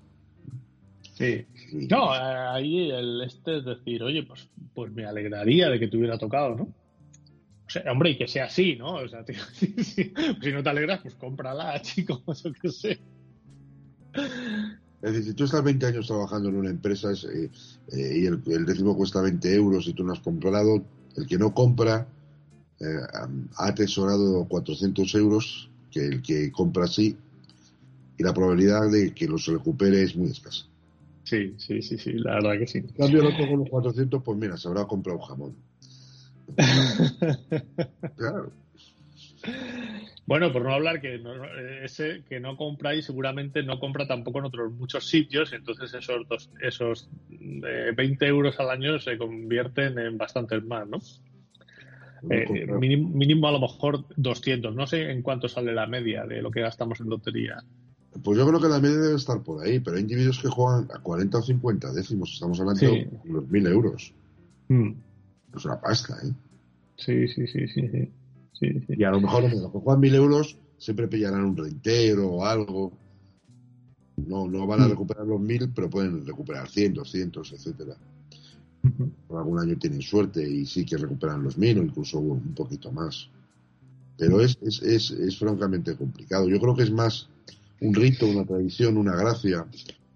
Sí. 1.14 1.44
No, 1.90 2.12
ahí 2.12 2.90
el 2.90 3.22
este 3.22 3.59
es 3.59 3.64
decir, 3.64 4.02
oye, 4.02 4.22
pues, 4.22 4.48
pues 4.72 4.92
me 4.92 5.04
alegraría 5.04 5.68
de 5.68 5.81
que 5.81 5.88
te 5.88 5.96
hubiera 5.96 6.16
tocado, 6.16 6.54
¿no? 6.54 6.62
O 7.66 7.70
sea, 7.70 7.83
hombre, 7.90 8.11
y 8.11 8.16
que 8.16 8.28
sea 8.28 8.44
así, 8.44 8.76
¿no? 8.76 8.94
O 8.94 9.09
sea, 9.09 9.24
si, 9.52 10.12
no 10.52 10.62
te 10.62 10.68
alegras, 10.70 11.00
pues 11.02 11.14
cómprala, 11.16 11.78
chico, 11.83 12.22
yo 12.26 12.52
qué 12.52 12.68
sé. 12.70 12.98
Es 15.01 15.13
decir, 15.13 15.25
si 15.31 15.35
tú 15.35 15.45
estás 15.45 15.63
20 15.63 15.87
años 15.87 16.07
trabajando 16.07 16.49
en 16.49 16.57
una 16.57 16.71
empresa 16.71 17.13
eh, 17.13 17.51
eh, 17.93 18.19
y 18.19 18.27
el, 18.27 18.67
décimo 18.67 18.97
cuesta 18.97 19.21
20 19.23 19.55
euros 19.55 19.87
y 19.87 19.93
tú 19.93 20.03
no 20.03 20.13
has 20.13 20.21
comprado, 20.21 20.83
el 21.17 21.27
que 21.27 21.39
no 21.39 21.55
compra 21.55 22.09
eh, 22.81 22.85
ha 23.57 23.67
atesorado 23.67 24.45
400 24.47 25.15
euros 25.15 25.71
que 25.91 26.05
el 26.05 26.23
que 26.23 26.51
compra 26.51 26.87
sí 26.87 27.17
y 28.19 28.23
la 28.23 28.35
probabilidad 28.35 28.91
de 28.91 29.15
que 29.15 29.29
los 29.29 29.47
recupere 29.47 30.03
es 30.03 30.17
muy 30.17 30.31
escasa. 30.31 30.67
Sí, 31.23 31.55
sí, 31.59 31.83
sí, 31.83 31.99
sí, 31.99 32.13
la 32.15 32.35
verdad 32.37 32.59
que 32.59 32.67
sí. 32.67 32.79
En 32.79 32.89
cambio, 32.89 33.23
no 33.23 33.37
con 33.37 33.61
los 33.61 33.69
400, 33.69 34.23
pues 34.23 34.39
mira, 34.39 34.57
se 34.57 34.67
habrá 34.67 34.87
comprado 34.87 35.19
un 35.19 35.25
jamón. 35.25 35.55
claro. 38.17 38.51
Bueno, 40.29 40.53
por 40.53 40.62
no 40.62 40.75
hablar 40.75 41.01
que 41.01 41.19
no, 41.19 41.43
ese 41.83 42.23
que 42.29 42.38
no 42.38 42.55
compra 42.59 42.95
y 42.95 43.01
seguramente 43.01 43.62
no 43.62 43.81
compra 43.81 44.07
tampoco 44.07 44.41
en 44.41 44.45
otros 44.45 44.71
muchos 44.75 45.09
sitios, 45.09 45.55
entonces 45.55 45.95
esos 45.95 46.29
dos, 46.29 46.51
esos 46.61 47.09
20 47.31 47.97
eh, 48.05 48.29
euros 48.29 48.61
al 48.61 48.69
año 48.69 48.99
se 48.99 49.17
convierten 49.17 49.99
en 49.99 50.19
bastantes 50.19 50.62
más, 50.62 50.87
¿no? 50.87 50.99
Eh, 52.29 52.67
mínimo, 52.79 53.49
a 53.49 53.53
lo 53.53 53.61
mejor 53.61 54.05
200. 54.17 54.75
No 54.75 54.87
sé 54.87 55.11
en 55.11 55.23
cuánto 55.23 55.49
sale 55.49 55.73
la 55.73 55.87
media 55.87 56.27
de 56.27 56.43
lo 56.43 56.51
que 56.51 56.61
gastamos 56.61 57.01
en 57.01 57.09
lotería. 57.09 57.64
Pues 58.23 58.37
yo 58.37 58.47
creo 58.47 58.61
que 58.61 58.69
la 58.69 58.81
media 58.81 58.99
debe 58.99 59.17
estar 59.17 59.43
por 59.43 59.64
ahí, 59.64 59.81
pero 59.81 59.97
hay 59.97 60.03
individuos 60.03 60.41
que 60.41 60.49
juegan 60.49 60.88
a 60.93 60.99
40 60.99 61.38
o 61.38 61.43
50 61.43 61.91
décimos. 61.95 62.35
Estamos 62.35 62.61
hablando 62.61 62.83
de 62.83 63.09
unos 63.25 63.49
1000 63.49 63.67
euros. 63.69 64.12
Mm. 64.69 64.91
Es 65.57 65.64
una 65.64 65.81
pasta, 65.81 66.17
¿eh? 66.23 66.33
Sí, 66.97 67.29
sí, 67.29 67.47
sí, 67.47 67.67
sí. 67.69 67.88
sí. 67.88 68.11
Y 68.61 69.05
a 69.05 69.11
lo 69.11 69.21
mejor, 69.21 69.49
que 69.49 69.57
juegan 69.57 70.01
mil 70.01 70.14
euros 70.14 70.57
siempre 70.77 71.09
pillarán 71.09 71.44
un 71.44 71.57
reintero 71.57 72.29
o 72.29 72.44
algo. 72.44 72.92
No, 74.16 74.49
no 74.49 74.66
van 74.66 74.83
a 74.83 74.87
mm. 74.87 74.90
recuperar 74.90 75.27
los 75.27 75.40
mil, 75.40 75.71
pero 75.73 75.88
pueden 75.88 76.27
recuperar 76.27 76.68
cien, 76.68 76.94
doscientos, 76.94 77.53
etcétera. 77.53 77.97
Por 79.27 79.38
algún 79.38 79.59
año 79.59 79.77
tienen 79.77 80.03
suerte 80.03 80.49
y 80.49 80.64
sí 80.64 80.85
que 80.85 80.97
recuperan 80.97 81.42
los 81.42 81.59
mil 81.59 81.79
o 81.79 81.83
incluso 81.83 82.18
un 82.18 82.55
poquito 82.55 82.90
más. 82.90 83.29
Pero 84.16 84.40
es, 84.40 84.59
es, 84.62 84.83
es, 84.83 85.11
es 85.11 85.38
francamente 85.38 85.97
complicado. 85.97 86.49
Yo 86.49 86.59
creo 86.59 86.75
que 86.75 86.83
es 86.83 86.90
más 86.90 87.29
un 87.81 87.94
rito, 87.94 88.27
una 88.27 88.44
tradición, 88.44 88.97
una 88.97 89.14
gracia. 89.14 89.66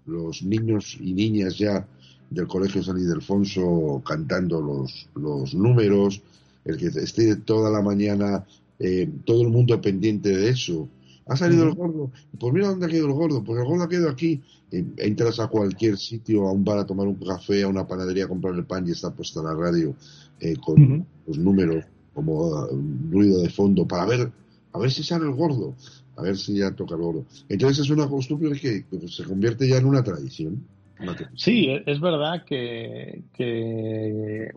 Los 0.05 0.43
niños 0.43 0.97
y 0.99 1.13
niñas 1.13 1.57
ya 1.57 1.87
del 2.29 2.47
Colegio 2.47 2.83
San 2.83 2.97
Ildefonso 2.97 4.01
cantando 4.05 4.61
los, 4.61 5.07
los 5.15 5.53
números, 5.53 6.21
el 6.65 6.77
que 6.77 6.87
esté 6.87 7.35
toda 7.37 7.69
la 7.69 7.81
mañana 7.81 8.45
eh, 8.79 9.09
todo 9.25 9.43
el 9.43 9.49
mundo 9.49 9.79
pendiente 9.79 10.29
de 10.29 10.49
eso. 10.49 10.89
Ha 11.25 11.37
salido 11.37 11.63
el 11.63 11.73
gordo. 11.73 12.11
Pues 12.37 12.53
mira 12.53 12.67
dónde 12.67 12.85
ha 12.85 12.89
quedado 12.89 13.07
el 13.07 13.13
gordo. 13.13 13.43
Pues 13.43 13.59
el 13.59 13.65
gordo 13.65 13.83
ha 13.83 13.89
quedado 13.89 14.09
aquí. 14.09 14.41
Eh, 14.71 14.85
entras 14.97 15.39
a 15.39 15.47
cualquier 15.47 15.97
sitio, 15.97 16.47
a 16.47 16.51
un 16.51 16.65
bar 16.65 16.79
a 16.79 16.85
tomar 16.85 17.07
un 17.07 17.15
café, 17.15 17.63
a 17.63 17.67
una 17.67 17.87
panadería 17.87 18.25
a 18.25 18.27
comprar 18.27 18.55
el 18.55 18.65
pan 18.65 18.87
y 18.87 18.91
está 18.91 19.13
puesta 19.13 19.41
la 19.41 19.53
radio 19.53 19.95
eh, 20.39 20.55
con 20.57 21.05
los 21.27 21.37
números 21.37 21.85
como 22.13 22.67
ruido 23.09 23.41
de 23.41 23.49
fondo 23.49 23.87
para 23.87 24.05
ver 24.05 24.31
a 24.73 24.79
ver 24.79 24.91
si 24.91 25.03
sale 25.03 25.25
el 25.25 25.33
gordo, 25.33 25.75
a 26.17 26.21
ver 26.23 26.37
si 26.37 26.57
ya 26.57 26.71
toca 26.71 26.95
el 26.95 27.01
gordo. 27.01 27.25
Entonces 27.47 27.85
es 27.85 27.89
una 27.89 28.07
costumbre 28.07 28.59
que, 28.59 28.85
se 29.07 29.23
convierte 29.23 29.67
ya 29.67 29.77
en 29.77 29.85
una 29.85 30.03
tradición. 30.03 30.65
Sí, 31.35 31.67
es 31.85 31.99
verdad 31.99 32.43
que, 32.45 33.23
que 33.33 34.51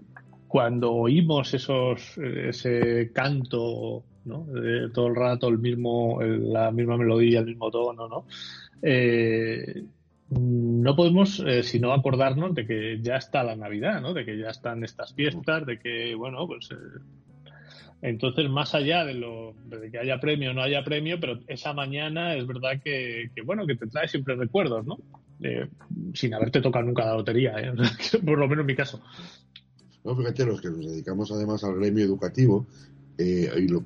cuando 0.48 0.92
oímos 0.92 1.52
esos, 1.54 2.18
ese 2.18 3.10
canto, 3.12 4.04
¿no? 4.24 4.46
todo 4.92 5.08
el 5.08 5.16
rato 5.16 5.48
el 5.48 5.58
mismo, 5.58 6.20
la 6.22 6.70
misma 6.70 6.96
melodía, 6.96 7.40
el 7.40 7.46
mismo 7.46 7.70
tono, 7.70 8.08
¿no? 8.08 8.26
Eh, 8.82 9.84
no 10.28 10.96
podemos 10.96 11.40
eh, 11.40 11.62
sino 11.62 11.92
acordarnos 11.92 12.54
de 12.54 12.66
que 12.66 12.98
ya 13.00 13.16
está 13.16 13.44
la 13.44 13.54
Navidad, 13.54 14.00
¿no? 14.00 14.12
De 14.12 14.24
que 14.24 14.36
ya 14.36 14.48
están 14.48 14.82
estas 14.82 15.14
fiestas, 15.14 15.64
de 15.66 15.78
que, 15.78 16.14
bueno, 16.16 16.46
pues 16.46 16.70
eh, 16.72 17.00
entonces 18.02 18.50
más 18.50 18.74
allá 18.74 19.04
de 19.04 19.14
lo 19.14 19.54
de 19.66 19.90
que 19.90 19.98
haya 19.98 20.18
premio 20.18 20.50
o 20.50 20.54
no 20.54 20.62
haya 20.62 20.82
premio, 20.82 21.20
pero 21.20 21.38
esa 21.46 21.72
mañana 21.72 22.34
es 22.34 22.46
verdad 22.46 22.80
que, 22.82 23.30
bueno, 23.44 23.66
que 23.66 23.76
te 23.76 23.86
trae 23.86 24.08
siempre 24.08 24.34
recuerdos, 24.34 24.84
¿no? 24.84 24.98
sin 26.14 26.32
haberte 26.32 26.62
tocado 26.62 26.86
nunca 26.86 27.04
la 27.04 27.14
lotería, 27.14 27.54
por 28.24 28.38
lo 28.38 28.48
menos 28.48 28.62
en 28.62 28.66
mi 28.66 28.74
caso. 28.74 29.02
No, 30.06 30.14
fíjate, 30.14 30.46
los 30.46 30.60
que 30.60 30.70
nos 30.70 30.86
dedicamos 30.86 31.32
además 31.32 31.64
al 31.64 31.74
gremio 31.74 32.04
educativo 32.04 32.64
eh, 33.18 33.50
y 33.56 33.66
lo 33.66 33.82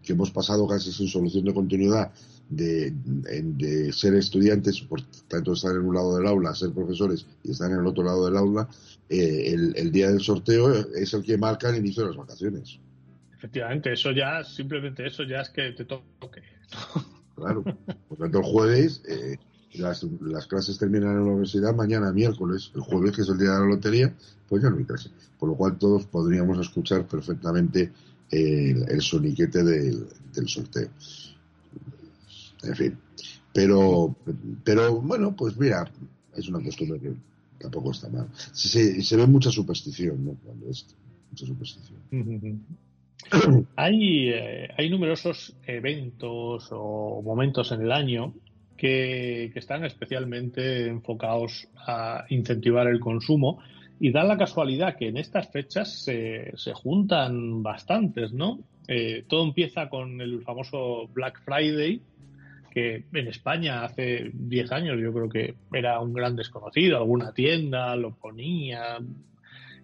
que 0.00 0.12
hemos 0.12 0.30
pasado 0.30 0.68
casi 0.68 0.92
sin 0.92 1.08
solución 1.08 1.44
de 1.44 1.52
continuidad 1.52 2.12
de, 2.48 3.92
ser 3.92 4.14
estudiantes, 4.14 4.80
por 4.82 5.02
tanto 5.26 5.54
estar 5.54 5.72
en 5.72 5.82
un 5.82 5.94
lado 5.94 6.16
del 6.16 6.28
aula, 6.28 6.54
ser 6.54 6.70
profesores 6.70 7.26
y 7.42 7.50
estar 7.50 7.68
en 7.68 7.80
el 7.80 7.86
otro 7.86 8.04
lado 8.04 8.26
del 8.26 8.36
aula, 8.36 8.68
eh, 9.08 9.52
el, 9.74 9.90
día 9.90 10.08
del 10.10 10.20
sorteo 10.20 10.72
es 10.94 11.12
el 11.14 11.24
que 11.24 11.36
marca 11.36 11.68
el 11.68 11.78
inicio 11.78 12.04
de 12.04 12.10
las 12.10 12.16
vacaciones. 12.16 12.78
Efectivamente, 13.36 13.92
eso 13.92 14.12
ya, 14.12 14.44
simplemente 14.44 15.04
eso 15.04 15.24
ya 15.24 15.40
es 15.40 15.50
que 15.50 15.72
te 15.72 15.84
toque. 15.84 16.42
Claro, 17.34 17.64
por 18.08 18.18
tanto 18.18 18.38
el 18.38 18.44
jueves 18.44 19.02
eh, 19.08 19.38
las, 19.74 20.02
las 20.20 20.46
clases 20.46 20.78
terminan 20.78 21.10
en 21.10 21.16
la 21.16 21.30
universidad 21.30 21.74
mañana 21.74 22.12
miércoles, 22.12 22.72
el 22.74 22.80
jueves 22.80 23.12
que 23.14 23.22
es 23.22 23.28
el 23.28 23.38
día 23.38 23.52
de 23.52 23.60
la 23.60 23.66
lotería, 23.66 24.14
pues 24.48 24.62
ya 24.62 24.70
no 24.70 24.78
hay 24.78 24.84
clase. 24.84 25.10
Por 25.38 25.48
lo 25.48 25.54
cual 25.56 25.78
todos 25.78 26.06
podríamos 26.06 26.58
escuchar 26.58 27.06
perfectamente 27.06 27.92
el, 28.30 29.00
soniquete 29.00 29.62
del, 29.62 30.06
del 30.34 30.48
sorteo. 30.48 30.88
En 32.62 32.76
fin. 32.76 32.98
Pero, 33.52 34.14
pero 34.64 35.00
bueno, 35.00 35.34
pues 35.34 35.56
mira, 35.56 35.90
es 36.36 36.48
una 36.48 36.62
costumbre 36.62 37.00
que 37.00 37.14
tampoco 37.58 37.90
está 37.92 38.08
mal. 38.08 38.28
Se, 38.52 39.02
se 39.02 39.16
ve 39.16 39.26
mucha 39.26 39.50
superstición, 39.50 40.24
¿no? 40.24 40.36
Cuando 40.44 40.68
es 40.68 40.86
mucha 41.30 41.46
superstición. 41.46 42.64
hay, 43.76 44.28
eh, 44.28 44.68
hay 44.76 44.90
numerosos 44.90 45.54
eventos 45.66 46.68
o 46.70 47.22
momentos 47.22 47.72
en 47.72 47.82
el 47.82 47.92
año 47.92 48.34
que, 48.80 49.52
están 49.54 49.84
especialmente 49.84 50.86
enfocados 50.88 51.68
a 51.86 52.24
incentivar 52.30 52.86
el 52.86 52.98
consumo 52.98 53.58
y 54.00 54.10
da 54.10 54.24
la 54.24 54.38
casualidad 54.38 54.96
que 54.96 55.08
en 55.08 55.18
estas 55.18 55.50
fechas 55.50 56.02
se, 56.02 56.52
se 56.56 56.72
juntan 56.72 57.62
bastantes, 57.62 58.32
¿no? 58.32 58.60
Eh, 58.88 59.24
todo 59.28 59.44
empieza 59.44 59.90
con 59.90 60.18
el 60.22 60.40
famoso 60.42 61.08
Black 61.12 61.42
Friday, 61.44 62.00
que 62.70 63.04
en 63.12 63.28
España 63.28 63.84
hace 63.84 64.30
10 64.32 64.72
años 64.72 64.98
yo 64.98 65.12
creo 65.12 65.28
que 65.28 65.54
era 65.74 66.00
un 66.00 66.14
gran 66.14 66.34
desconocido, 66.34 66.96
alguna 66.96 67.32
tienda 67.34 67.94
lo 67.96 68.14
ponía 68.14 68.98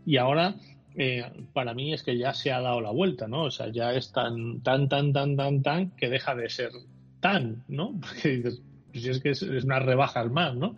y 0.06 0.16
ahora 0.16 0.54
eh, 0.96 1.22
para 1.52 1.74
mí 1.74 1.92
es 1.92 2.02
que 2.02 2.16
ya 2.16 2.32
se 2.32 2.50
ha 2.50 2.62
dado 2.62 2.80
la 2.80 2.92
vuelta, 2.92 3.28
¿no? 3.28 3.42
O 3.42 3.50
sea, 3.50 3.68
ya 3.70 3.92
es 3.92 4.12
tan, 4.12 4.62
tan, 4.62 4.88
tan, 4.88 5.12
tan, 5.12 5.36
tan, 5.36 5.62
tan 5.62 5.90
que 5.90 6.08
deja 6.08 6.34
de 6.34 6.48
ser 6.48 6.70
tan, 7.20 7.64
¿no? 7.68 7.92
Porque 8.00 8.28
dices, 8.36 8.62
pues 9.02 9.16
es 9.16 9.22
que 9.22 9.30
es, 9.30 9.42
unas 9.42 9.84
rebajas 9.84 10.30
más, 10.30 10.54
¿no? 10.54 10.76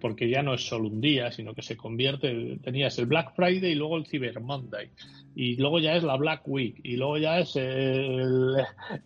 Porque 0.00 0.28
ya 0.28 0.42
no 0.42 0.54
es 0.54 0.66
solo 0.66 0.88
un 0.88 1.00
día, 1.00 1.32
sino 1.32 1.54
que 1.54 1.62
se 1.62 1.76
convierte, 1.76 2.58
tenías 2.62 2.98
el 2.98 3.06
Black 3.06 3.34
Friday 3.34 3.72
y 3.72 3.74
luego 3.74 3.96
el 3.96 4.06
Cyber 4.06 4.40
Monday, 4.40 4.90
y 5.34 5.56
luego 5.56 5.78
ya 5.78 5.96
es 5.96 6.02
la 6.02 6.16
Black 6.16 6.42
Week, 6.46 6.80
y 6.82 6.96
luego 6.96 7.18
ya 7.18 7.38
es 7.40 7.56
el, 7.56 8.56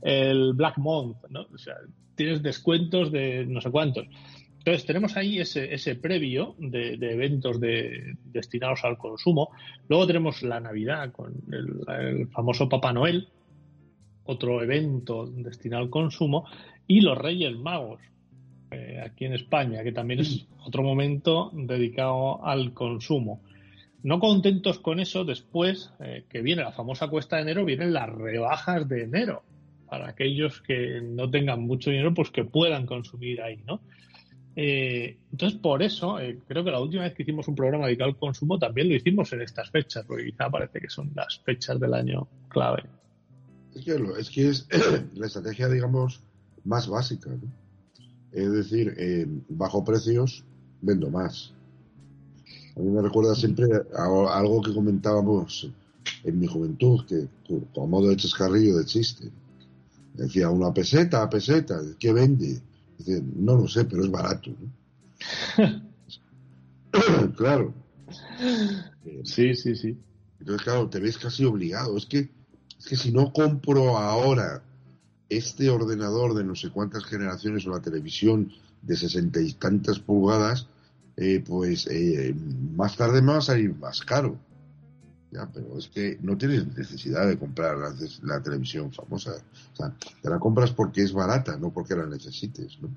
el 0.03 0.53
Black 0.55 0.79
Month, 0.79 1.19
¿no? 1.31 1.43
O 1.43 1.59
sea, 1.59 1.75
tienes 2.15 2.43
descuentos 2.43 3.13
de 3.13 3.47
no 3.47 3.61
sé 3.61 3.71
cuántos. 3.71 4.07
Entonces, 4.59 4.85
tenemos 4.85 5.17
ahí 5.17 5.39
ese, 5.39 5.73
ese 5.73 5.95
previo 5.95 6.55
de, 6.59 6.95
eventos 7.01 7.59
de, 7.59 8.17
destinados 8.25 8.85
al 8.85 8.99
consumo. 8.99 9.51
Luego 9.89 10.07
tenemos 10.07 10.43
la 10.43 10.61
Navidad 10.61 11.11
con 11.11 11.33
el, 11.51 12.29
famoso 12.29 12.69
Papá 12.69 12.93
Noel, 12.93 13.29
otro 14.25 14.63
evento 14.63 15.27
destinado 15.27 15.85
al 15.85 15.89
consumo, 15.89 16.45
y 16.87 17.01
los 17.01 17.17
Reyes 17.17 17.57
Magos, 17.57 18.03
eh, 18.71 19.01
aquí 19.05 19.25
en 19.25 19.35
España, 19.35 19.83
que 19.83 19.93
también 19.93 20.21
es 20.21 20.47
otro 20.65 20.83
momento 20.83 21.51
dedicado 21.55 22.45
al 22.45 22.73
consumo. 22.73 23.41
No 24.03 24.21
contentos 24.21 24.79
con 24.79 25.01
eso, 25.01 25.25
después 25.25 25.93
eh, 26.01 26.25
que 26.29 26.41
viene 26.41 26.63
la 26.63 26.73
famosa 26.73 27.09
cuesta 27.09 27.37
de 27.37 27.43
enero, 27.43 27.65
vienen 27.65 27.93
las 27.93 28.09
rebajas 28.09 28.89
de 28.89 29.03
enero, 29.03 29.43
para 29.89 30.09
aquellos 30.09 30.61
que 30.61 31.01
no 31.03 31.31
tengan 31.31 31.63
mucho 31.63 31.91
dinero, 31.91 32.15
pues 32.15 32.31
que 32.31 32.45
puedan 32.45 32.87
consumir 32.87 33.43
ahí, 33.43 33.61
¿no? 33.67 33.81
Eh, 34.61 35.17
entonces, 35.31 35.59
por 35.61 35.83
eso, 35.85 36.19
eh, 36.19 36.41
creo 36.49 36.65
que 36.65 36.73
la 36.73 36.81
última 36.81 37.05
vez 37.05 37.15
que 37.15 37.23
hicimos 37.23 37.47
un 37.47 37.55
programa 37.55 37.87
dedicado 37.87 38.11
al 38.11 38.17
consumo 38.17 38.59
también 38.59 38.89
lo 38.89 38.97
hicimos 38.97 39.33
en 39.33 39.43
estas 39.43 39.71
fechas, 39.71 40.05
porque 40.05 40.25
quizá 40.25 40.51
parece 40.51 40.81
que 40.81 40.89
son 40.89 41.13
las 41.15 41.39
fechas 41.45 41.79
del 41.79 41.95
año 41.95 42.27
clave. 42.49 42.83
Es 43.75 43.85
que, 43.85 43.93
es, 44.19 44.31
que 44.31 44.49
es 44.49 44.67
la 45.15 45.27
estrategia, 45.27 45.69
digamos, 45.69 46.25
más 46.65 46.89
básica. 46.89 47.31
¿no? 47.31 47.68
Es 48.33 48.53
decir, 48.53 48.95
bajo 49.49 49.85
precios 49.85 50.45
vendo 50.81 51.11
más. 51.11 51.53
A 52.77 52.81
mí 52.81 52.91
me 52.91 53.03
recuerda 53.03 53.35
siempre 53.35 53.67
algo 53.97 54.63
que 54.63 54.73
comentábamos 54.73 55.71
en 56.25 56.39
mi 56.39 56.47
juventud, 56.47 57.05
que 57.07 57.29
como 57.75 57.87
modo 57.87 58.11
de 58.11 58.17
chascarrillo 58.17 58.79
de 58.79 58.85
chiste. 58.85 59.31
Decía 60.15 60.51
una 60.51 60.73
peseta, 60.73 61.23
a 61.23 61.31
peseta, 61.31 61.81
¿qué 61.99 62.13
vende? 62.13 62.61
no 63.37 63.57
lo 63.57 63.69
sé, 63.69 63.85
pero 63.85 64.05
es 64.05 64.11
barato. 64.11 64.51
claro. 67.37 67.73
Sí, 69.25 69.55
sí, 69.55 69.77
sí. 69.77 69.97
Entonces, 70.41 70.65
claro, 70.65 70.89
te 70.89 71.01
ves 71.01 71.19
casi 71.19 71.45
obligado. 71.45 71.97
Es 71.97 72.07
que, 72.07 72.29
es 72.79 72.87
que 72.87 72.97
si 72.97 73.13
no 73.13 73.33
compro 73.33 73.97
ahora 73.97 74.63
este 75.29 75.71
ordenador 75.71 76.35
de 76.35 76.45
no 76.45 76.55
sé 76.55 76.71
cuántas 76.71 77.05
generaciones 77.05 77.67
o 77.67 77.71
la 77.71 77.83
televisión 77.83 78.53
de 78.83 78.97
sesenta 78.97 79.41
y 79.41 79.53
tantas 79.53 79.99
pulgadas, 79.99 80.69
eh, 81.17 81.43
pues 81.47 81.87
eh, 81.89 82.35
más 82.77 82.97
tarde 82.97 83.21
me 83.21 83.33
va 83.33 83.39
a 83.39 83.43
salir 83.43 83.75
más 83.75 84.03
caro. 84.03 84.39
Ya, 85.31 85.47
pero 85.53 85.77
es 85.77 85.89
que 85.89 86.19
no 86.23 86.39
tienes 86.39 86.67
necesidad 86.75 87.29
de 87.29 87.39
comprar 87.39 87.77
la, 88.23 88.43
televisión 88.43 88.93
famosa. 88.93 89.33
O 89.73 89.77
sea, 89.77 89.95
te 90.23 90.31
la 90.31 90.39
compras 90.39 90.73
porque 90.73 91.03
es 91.03 91.13
barata, 91.13 91.59
no 91.59 91.71
porque 91.71 91.95
la 91.95 92.07
necesites, 92.07 92.79
¿no? 92.81 92.89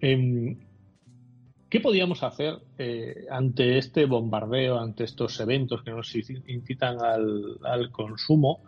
Em, 0.00 0.58
¿Qué 1.68 1.80
podíamos 1.80 2.22
hacer 2.22 2.60
eh, 2.78 3.26
ante 3.30 3.78
este 3.78 4.04
bombardeo, 4.06 4.78
ante 4.78 5.04
estos 5.04 5.40
eventos 5.40 5.82
que 5.82 5.90
nos 5.90 6.14
incitan 6.14 6.98
al, 7.00 7.90
consumo, 7.90 8.62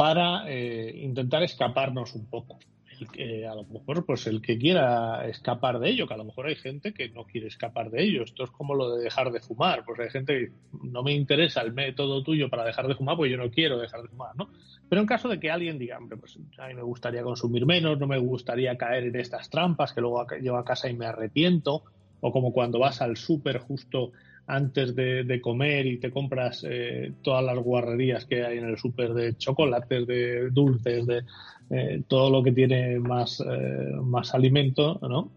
para 0.00 0.50
eh, 0.50 0.98
intentar 1.02 1.42
escaparnos 1.42 2.14
un 2.14 2.24
poco? 2.24 2.58
a 3.00 3.54
lo 3.54 3.64
mejor 3.64 4.04
pues 4.06 4.26
el 4.26 4.40
que 4.40 4.58
quiera 4.58 5.26
escapar 5.26 5.78
de 5.78 5.90
ello, 5.90 6.06
que 6.06 6.14
a 6.14 6.18
lo 6.18 6.24
mejor 6.24 6.46
hay 6.46 6.54
gente 6.54 6.92
que 6.92 7.10
no 7.10 7.24
quiere 7.24 7.48
escapar 7.48 7.90
de 7.90 8.02
ello. 8.02 8.22
Esto 8.24 8.44
es 8.44 8.50
como 8.50 8.74
lo 8.74 8.96
de 8.96 9.04
dejar 9.04 9.30
de 9.30 9.40
fumar, 9.40 9.84
pues 9.84 10.00
hay 10.00 10.10
gente 10.10 10.32
que 10.38 10.52
no 10.82 11.02
me 11.02 11.12
interesa 11.12 11.60
el 11.60 11.72
método 11.74 12.22
tuyo 12.22 12.48
para 12.48 12.64
dejar 12.64 12.88
de 12.88 12.94
fumar, 12.94 13.16
pues 13.16 13.30
yo 13.30 13.36
no 13.36 13.50
quiero 13.50 13.78
dejar 13.78 14.02
de 14.02 14.08
fumar, 14.08 14.34
¿no? 14.36 14.50
Pero 14.88 15.02
en 15.02 15.06
caso 15.06 15.28
de 15.28 15.38
que 15.38 15.50
alguien 15.50 15.78
diga, 15.78 15.98
hombre, 15.98 16.16
pues 16.16 16.38
a 16.58 16.68
mí 16.68 16.74
me 16.74 16.82
gustaría 16.82 17.22
consumir 17.22 17.66
menos, 17.66 17.98
no 17.98 18.06
me 18.06 18.18
gustaría 18.18 18.76
caer 18.78 19.04
en 19.04 19.16
estas 19.16 19.50
trampas 19.50 19.92
que 19.92 20.00
luego 20.00 20.26
llevo 20.40 20.56
a 20.56 20.64
casa 20.64 20.88
y 20.88 20.94
me 20.94 21.06
arrepiento, 21.06 21.84
o 22.20 22.32
como 22.32 22.52
cuando 22.52 22.78
vas 22.78 23.02
al 23.02 23.18
súper 23.18 23.58
justo 23.58 24.12
antes 24.50 24.94
de, 24.96 25.40
comer 25.40 25.86
y 25.86 25.98
te 25.98 26.10
compras 26.10 26.64
eh, 26.68 27.14
todas 27.22 27.44
las 27.44 27.58
guarrerías 27.58 28.26
que 28.26 28.44
hay 28.44 28.58
en 28.58 28.64
el 28.64 28.76
súper 28.76 29.14
de 29.14 29.36
chocolates, 29.36 30.06
de 30.06 30.50
dulces, 30.50 31.06
de 31.06 31.24
eh, 31.70 32.02
todo 32.08 32.30
lo 32.30 32.42
que 32.42 32.52
tiene 32.52 32.98
más, 32.98 33.40
eh, 33.40 33.92
más 34.02 34.34
alimento, 34.34 34.98
¿no? 35.02 35.30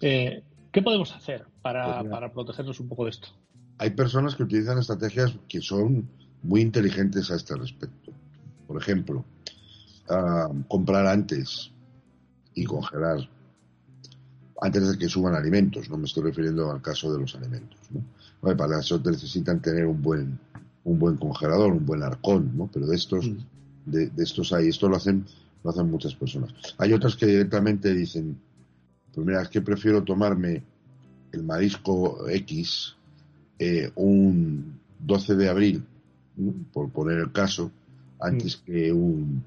¿Qué 0.00 0.82
podemos 0.82 1.14
hacer 1.14 1.46
para, 1.62 2.00
pues 2.00 2.10
para 2.10 2.32
protegernos 2.32 2.78
un 2.80 2.88
poco 2.88 3.04
de 3.04 3.10
esto? 3.10 3.28
Hay 3.78 3.90
personas 3.90 4.34
que 4.34 4.42
utilizan 4.42 4.78
estrategias 4.78 5.34
que 5.48 5.60
son 5.62 6.08
muy 6.42 6.60
inteligentes 6.60 7.30
a 7.30 7.36
este 7.36 7.56
respecto. 7.56 8.12
Por 8.66 8.80
ejemplo, 8.80 9.24
ah, 10.10 10.50
comprar 10.68 11.06
antes 11.06 11.72
y 12.54 12.64
congelar 12.64 13.28
antes 14.60 14.90
de 14.90 14.98
que 14.98 15.08
suban 15.08 15.34
alimentos, 15.34 15.88
no 15.90 15.98
me 15.98 16.04
estoy 16.04 16.24
refiriendo 16.24 16.70
al 16.70 16.82
caso 16.82 17.12
de 17.12 17.20
los 17.20 17.34
alimentos. 17.34 17.78
¿no? 17.90 18.02
Para 18.52 18.80
eso 18.80 19.00
necesitan 19.02 19.60
tener 19.62 19.86
un 19.86 20.02
buen, 20.02 20.38
un 20.84 20.98
buen 20.98 21.16
congelador, 21.16 21.72
un 21.72 21.86
buen 21.86 22.02
arcón, 22.02 22.52
¿no? 22.56 22.70
Pero 22.72 22.86
de 22.86 22.96
estos, 22.96 23.28
mm. 23.28 23.36
de, 23.86 24.10
estos 24.18 24.52
hay, 24.52 24.68
esto 24.68 24.88
lo 24.88 24.96
hacen, 24.96 25.24
lo 25.62 25.70
hacen 25.70 25.90
muchas 25.90 26.14
personas. 26.14 26.54
Hay 26.78 26.92
otras 26.92 27.16
que 27.16 27.26
directamente 27.26 27.94
dicen, 27.94 28.38
pues 29.12 29.26
mira, 29.26 29.42
es 29.42 29.48
que 29.48 29.62
prefiero 29.62 30.04
tomarme 30.04 30.62
el 31.32 31.42
marisco 31.42 32.28
X 32.28 32.94
eh, 33.58 33.90
un 33.94 34.78
12 34.98 35.36
de 35.36 35.48
abril, 35.48 35.84
por 36.72 36.90
poner 36.90 37.18
el 37.18 37.32
caso, 37.32 37.70
antes 38.20 38.60
mm. 38.60 38.64
que 38.66 38.92
un 38.92 39.42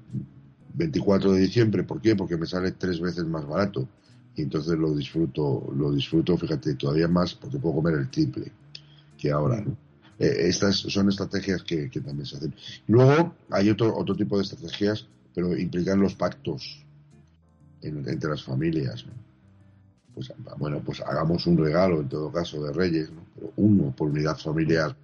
24 0.74 1.32
de 1.32 1.40
diciembre. 1.40 1.84
¿Por 1.84 2.00
qué? 2.00 2.16
Porque 2.16 2.36
me 2.36 2.46
sale 2.46 2.72
tres 2.72 3.00
veces 3.00 3.24
más 3.24 3.46
barato. 3.46 3.88
Y 4.34 4.42
entonces 4.42 4.78
lo 4.78 4.94
disfruto, 4.94 5.72
lo 5.76 5.92
disfruto, 5.92 6.36
fíjate, 6.36 6.74
todavía 6.74 7.08
más 7.08 7.34
porque 7.34 7.58
puedo 7.58 7.76
comer 7.76 7.94
el 7.94 8.08
triple 8.08 8.52
que 9.18 9.30
ahora. 9.30 9.64
Eh, 10.18 10.48
estas 10.48 10.76
son 10.76 11.08
estrategias 11.08 11.62
que, 11.62 11.88
también 11.88 12.26
se 12.26 12.36
hacen. 12.36 12.54
Luego 12.86 13.34
hay 13.50 13.70
otro, 13.70 13.96
otro 13.96 14.16
tipo 14.16 14.36
de 14.36 14.44
estrategias, 14.44 15.06
pero 15.34 15.56
implican 15.56 16.00
los 16.00 16.14
pactos 16.14 16.84
entre 17.82 18.30
las 18.30 18.42
familias. 18.42 19.04
Pues 20.14 20.32
bueno, 20.56 20.80
pues 20.84 21.00
hagamos 21.00 21.46
un 21.46 21.58
regalo 21.58 22.00
en 22.00 22.08
todo 22.08 22.32
caso 22.32 22.64
de 22.64 22.72
Reyes, 22.72 23.10
pero 23.34 23.52
uno 23.56 23.94
por 23.94 24.08
unidad 24.08 24.36
familiar 24.36 24.96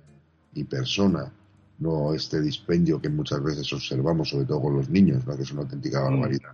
y 0.54 0.64
persona, 0.64 1.32
no 1.78 2.14
este 2.14 2.40
dispendio 2.40 3.00
que 3.00 3.08
muchas 3.08 3.42
veces 3.42 3.72
observamos, 3.72 4.28
sobre 4.28 4.46
todo 4.46 4.62
con 4.62 4.76
los 4.76 4.88
niños, 4.88 5.22
que 5.24 5.42
es 5.42 5.52
una 5.52 5.62
auténtica 5.62 6.00
mm. 6.00 6.04
barbaridad 6.04 6.52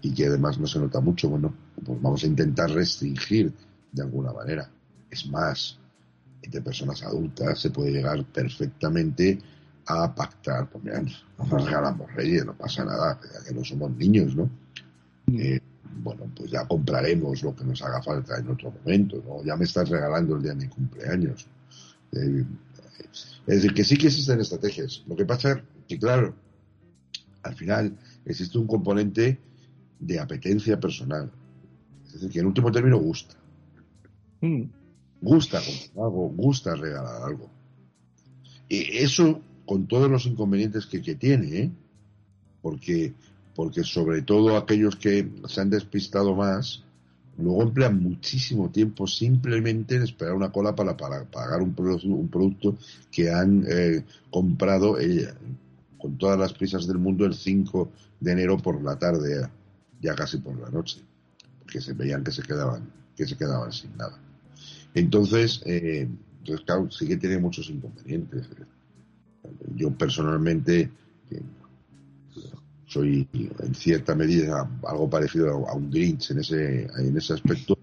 y 0.00 0.12
que 0.12 0.26
además 0.26 0.58
no 0.58 0.66
se 0.66 0.80
nota 0.80 1.00
mucho. 1.00 1.28
Bueno, 1.28 1.54
pues 1.84 2.02
vamos 2.02 2.24
a 2.24 2.26
intentar 2.26 2.70
restringir 2.70 3.52
de 3.92 4.02
alguna 4.02 4.32
manera. 4.32 4.68
Es 5.08 5.26
más, 5.26 5.78
entre 6.42 6.60
personas 6.60 7.02
adultas 7.02 7.60
se 7.60 7.70
puede 7.70 7.92
llegar 7.92 8.24
perfectamente 8.26 9.38
a 9.86 10.14
pactar, 10.14 10.68
pues 10.70 10.84
mira, 10.84 11.02
nos 11.38 11.64
regalamos 11.64 12.12
reyes, 12.14 12.44
no 12.44 12.54
pasa 12.54 12.84
nada, 12.84 13.18
ya 13.32 13.44
que 13.44 13.54
no 13.54 13.64
somos 13.64 13.90
niños, 13.96 14.34
¿no? 14.36 14.50
Mm. 15.26 15.40
Eh, 15.40 15.60
bueno, 16.02 16.30
pues 16.34 16.50
ya 16.50 16.66
compraremos 16.66 17.42
lo 17.42 17.54
que 17.54 17.64
nos 17.64 17.82
haga 17.82 18.02
falta 18.02 18.38
en 18.38 18.48
otro 18.48 18.70
momento, 18.70 19.22
¿no? 19.26 19.44
Ya 19.44 19.56
me 19.56 19.64
estás 19.64 19.88
regalando 19.88 20.36
el 20.36 20.42
día 20.42 20.54
de 20.54 20.66
mi 20.66 20.68
cumpleaños. 20.68 21.46
Eh, 22.12 22.44
es 23.46 23.56
decir, 23.56 23.74
que 23.74 23.84
sí 23.84 23.96
que 23.96 24.06
existen 24.06 24.40
estrategias. 24.40 25.02
Lo 25.06 25.16
que 25.16 25.24
pasa 25.24 25.52
es 25.52 25.58
que, 25.88 25.98
claro, 25.98 26.34
al 27.42 27.54
final 27.54 27.96
existe 28.24 28.56
un 28.56 28.66
componente 28.66 29.38
de 29.98 30.18
apetencia 30.20 30.78
personal. 30.78 31.30
Es 32.06 32.14
decir, 32.14 32.30
que 32.30 32.38
en 32.40 32.46
último 32.46 32.70
término 32.70 32.98
gusta. 32.98 33.34
Mm. 34.40 34.64
Gusta 35.22 35.60
comprar 35.60 36.04
algo, 36.06 36.28
gusta 36.30 36.74
regalar 36.74 37.22
algo. 37.22 37.48
Y 38.68 38.98
eso 38.98 39.40
con 39.64 39.86
todos 39.86 40.10
los 40.10 40.26
inconvenientes 40.26 40.86
que, 40.86 40.98
tiene, 41.14 41.58
¿eh? 41.58 41.70
porque, 42.60 43.14
porque 43.54 43.84
sobre 43.84 44.22
todo 44.22 44.56
aquellos 44.56 44.96
que 44.96 45.30
se 45.46 45.60
han 45.60 45.70
despistado 45.70 46.34
más, 46.34 46.82
luego 47.38 47.62
emplean 47.62 48.02
muchísimo 48.02 48.70
tiempo 48.70 49.06
simplemente 49.06 49.94
en 49.94 50.02
esperar 50.02 50.34
una 50.34 50.50
cola 50.50 50.74
para, 50.74 50.96
pagar 50.96 51.62
un, 51.62 51.72
producto, 51.72 52.08
un 52.08 52.28
producto 52.28 52.76
que 53.10 53.30
han 53.30 53.64
eh, 53.68 54.04
comprado 54.28 54.98
eh, 54.98 55.32
con 55.98 56.18
todas 56.18 56.38
las 56.38 56.52
prisas 56.52 56.88
del 56.88 56.98
mundo 56.98 57.24
el 57.24 57.34
5 57.34 57.88
de 58.18 58.32
enero 58.32 58.58
por 58.58 58.82
la 58.82 58.98
tarde, 58.98 59.48
ya 60.00 60.16
casi 60.16 60.38
por 60.38 60.58
la 60.58 60.68
noche, 60.68 61.00
porque 61.60 61.80
se 61.80 61.92
veían 61.92 62.24
que 62.24 62.32
se 62.32 62.42
quedaban, 62.42 62.90
que 63.16 63.24
se 63.24 63.36
quedaban 63.36 63.72
sin 63.72 63.96
nada. 63.96 64.18
Entonces, 64.94 65.62
eh, 65.64 66.08
pues 66.44 66.60
claro, 66.62 66.90
sí 66.90 67.06
que 67.06 67.16
tiene 67.16 67.38
muchos 67.38 67.68
inconvenientes. 67.70 68.48
Yo 69.74 69.90
personalmente 69.90 70.90
soy 72.86 73.26
en 73.32 73.74
cierta 73.74 74.14
medida 74.14 74.68
algo 74.86 75.08
parecido 75.08 75.66
a 75.66 75.74
un 75.74 75.90
Grinch 75.90 76.30
en 76.30 76.40
ese, 76.40 76.82
en 76.98 77.16
ese 77.16 77.32
aspecto, 77.32 77.78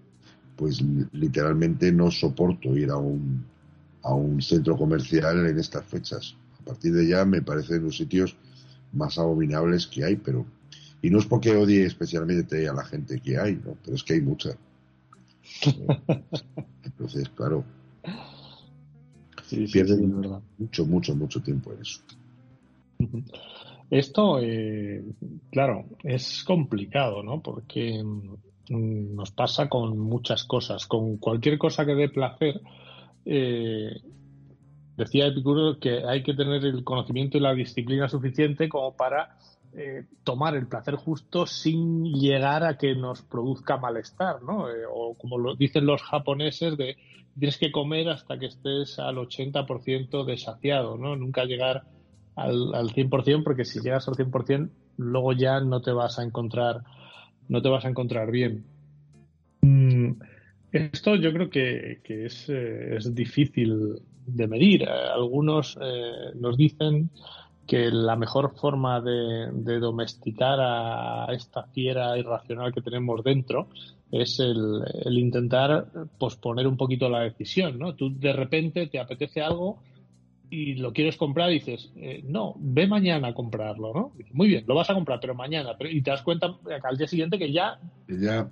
pues 0.56 0.80
literalmente 1.12 1.90
no 1.90 2.10
soporto 2.10 2.76
ir 2.76 2.90
a 2.90 2.96
un, 2.96 3.44
a 4.02 4.14
un 4.14 4.40
centro 4.40 4.76
comercial 4.76 5.46
en 5.46 5.58
estas 5.58 5.84
fechas. 5.84 6.36
A 6.60 6.64
partir 6.64 6.92
de 6.92 7.08
ya 7.08 7.24
me 7.24 7.42
parecen 7.42 7.82
los 7.82 7.96
sitios 7.96 8.36
más 8.92 9.18
abominables 9.18 9.86
que 9.86 10.04
hay, 10.04 10.16
pero 10.16 10.46
y 11.02 11.10
no 11.10 11.18
es 11.18 11.26
porque 11.26 11.56
odie 11.56 11.86
especialmente 11.86 12.68
a 12.68 12.74
la 12.74 12.84
gente 12.84 13.20
que 13.20 13.38
hay, 13.38 13.54
¿no? 13.56 13.76
pero 13.82 13.96
es 13.96 14.04
que 14.04 14.14
hay 14.14 14.20
mucha. 14.20 14.50
Entonces, 16.84 17.28
claro, 17.30 17.64
pierden 19.72 20.40
mucho, 20.58 20.86
mucho, 20.86 21.14
mucho 21.14 21.40
tiempo 21.42 21.72
en 21.72 21.80
eso. 21.80 22.00
Esto, 23.90 24.38
eh, 24.40 25.02
claro, 25.50 25.84
es 26.04 26.44
complicado, 26.44 27.22
¿no? 27.22 27.42
Porque 27.42 28.02
mm, 28.02 29.14
nos 29.14 29.32
pasa 29.32 29.68
con 29.68 29.98
muchas 29.98 30.44
cosas. 30.44 30.86
Con 30.86 31.16
cualquier 31.16 31.58
cosa 31.58 31.84
que 31.84 31.94
dé 31.94 32.08
placer, 32.08 32.60
eh, 33.24 34.00
decía 34.96 35.26
Epicuro 35.26 35.78
que 35.80 36.04
hay 36.04 36.22
que 36.22 36.34
tener 36.34 36.64
el 36.64 36.84
conocimiento 36.84 37.36
y 37.36 37.40
la 37.40 37.54
disciplina 37.54 38.08
suficiente 38.08 38.68
como 38.68 38.96
para 38.96 39.36
eh, 39.72 40.04
tomar 40.24 40.56
el 40.56 40.66
placer 40.66 40.96
justo 40.96 41.46
sin 41.46 42.04
llegar 42.04 42.64
a 42.64 42.76
que 42.76 42.94
nos 42.94 43.22
produzca 43.22 43.76
malestar, 43.76 44.42
¿no? 44.42 44.66
o 44.92 45.14
como 45.14 45.38
lo 45.38 45.54
dicen 45.54 45.86
los 45.86 46.02
japoneses, 46.02 46.76
de 46.76 46.96
tienes 47.38 47.58
que 47.58 47.70
comer 47.70 48.08
hasta 48.08 48.38
que 48.38 48.46
estés 48.46 48.98
al 48.98 49.16
80% 49.16 50.24
desaciado, 50.24 50.98
¿no? 50.98 51.16
Nunca 51.16 51.44
llegar 51.44 51.84
al, 52.34 52.74
al 52.74 52.90
100% 52.90 53.44
porque 53.44 53.64
si 53.64 53.80
llegas 53.80 54.08
al 54.08 54.14
100% 54.14 54.70
luego 54.96 55.32
ya 55.32 55.60
no 55.60 55.80
te 55.80 55.92
vas 55.92 56.18
a 56.18 56.24
encontrar 56.24 56.82
no 57.50 57.60
te 57.60 57.68
vas 57.68 57.84
a 57.84 57.88
encontrar 57.88 58.30
bien. 58.30 58.64
Mm, 59.62 60.12
esto 60.70 61.16
yo 61.16 61.32
creo 61.32 61.50
que, 61.50 62.00
es, 62.06 62.48
eh, 62.48 62.96
es, 62.96 63.12
difícil 63.14 63.96
de 64.24 64.46
medir. 64.46 64.88
Algunos 64.88 65.76
eh, 65.82 66.30
nos 66.36 66.56
dicen 66.56 67.10
que 67.70 67.88
la 67.92 68.16
mejor 68.16 68.56
forma 68.56 69.00
de, 69.00 69.48
de, 69.52 69.78
domesticar 69.78 70.58
a 70.58 71.26
esta 71.32 71.62
fiera 71.68 72.18
irracional 72.18 72.74
que 72.74 72.82
tenemos 72.82 73.22
dentro 73.22 73.68
es 74.10 74.40
el, 74.40 74.82
el, 75.04 75.16
intentar 75.16 75.86
posponer 76.18 76.66
un 76.66 76.76
poquito 76.76 77.08
la 77.08 77.20
decisión, 77.20 77.78
¿no? 77.78 77.94
Tú 77.94 78.12
de 78.18 78.32
repente 78.32 78.88
te 78.88 78.98
apetece 78.98 79.40
algo 79.40 79.78
y 80.50 80.74
lo 80.74 80.92
quieres 80.92 81.16
comprar, 81.16 81.48
dices, 81.48 81.92
eh, 81.94 82.24
no, 82.26 82.56
ve 82.58 82.88
mañana 82.88 83.28
a 83.28 83.34
comprarlo, 83.34 83.94
¿no? 83.94 84.12
Muy 84.32 84.48
bien, 84.48 84.64
lo 84.66 84.74
vas 84.74 84.90
a 84.90 84.94
comprar, 84.94 85.20
pero 85.20 85.36
mañana. 85.36 85.76
y 85.78 86.02
te 86.02 86.10
das 86.10 86.22
cuenta 86.22 86.52
al 86.82 86.96
día 86.96 87.06
siguiente 87.06 87.38
que 87.38 87.52
ya, 87.52 87.78
ya. 88.08 88.50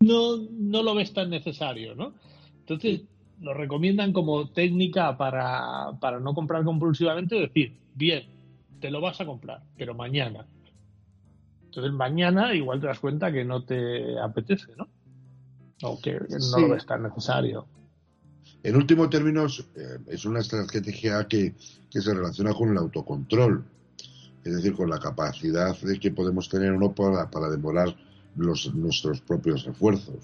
No, 0.00 0.38
no 0.38 0.82
lo 0.82 0.94
ves 0.94 1.12
tan 1.12 1.28
necesario, 1.28 1.94
¿no? 1.94 2.14
Entonces, 2.60 3.02
lo 3.42 3.52
recomiendan 3.52 4.14
como 4.14 4.48
técnica 4.48 5.18
para, 5.18 5.98
para 6.00 6.18
no 6.18 6.32
comprar 6.32 6.64
compulsivamente, 6.64 7.34
decir, 7.34 7.81
bien, 7.94 8.24
te 8.80 8.90
lo 8.90 9.00
vas 9.00 9.20
a 9.20 9.26
comprar, 9.26 9.62
pero 9.76 9.94
mañana. 9.94 10.46
Entonces, 11.64 11.92
mañana 11.92 12.54
igual 12.54 12.80
te 12.80 12.86
das 12.86 12.98
cuenta 12.98 13.32
que 13.32 13.44
no 13.44 13.64
te 13.64 14.18
apetece, 14.18 14.72
¿no? 14.76 14.88
O 15.82 16.00
que 16.00 16.20
no 16.20 16.58
lo 16.58 16.68
ves 16.70 16.86
tan 16.86 17.02
necesario. 17.02 17.66
En 18.62 18.76
último 18.76 19.08
términos, 19.08 19.66
eh, 19.74 19.98
es 20.06 20.24
una 20.24 20.40
estrategia 20.40 21.26
que, 21.26 21.54
se 21.90 22.14
relaciona 22.14 22.54
con 22.54 22.70
el 22.70 22.78
autocontrol, 22.78 23.64
es 24.44 24.54
decir, 24.54 24.74
con 24.74 24.88
la 24.88 24.98
capacidad 24.98 25.76
de 25.78 25.98
que 25.98 26.10
podemos 26.10 26.48
tener 26.48 26.72
uno 26.72 26.94
para, 26.94 27.30
para 27.30 27.48
demorar 27.48 27.94
los, 28.36 28.72
nuestros 28.74 29.20
propios 29.20 29.66
esfuerzos. 29.66 30.16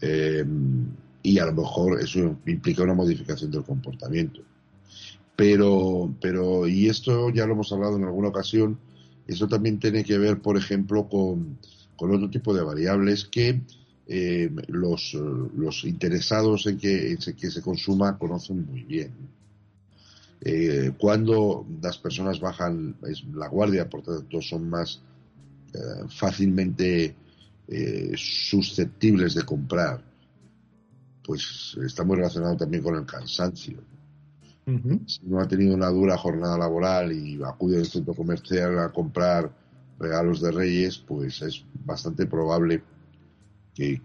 Eh, 0.00 0.44
y 1.22 1.38
a 1.38 1.46
lo 1.46 1.52
mejor 1.52 2.00
eso 2.00 2.38
implica 2.46 2.82
una 2.82 2.94
modificación 2.94 3.50
del 3.50 3.64
comportamiento. 3.64 4.40
Pero, 5.38 6.12
pero, 6.20 6.66
y 6.66 6.88
esto 6.88 7.30
ya 7.30 7.46
lo 7.46 7.52
hemos 7.52 7.70
hablado 7.70 7.96
en 7.96 8.02
alguna 8.02 8.26
ocasión, 8.26 8.76
eso 9.28 9.46
también 9.46 9.78
tiene 9.78 10.02
que 10.02 10.18
ver, 10.18 10.42
por 10.42 10.56
ejemplo, 10.56 11.08
con, 11.08 11.58
con 11.94 12.12
otro 12.12 12.28
tipo 12.28 12.52
de 12.52 12.64
variables 12.64 13.24
que 13.24 13.60
eh, 14.08 14.50
los, 14.66 15.14
los, 15.54 15.84
interesados 15.84 16.66
en 16.66 16.76
que, 16.76 17.16
que, 17.36 17.50
se 17.52 17.62
consuma 17.62 18.18
conocen 18.18 18.66
muy 18.66 18.82
bien. 18.82 19.12
Eh, 20.40 20.90
cuando 20.98 21.64
las 21.82 21.98
personas 21.98 22.40
bajan 22.40 22.96
la 23.32 23.46
guardia, 23.46 23.88
por 23.88 24.02
tanto, 24.02 24.42
son 24.42 24.68
más 24.68 25.00
eh, 25.72 25.78
fácilmente 26.08 27.14
susceptibles 28.16 29.34
de 29.34 29.44
comprar, 29.44 30.02
pues 31.22 31.78
está 31.86 32.02
muy 32.02 32.16
relacionado 32.16 32.56
también 32.56 32.82
con 32.82 32.96
el 32.96 33.06
cansancio. 33.06 33.97
Si 35.06 35.20
uno 35.24 35.40
ha 35.40 35.48
tenido 35.48 35.74
una 35.74 35.88
dura 35.88 36.18
jornada 36.18 36.58
laboral 36.58 37.12
y 37.12 37.42
acude 37.42 37.78
al 37.78 37.86
centro 37.86 38.12
comercial 38.12 38.78
a 38.78 38.92
comprar 38.92 39.50
regalos 39.98 40.42
de 40.42 40.50
reyes, 40.50 40.98
pues 40.98 41.40
es 41.40 41.64
bastante 41.86 42.26
probable 42.26 42.82
que, 43.74 43.98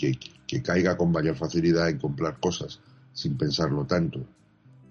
caiga 0.63 0.95
con 0.95 1.11
mayor 1.11 1.35
facilidad 1.35 1.89
en 1.89 1.97
comprar 1.97 2.39
cosas 2.39 2.79
sin 3.11 3.37
pensarlo 3.37 3.85
tanto, 3.85 4.21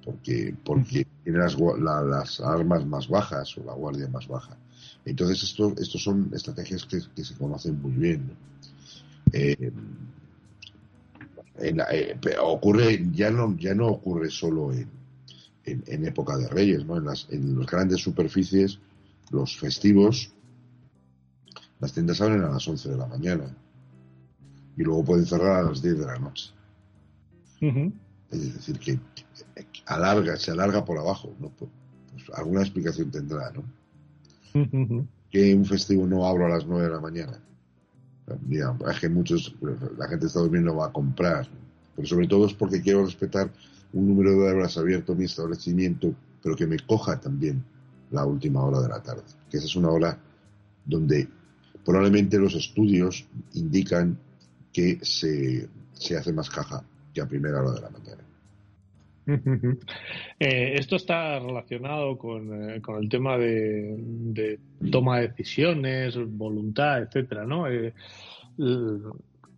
porque, 0.04 0.54
porque 0.64 1.06
tiene 1.24 1.38
las, 1.38 1.56
las 1.58 2.40
armas 2.40 2.84
más 2.84 3.08
bajas 3.08 3.56
o 3.56 3.64
la 3.64 3.72
guardia 3.72 4.08
más 4.08 4.28
baja. 4.28 4.56
Entonces, 5.04 5.42
esto, 5.42 5.72
estos 5.78 6.02
son 6.02 6.30
estrategias 6.34 6.84
que, 6.84 7.00
se 7.00 7.34
conocen 7.36 7.80
muy 7.80 7.92
bien. 7.92 8.36
Eh, 9.32 9.72
eh, 11.58 12.16
ocurre, 12.42 13.08
ya 13.12 13.30
no, 13.30 13.56
ya 13.56 13.74
no 13.74 13.88
ocurre 13.88 14.30
solo 14.30 14.72
en, 14.72 15.01
en, 15.64 16.06
época 16.06 16.36
de 16.36 16.48
Reyes, 16.48 16.84
¿no? 16.84 16.96
En 16.96 17.04
las, 17.04 17.28
en 17.30 17.58
las 17.58 17.66
grandes 17.66 18.00
superficies, 18.00 18.78
los 19.30 19.58
festivos, 19.58 20.32
las 21.80 21.92
tiendas 21.92 22.20
abren 22.20 22.42
a 22.42 22.50
las 22.50 22.66
11 22.66 22.90
de 22.90 22.96
la 22.96 23.06
mañana 23.06 23.54
y 24.76 24.82
luego 24.82 25.04
pueden 25.04 25.26
cerrar 25.26 25.64
a 25.64 25.68
las 25.68 25.82
10 25.82 25.98
de 25.98 26.06
la 26.06 26.18
noche. 26.18 26.50
Es 28.30 28.54
decir, 28.54 28.78
que 28.78 28.98
alarga, 29.86 30.36
se 30.36 30.50
alarga 30.50 30.84
por 30.84 30.98
abajo. 30.98 31.34
¿no? 31.38 31.50
Pues, 31.50 31.70
pues 32.12 32.38
alguna 32.38 32.62
explicación 32.62 33.10
tendrá, 33.10 33.52
¿no? 33.52 33.64
Que 35.30 35.54
un 35.54 35.64
festivo 35.64 36.06
no 36.06 36.26
abro 36.26 36.46
a 36.46 36.50
las 36.50 36.66
9 36.66 36.84
de 36.84 36.90
la 36.90 37.00
mañana. 37.00 37.40
Mira, 38.46 38.76
es 38.90 39.00
que 39.00 39.08
muchos, 39.08 39.54
la 39.96 40.08
gente 40.08 40.26
está 40.26 40.40
durmiendo, 40.40 40.74
va 40.76 40.86
a 40.86 40.92
comprar. 40.92 41.48
Pero 41.94 42.08
sobre 42.08 42.26
todo 42.26 42.46
es 42.46 42.54
porque 42.54 42.80
quiero 42.80 43.04
respetar 43.04 43.50
un 43.92 44.08
número 44.08 44.30
de 44.32 44.52
horas 44.52 44.76
abierto 44.78 45.14
mi 45.14 45.24
establecimiento, 45.24 46.14
pero 46.42 46.56
que 46.56 46.66
me 46.66 46.78
coja 46.78 47.20
también 47.20 47.62
la 48.10 48.24
última 48.24 48.62
hora 48.64 48.80
de 48.80 48.88
la 48.88 49.02
tarde. 49.02 49.22
Que 49.50 49.58
esa 49.58 49.66
es 49.66 49.76
una 49.76 49.90
hora 49.90 50.18
donde 50.84 51.28
probablemente 51.84 52.38
los 52.38 52.54
estudios 52.54 53.26
indican 53.54 54.18
que 54.72 54.98
se, 55.02 55.68
hace 56.16 56.32
más 56.32 56.48
caja 56.48 56.84
que 57.12 57.20
a 57.20 57.26
primera 57.26 57.60
hora 57.62 57.72
de 57.72 57.80
la 57.80 57.90
mañana. 57.90 58.22
Eh, 60.40 60.74
esto 60.76 60.96
está 60.96 61.38
relacionado 61.38 62.18
con, 62.18 62.70
eh, 62.70 62.80
con 62.80 63.00
el 63.00 63.08
tema 63.08 63.38
de, 63.38 64.58
toma 64.90 65.20
de 65.20 65.28
decisiones, 65.28 66.16
voluntad, 66.36 67.00
etcétera, 67.00 67.46
¿no? 67.46 67.68
Eh, 67.68 67.94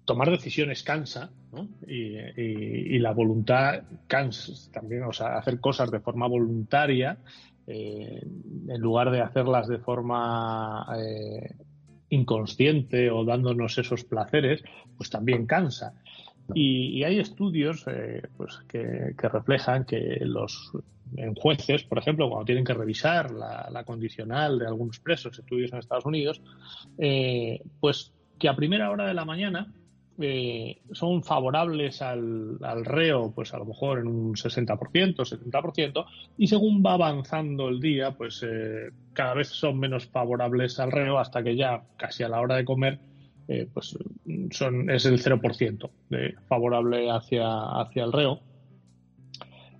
tomar 0.04 0.30
decisiones 0.30 0.82
cansa, 0.82 1.30
¿no? 1.52 1.68
Y, 1.86 2.16
y, 2.36 2.98
la 2.98 3.12
voluntad 3.12 3.82
cansa 4.06 4.52
también, 4.72 5.04
o 5.04 5.12
sea, 5.12 5.38
hacer 5.38 5.60
cosas 5.60 5.90
de 5.90 6.00
forma 6.00 6.26
voluntaria 6.26 7.18
en 7.66 8.80
lugar 8.80 9.10
de 9.10 9.20
hacerlas 9.20 9.68
de 9.68 9.78
forma 9.78 10.86
inconsciente 12.10 13.10
o 13.10 13.24
dándonos 13.24 13.78
esos 13.78 14.04
placeres, 14.04 14.62
pues 14.96 15.10
también 15.10 15.46
cansa. 15.46 15.94
Y, 16.54 17.02
hay 17.04 17.18
estudios 17.18 17.86
pues 18.36 18.58
que, 18.68 19.14
reflejan 19.28 19.84
que 19.84 20.18
los 20.22 20.72
en 21.16 21.34
jueces, 21.34 21.84
por 21.84 21.98
ejemplo, 21.98 22.28
cuando 22.28 22.44
tienen 22.44 22.64
que 22.64 22.74
revisar 22.74 23.30
la, 23.30 23.84
condicional 23.84 24.58
de 24.58 24.66
algunos 24.66 24.98
presos, 24.98 25.38
estudios 25.38 25.72
en 25.72 25.78
Estados 25.78 26.04
Unidos, 26.04 26.42
pues 27.80 28.12
que 28.38 28.48
a 28.48 28.56
primera 28.56 28.90
hora 28.90 29.06
de 29.06 29.14
la 29.14 29.24
mañana 29.24 29.72
eh, 30.20 30.80
son 30.92 31.24
favorables 31.24 32.00
al, 32.00 32.58
reo, 32.84 33.32
pues 33.34 33.52
a 33.52 33.58
lo 33.58 33.64
mejor 33.64 33.98
en 33.98 34.06
un 34.06 34.34
60%, 34.34 34.78
70%, 35.16 36.06
y 36.38 36.46
según 36.46 36.84
va 36.84 36.92
avanzando 36.94 37.68
el 37.68 37.80
día, 37.80 38.12
pues 38.12 38.44
eh, 38.44 38.90
cada 39.12 39.34
vez 39.34 39.48
son 39.48 39.78
menos 39.78 40.06
favorables 40.06 40.78
al 40.78 40.92
reo 40.92 41.18
hasta 41.18 41.42
que 41.42 41.56
ya 41.56 41.82
casi 41.96 42.22
a 42.22 42.28
la 42.28 42.40
hora 42.40 42.56
de 42.56 42.64
comer, 42.64 43.00
eh, 43.48 43.66
pues 43.72 43.98
son, 44.52 44.88
es 44.88 45.04
el 45.04 45.20
0% 45.20 45.90
de 46.10 46.34
favorable 46.48 47.10
hacia, 47.10 47.80
hacia 47.80 48.04
el 48.04 48.12
reo. 48.12 48.40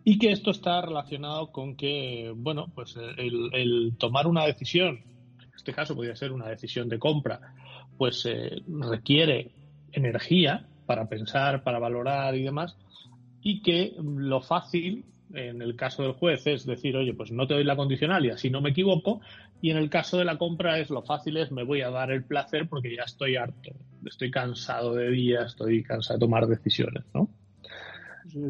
Y 0.02 0.18
que 0.18 0.32
esto 0.32 0.50
está 0.50 0.82
relacionado 0.82 1.52
con 1.52 1.76
que, 1.76 2.32
bueno, 2.34 2.70
pues 2.74 2.96
el, 2.96 3.50
el 3.54 3.94
tomar 3.96 4.26
una 4.26 4.44
decisión, 4.44 4.96
en 5.40 5.54
este 5.54 5.72
caso 5.72 5.94
podría 5.94 6.16
ser 6.16 6.32
una 6.32 6.48
decisión 6.48 6.88
de 6.88 6.98
compra, 6.98 7.54
pues 7.96 8.28
requiere 8.68 9.52
energía 9.94 10.66
para 10.86 11.08
pensar, 11.08 11.62
para 11.62 11.78
valorar 11.78 12.34
y 12.34 12.42
demás, 12.42 12.76
y 13.42 13.62
que 13.62 13.94
lo 13.98 14.40
fácil, 14.40 15.04
en 15.32 15.62
el 15.62 15.76
caso 15.76 16.02
del 16.02 16.12
juez, 16.12 16.46
es 16.46 16.66
decir, 16.66 16.96
oye, 16.96 17.14
pues 17.14 17.32
no 17.32 17.46
te 17.46 17.54
doy 17.54 17.64
la 17.64 17.76
condicional 17.76 18.24
y 18.24 18.30
así 18.30 18.50
no 18.50 18.60
me 18.60 18.70
equivoco, 18.70 19.20
y 19.60 19.70
en 19.70 19.76
el 19.76 19.88
caso 19.88 20.18
de 20.18 20.24
la 20.24 20.38
compra 20.38 20.78
es 20.78 20.90
lo 20.90 21.02
fácil 21.02 21.36
es 21.38 21.50
me 21.50 21.64
voy 21.64 21.80
a 21.80 21.90
dar 21.90 22.10
el 22.10 22.24
placer 22.24 22.68
porque 22.68 22.94
ya 22.94 23.04
estoy 23.04 23.36
harto, 23.36 23.72
estoy 24.04 24.30
cansado 24.30 24.94
de 24.94 25.10
día, 25.10 25.44
estoy 25.44 25.82
cansado 25.82 26.18
de 26.18 26.26
tomar 26.26 26.46
decisiones, 26.46 27.04
¿no? 27.14 27.28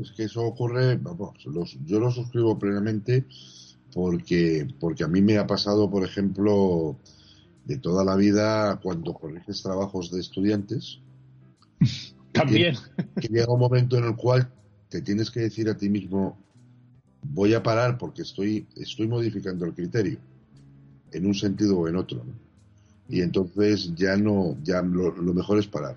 es 0.00 0.12
que 0.12 0.24
eso 0.24 0.42
ocurre, 0.42 0.96
vamos, 0.96 1.36
yo 1.84 1.98
lo 1.98 2.10
suscribo 2.10 2.58
plenamente 2.58 3.26
porque, 3.92 4.66
porque 4.80 5.04
a 5.04 5.08
mí 5.08 5.20
me 5.22 5.38
ha 5.38 5.46
pasado, 5.46 5.90
por 5.90 6.04
ejemplo, 6.04 6.96
de 7.64 7.78
toda 7.78 8.04
la 8.04 8.16
vida 8.16 8.80
cuando 8.82 9.14
corriges 9.14 9.62
trabajos 9.62 10.10
de 10.10 10.20
estudiantes, 10.20 11.00
También. 12.32 12.76
Que, 13.20 13.28
llega 13.28 13.52
un 13.52 13.60
momento 13.60 13.96
en 13.96 14.04
el 14.04 14.16
cual 14.16 14.50
te 14.88 15.00
tienes 15.00 15.30
que 15.30 15.40
decir 15.40 15.68
a 15.68 15.76
ti 15.76 15.88
mismo, 15.88 16.36
voy 17.22 17.54
a 17.54 17.62
parar 17.62 17.96
porque 17.96 18.22
estoy, 18.22 18.66
estoy 18.76 19.08
modificando 19.08 19.64
el 19.64 19.74
criterio, 19.74 20.18
en 21.12 21.26
un 21.26 21.34
sentido 21.34 21.78
o 21.78 21.88
en 21.88 21.96
otro. 21.96 22.24
Y 23.08 23.20
entonces 23.20 23.94
ya 23.94 24.16
no, 24.16 24.56
ya 24.62 24.82
lo, 24.82 25.12
mejor 25.34 25.58
es 25.58 25.66
parar. 25.66 25.96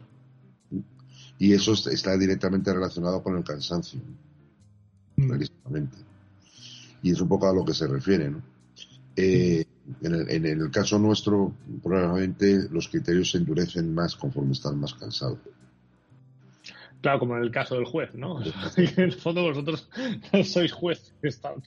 Y 1.39 1.53
eso 1.53 1.73
está 1.73 2.17
directamente 2.17 2.73
relacionado 2.73 3.21
con 3.21 3.38
el 3.38 3.43
cansancio, 3.43 3.99
mm. 5.17 5.33
Y 7.03 7.11
es 7.11 7.21
un 7.21 7.27
poco 7.27 7.47
a 7.47 7.53
lo 7.53 7.63
que 7.63 7.73
se 7.73 7.88
refiere, 7.88 8.31
¿no? 8.31 8.41
Eh, 9.15 9.65
en, 10.01 10.13
el, 10.13 10.29
en, 10.29 10.45
el, 10.45 10.71
caso 10.71 10.99
nuestro, 10.99 11.53
probablemente 11.81 12.67
los 12.69 12.88
criterios 12.88 13.31
se 13.31 13.38
endurecen 13.38 13.93
más 13.93 14.15
conforme 14.15 14.51
están 14.51 14.79
más 14.79 14.93
cansados. 14.93 15.39
Claro, 17.02 17.20
como 17.20 17.38
en 17.38 17.43
el 17.43 17.52
caso 17.52 17.76
del 17.76 17.86
juez, 17.86 18.14
¿no? 18.16 18.39
en 18.78 19.00
el 19.00 19.14
fondo 19.14 19.43
vosotros 19.43 19.88
sois 20.45 20.72
juez. 20.72 21.14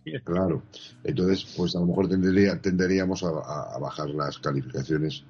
bien. 0.05 0.23
Claro. 0.25 0.63
Entonces, 1.05 1.55
pues 1.57 1.77
a 1.77 1.81
lo 1.81 1.87
mejor 1.87 2.09
tendería, 2.09 2.61
tenderíamos 2.61 3.23
a, 3.23 3.79
bajar 3.79 4.11
las 4.11 4.39
calificaciones. 4.39 5.25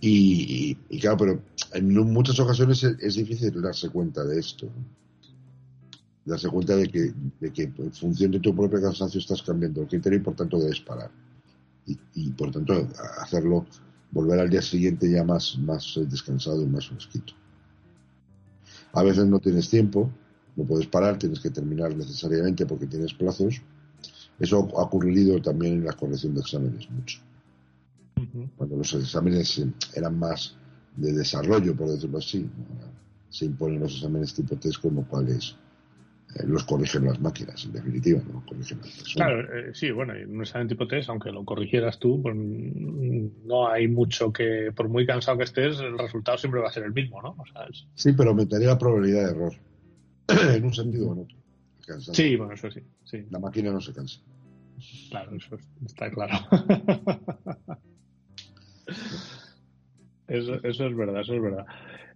Y, 0.00 0.74
claro, 1.00 1.16
pero 1.16 1.42
en 1.72 1.94
muchas 2.12 2.38
ocasiones 2.38 2.84
es, 2.84 3.14
difícil 3.14 3.60
darse 3.62 3.88
cuenta 3.88 4.22
de 4.24 4.38
esto. 4.38 4.68
Darse 6.26 6.48
cuenta 6.48 6.76
de 6.76 6.88
que, 6.88 7.12
de 7.40 7.52
que 7.52 7.62
en 7.62 7.92
función 7.92 8.30
de 8.30 8.40
tu 8.40 8.54
propio 8.54 8.82
cansancio 8.82 9.18
estás 9.18 9.42
cambiando 9.42 9.82
el 9.82 9.88
criterio 9.88 10.18
y 10.18 10.22
por 10.22 10.34
tanto 10.36 10.58
debes 10.58 10.80
parar. 10.80 11.10
Y, 11.86 11.98
y 12.14 12.30
por 12.30 12.50
tanto 12.50 12.86
hacerlo, 13.18 13.66
volver 14.10 14.40
al 14.40 14.50
día 14.50 14.62
siguiente 14.62 15.10
ya 15.10 15.24
más, 15.24 15.58
más 15.58 15.98
descansado 16.08 16.62
y 16.62 16.66
más 16.66 16.86
fresquito. 16.86 17.34
A 18.94 19.02
veces 19.02 19.26
no 19.26 19.40
tienes 19.40 19.68
tiempo, 19.68 20.10
no 20.56 20.64
puedes 20.64 20.86
parar, 20.86 21.18
tienes 21.18 21.40
que 21.40 21.50
terminar 21.50 21.94
necesariamente 21.96 22.64
porque 22.64 22.86
tienes 22.86 23.12
plazos. 23.12 23.60
Eso 24.38 24.68
ha 24.76 24.82
ocurrido 24.82 25.40
también 25.42 25.74
en 25.74 25.84
la 25.84 25.92
corrección 25.92 26.34
de 26.34 26.40
exámenes 26.40 26.88
mucho. 26.90 27.20
Cuando 28.56 28.76
los 28.76 28.92
exámenes 28.94 29.62
eran 29.94 30.18
más 30.18 30.56
de 30.96 31.12
desarrollo, 31.12 31.76
por 31.76 31.90
decirlo 31.90 32.18
así, 32.18 32.48
se 33.28 33.46
imponen 33.46 33.80
los 33.80 33.96
exámenes 33.96 34.32
tipo 34.32 34.56
test 34.56 34.80
como 34.80 35.06
cuáles 35.06 35.50
eh, 35.50 35.63
los 36.42 36.64
corrigen 36.64 37.04
las 37.04 37.20
máquinas, 37.20 37.64
en 37.64 37.72
definitiva, 37.72 38.20
no 38.32 38.44
corrigen 38.44 38.78
las 38.78 38.90
personas. 38.90 39.14
Claro, 39.14 39.40
eh, 39.40 39.70
sí, 39.74 39.90
bueno, 39.90 40.14
en 40.14 40.34
un 40.34 40.42
examen 40.42 40.68
tipo 40.68 40.86
test, 40.86 41.08
aunque 41.08 41.30
lo 41.30 41.44
corrigieras 41.44 41.98
tú, 41.98 42.20
pues 42.22 42.34
mm, 42.36 43.46
no 43.46 43.68
hay 43.68 43.88
mucho 43.88 44.32
que, 44.32 44.72
por 44.74 44.88
muy 44.88 45.06
cansado 45.06 45.38
que 45.38 45.44
estés, 45.44 45.78
el 45.80 45.98
resultado 45.98 46.38
siempre 46.38 46.60
va 46.60 46.68
a 46.68 46.72
ser 46.72 46.84
el 46.84 46.92
mismo, 46.92 47.22
¿no? 47.22 47.36
Sí, 47.94 48.12
pero 48.12 48.30
aumentaría 48.30 48.68
la 48.68 48.78
probabilidad 48.78 49.24
de 49.24 49.30
error, 49.30 49.54
en 50.56 50.64
un 50.64 50.74
sentido 50.74 51.10
o 51.10 51.12
en 51.14 51.20
otro. 51.20 51.36
Sí, 52.14 52.36
bueno, 52.36 52.54
eso 52.54 52.70
sí, 52.70 52.80
sí. 53.04 53.26
La 53.30 53.38
máquina 53.38 53.70
no 53.70 53.80
se 53.80 53.92
cansa. 53.92 54.20
Claro, 55.10 55.36
eso 55.36 55.56
está 55.84 56.10
claro. 56.10 56.34
eso, 60.28 60.54
eso 60.62 60.86
es 60.86 60.96
verdad, 60.96 61.20
eso 61.20 61.34
es 61.34 61.42
verdad. 61.42 61.66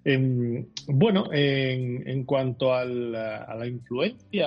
Em, 0.05 0.67
bueno, 0.87 1.29
en, 1.33 2.25
cuanto 2.25 2.73
a 2.73 2.85
la 2.85 3.67
influencia 3.67 4.47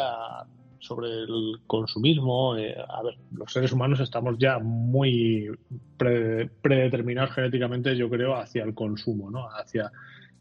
sobre 0.82 1.10
el 1.10 1.60
consumismo, 1.68 2.58
eh, 2.58 2.76
a 2.76 3.04
ver, 3.04 3.16
los 3.36 3.54
seres 3.54 3.72
humanos 3.72 4.00
estamos 4.00 4.38
ya 4.40 4.60
muy 4.60 5.50
predeterminados 5.98 7.36
genéticamente, 7.36 7.96
yo 7.96 8.10
creo, 8.10 8.36
hacia 8.36 8.64
el 8.64 8.74
consumo, 8.74 9.30
¿no? 9.30 9.48
Hacia 9.48 9.92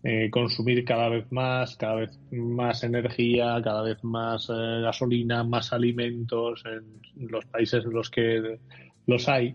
eh, 0.02 0.30
consumir 0.30 0.82
cada 0.84 1.10
vez 1.10 1.30
más, 1.30 1.76
cada 1.76 1.96
vez 1.96 2.18
más 2.30 2.82
energía, 2.82 3.60
cada 3.62 3.82
vez 3.82 4.02
más 4.02 4.48
eh, 4.48 4.80
gasolina, 4.82 5.44
más 5.44 5.74
alimentos 5.74 6.64
en 6.64 7.28
los 7.28 7.44
países 7.44 7.84
en 7.84 7.92
los 7.92 8.10
que 8.10 8.58
los 9.06 9.28
hay. 9.28 9.54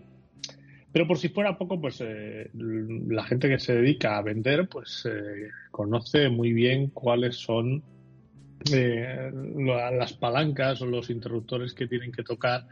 Pero 0.96 1.06
por 1.06 1.18
si 1.18 1.28
fuera 1.28 1.58
poco, 1.58 1.78
pues 1.78 2.00
eh, 2.00 2.48
la 2.54 3.22
gente 3.24 3.50
que 3.50 3.58
se 3.58 3.74
dedica 3.74 4.16
a 4.16 4.22
vender, 4.22 4.66
pues 4.66 5.04
eh, 5.04 5.50
conoce 5.70 6.30
muy 6.30 6.54
bien 6.54 6.88
cuáles 6.88 7.36
son 7.36 7.82
eh, 8.72 9.30
las 9.92 10.14
palancas 10.14 10.80
o 10.80 10.86
los 10.86 11.10
interruptores 11.10 11.74
que 11.74 11.86
tienen 11.86 12.12
que 12.12 12.22
tocar 12.22 12.66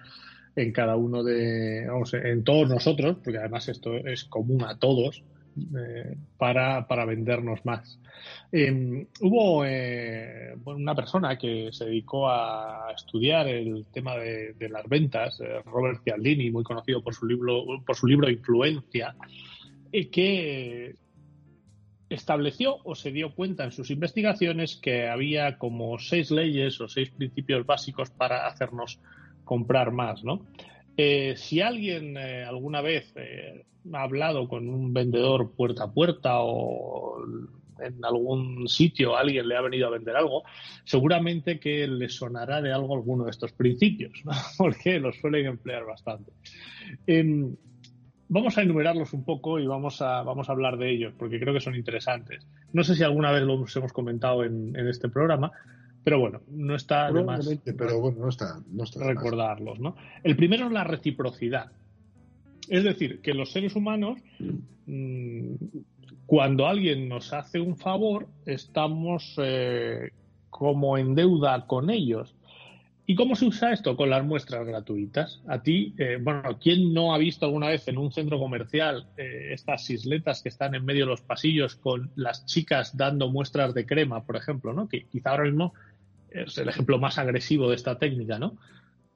en 0.57 0.73
cada 0.73 0.97
uno 0.97 1.23
de, 1.23 1.87
vamos, 1.87 2.15
en 2.15 2.43
todos 2.45 2.67
nosotros, 2.67 3.19
porque 3.23 3.41
además 3.41 3.69
esto 3.69 3.95
es 3.95 4.25
común 4.25 4.65
a 4.65 4.79
todos, 4.79 5.23
eh, 5.57 6.17
para, 6.37 6.87
para, 6.87 7.05
vendernos 7.05 7.65
más. 7.65 7.99
Em, 8.51 9.07
hubo 9.21 9.65
eh, 9.65 10.57
una 10.65 10.95
persona 10.95 11.37
que 11.39 11.71
se 11.73 11.85
dedicó 11.85 12.29
a 12.29 12.93
estudiar 12.95 13.49
el 13.49 13.87
tema 13.93 14.17
de, 14.17 14.69
las 14.69 14.89
ventas, 14.89 15.41
eh, 15.41 15.61
Robert 15.65 16.03
Cialdini, 16.03 16.51
muy 16.51 16.65
conocido 16.65 17.03
por 17.03 17.15
su 17.15 17.27
libro, 17.27 17.65
por 17.87 17.97
su 17.97 18.07
libro 18.07 18.31
Influencia, 18.31 19.15
que 20.11 20.97
estableció 22.09 22.79
o 22.85 22.95
se 22.95 23.13
dio 23.13 23.35
cuenta 23.35 23.65
en 23.65 23.73
sus 23.73 23.91
investigaciones 23.91 24.77
que 24.77 25.09
había 25.09 25.57
como 25.57 25.99
seis 25.99 26.31
leyes 26.31 26.81
o 26.81 26.89
seis 26.89 27.11
principios 27.11 27.65
básicos 27.65 28.11
para 28.11 28.47
hacernos 28.47 28.99
comprar 29.45 29.93
más, 29.93 30.25
¿no? 30.25 30.47
Si 30.97 31.61
alguien 31.61 32.17
alguna 32.17 32.81
vez 32.81 33.13
ha 33.93 34.03
hablado 34.03 34.49
con 34.49 34.69
un 34.69 34.93
vendedor 34.93 35.53
puerta 35.53 35.85
a 35.85 35.93
puerta 35.93 36.39
o 36.41 37.23
en 37.81 38.05
algún 38.05 38.69
sitio 38.69 39.17
alguien 39.17 39.49
le 39.49 39.57
ha 39.57 39.61
venido 39.61 39.87
a 39.87 39.91
vender 39.91 40.17
algo, 40.17 40.45
seguramente 40.85 41.59
que 41.59 41.87
le 41.87 42.09
sonará 42.09 42.61
de 42.63 42.73
algo 42.73 42.95
alguno 42.95 43.25
de 43.25 43.31
estos 43.31 43.53
principios, 43.53 44.23
porque 44.59 44.99
los 45.01 45.17
suelen 45.17 45.47
emplear 45.47 45.85
bastante. 45.85 46.33
Em, 47.07 47.55
vamos 48.29 48.57
a 48.57 48.63
enumerarlos 48.63 49.13
un 49.13 49.25
poco 49.25 49.59
y 49.59 49.67
vamos 49.67 50.01
a, 50.03 50.23
vamos 50.23 50.49
a 50.49 50.53
hablar 50.53 50.77
de 50.79 50.91
ellos, 50.91 51.15
porque 51.19 51.41
creo 51.41 51.55
que 51.55 51.61
son 51.61 51.75
interesantes. 51.75 52.47
No 52.73 52.85
sé 52.85 52.95
si 52.95 53.03
alguna 53.03 53.31
vez 53.31 53.43
los 53.43 53.75
hemos 53.77 53.93
comentado 53.93 54.45
en, 54.45 54.75
este 54.89 55.09
programa, 55.09 55.53
pero 56.05 56.21
bueno, 56.21 56.43
no 56.49 56.77
está 56.77 57.11
de 57.11 57.25
más 57.25 57.49
pero 57.77 57.99
bueno, 57.99 58.19
no 58.21 58.29
está, 58.29 58.61
no 58.71 58.85
está 58.85 59.05
recordarlos. 59.05 59.81
¿no? 59.81 59.97
El 60.23 60.37
primero 60.37 60.67
es 60.67 60.73
la 60.73 60.85
reciprocidad. 60.85 61.73
Es 62.69 62.85
decir, 62.85 63.21
que 63.21 63.35
los 63.35 63.51
seres 63.51 63.75
humanos, 63.75 64.19
mm, 64.87 65.55
cuando 66.27 66.67
alguien 66.67 67.09
nos 67.09 67.33
hace 67.33 67.59
un 67.59 67.77
favor, 67.77 68.29
estamos 68.45 69.35
eh, 69.39 70.13
como 70.51 70.99
en 70.99 71.15
deuda 71.15 71.67
con 71.67 71.91
ellos. 71.91 72.35
¿Y 73.07 73.17
cómo 73.17 73.37
se 73.37 73.45
usa 73.45 73.73
esto? 73.73 73.97
Con 73.97 74.09
las 74.09 74.25
muestras 74.25 74.67
gratuitas. 74.67 75.43
A 75.47 75.63
ti, 75.63 75.95
eh, 75.99 76.19
bueno, 76.19 76.59
¿quién 76.59 76.95
no 76.95 77.15
ha 77.15 77.19
visto 77.19 77.45
alguna 77.45 77.69
vez 77.69 77.87
en 77.89 77.99
un 77.99 78.11
centro 78.11 78.39
comercial 78.39 79.09
eh, 79.19 79.51
estas 79.53 79.91
isletas 79.91 80.43
que 80.43 80.49
están 80.49 80.75
en 80.75 80.87
medio 80.87 81.05
de 81.05 81.11
los 81.11 81.21
pasillos 81.21 81.77
con 81.77 82.11
las 82.15 82.47
chicas 82.47 82.97
dando 82.97 83.31
muestras 83.31 83.75
de 83.75 83.85
crema, 83.85 84.25
por 84.25 84.37
ejemplo, 84.37 84.73
¿no? 84.73 84.89
Que 84.89 85.05
quizá 85.05 85.31
ahora 85.31 85.45
mismo 85.45 85.75
es 86.35 86.59
el 86.59 86.69
ejemplo 86.69 86.99
más 86.99 87.19
agresivo 87.19 87.71
de 87.71 87.77
esta 87.77 87.99
técnica, 87.99 88.39
¿no? 88.39 88.57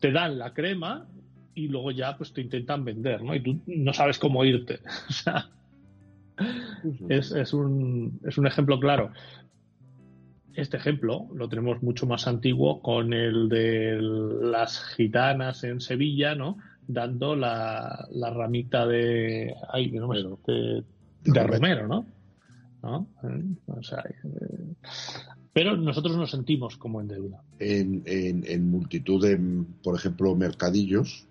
Te 0.01 0.13
dan 0.13 0.39
la 0.39 0.55
crema 0.55 1.07
y 1.55 1.69
luego 1.69 1.91
ya 1.91 2.17
pues 2.17 2.33
te 2.33 2.41
intentan 2.41 2.85
vender, 2.85 3.23
¿no? 3.23 3.35
Y 3.35 3.43
tú 3.43 3.61
no 3.67 3.93
sabes 3.93 4.19
cómo 4.19 4.45
irte. 4.45 4.81
o 5.09 5.13
sea, 5.13 5.51
es, 7.09 7.33
es, 7.33 7.53
un, 7.53 8.21
es 8.25 8.39
un 8.39 8.47
ejemplo 8.47 8.79
claro 8.79 9.13
este 10.59 10.77
ejemplo 10.77 11.29
lo 11.35 11.49
tenemos 11.49 11.83
mucho 11.83 12.07
más 12.07 12.27
antiguo 12.27 12.83
con 12.83 13.13
el 13.13 13.49
de 13.49 13.99
las 14.01 14.83
gitanas 14.97 15.63
en 15.63 15.81
Sevilla, 15.81 16.35
¿no? 16.35 16.59
Dando 16.87 17.37
la, 17.37 18.09
ramita 18.13 18.87
de, 18.87 19.55
ay, 19.73 19.93
no 19.93 20.09
de, 20.09 20.85
de, 21.25 21.43
Romero, 21.45 21.87
¿no? 21.87 22.07
Eh, 23.23 23.45
pero 25.53 25.77
nosotros 25.77 26.17
nos 26.17 26.31
sentimos 26.31 26.77
como 26.77 27.01
en 27.01 27.09
deuda. 27.09 27.43
En, 27.59 28.03
en, 28.07 28.71
multitud 28.71 29.23
de, 29.23 29.39
por 29.83 29.97
ejemplo, 29.97 30.35
mercadillos, 30.35 31.27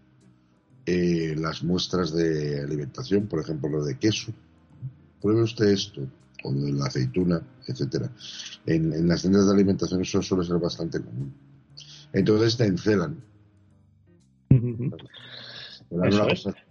eh, 0.86 1.36
las 1.38 1.64
muestras 1.64 2.14
de 2.14 2.62
alimentación, 2.62 3.28
por 3.28 3.40
ejemplo, 3.40 3.70
lo 3.70 3.84
de 3.84 3.98
queso. 3.98 4.32
Pruebe 5.22 5.44
usted 5.44 5.68
esto 5.68 6.08
o 6.44 6.54
de 6.54 6.72
la 6.74 6.86
aceituna, 6.86 7.42
etcétera. 7.68 8.12
En, 8.66 9.08
las 9.08 9.22
tiendas 9.22 9.48
de 9.48 9.54
alimentación 9.54 10.02
eso 10.02 10.22
suele 10.22 10.44
ser 10.46 10.58
bastante 10.58 11.02
común. 11.02 11.34
Entonces 12.14 12.58
te 12.58 12.66
encelan. 12.66 13.22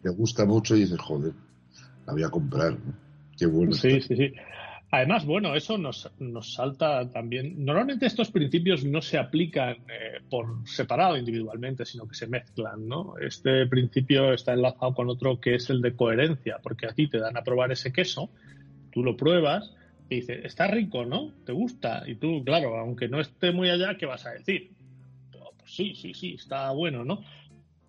te 0.02 0.10
gusta 0.10 0.44
mucho 0.44 0.76
y 0.76 0.80
dices, 0.80 0.98
joder, 0.98 1.32
la 2.06 2.12
voy 2.12 2.22
a 2.22 2.30
comprar. 2.30 2.76
Qué 3.36 3.46
bueno. 3.46 3.72
Sí, 3.72 4.00
sí, 4.00 4.16
sí. 4.16 4.32
Además, 4.90 5.26
bueno, 5.26 5.54
eso 5.54 5.78
nos, 5.78 6.10
nos 6.18 6.54
salta 6.54 7.10
también. 7.10 7.64
Normalmente 7.64 8.06
estos 8.06 8.30
principios 8.30 8.84
no 8.84 9.02
se 9.02 9.18
aplican 9.18 9.78
eh, 9.88 10.20
por 10.30 10.66
separado 10.66 11.16
individualmente, 11.16 11.84
sino 11.84 12.06
que 12.06 12.14
se 12.14 12.28
mezclan, 12.28 12.86
¿no? 12.86 13.18
Este 13.18 13.66
principio 13.66 14.32
está 14.32 14.52
enlazado 14.52 14.94
con 14.94 15.08
otro 15.08 15.40
que 15.40 15.56
es 15.56 15.68
el 15.70 15.82
de 15.82 15.96
coherencia, 15.96 16.58
porque 16.62 16.86
a 16.86 16.92
ti 16.92 17.08
te 17.08 17.18
dan 17.18 17.36
a 17.36 17.42
probar 17.42 17.72
ese 17.72 17.92
queso 17.92 18.30
tú 18.96 19.04
lo 19.04 19.14
pruebas 19.14 19.74
y 20.08 20.16
dices, 20.16 20.42
está 20.42 20.68
rico, 20.68 21.04
¿no? 21.04 21.30
¿Te 21.44 21.52
gusta? 21.52 22.04
Y 22.06 22.14
tú, 22.14 22.42
claro, 22.42 22.78
aunque 22.78 23.08
no 23.08 23.20
esté 23.20 23.52
muy 23.52 23.68
allá, 23.68 23.98
¿qué 23.98 24.06
vas 24.06 24.24
a 24.24 24.30
decir? 24.30 24.70
Oh, 25.38 25.52
pues 25.58 25.76
sí, 25.76 25.94
sí, 25.94 26.14
sí, 26.14 26.36
está 26.38 26.70
bueno, 26.70 27.04
¿no? 27.04 27.20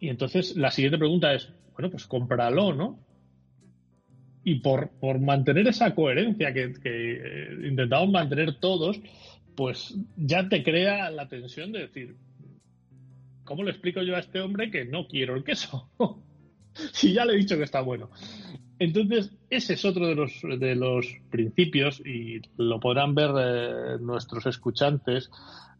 Y 0.02 0.10
entonces 0.10 0.58
la 0.58 0.70
siguiente 0.70 0.98
pregunta 0.98 1.34
es, 1.34 1.50
bueno, 1.72 1.89
pues 1.89 2.08
cómpralo, 2.08 2.74
¿no? 2.74 3.00
Y 4.48 4.62
por, 4.62 4.91
por 4.91 5.20
mantener 5.20 5.68
esa 5.68 5.93
coherencia 5.93 6.54
que, 6.54 6.74
eh, 6.82 7.68
intentamos 7.68 8.10
mantener 8.10 8.62
todos, 8.62 8.98
pues 9.58 9.93
ya 10.16 10.48
te 10.48 10.64
crea 10.64 11.12
la 11.12 11.28
tensión 11.28 11.74
de 11.74 11.80
decir, 11.80 12.16
¿cómo 13.43 13.64
le 13.64 13.72
explico 13.72 14.02
yo 14.04 14.16
a 14.16 14.20
este 14.20 14.39
hombre 14.39 14.72
que 14.72 14.86
no 14.86 15.06
quiero 15.06 15.36
el 15.36 15.43
queso? 15.43 15.91
si 16.93 17.12
ya 17.12 17.26
le 17.26 17.34
he 17.34 17.38
dicho 17.39 17.58
que 17.58 17.66
está 17.66 17.82
bueno. 17.82 18.10
Entonces, 18.80 19.32
ese 19.49 19.73
es 19.73 19.86
otro 19.86 20.07
de 20.07 20.15
los, 20.15 20.41
de 20.41 20.75
los 20.75 21.07
principios 21.32 21.99
y 22.05 22.41
lo 22.57 22.80
podrán 22.80 23.15
ver 23.15 23.32
eh, 23.38 23.97
nuestros 23.99 24.45
escuchantes 24.45 25.32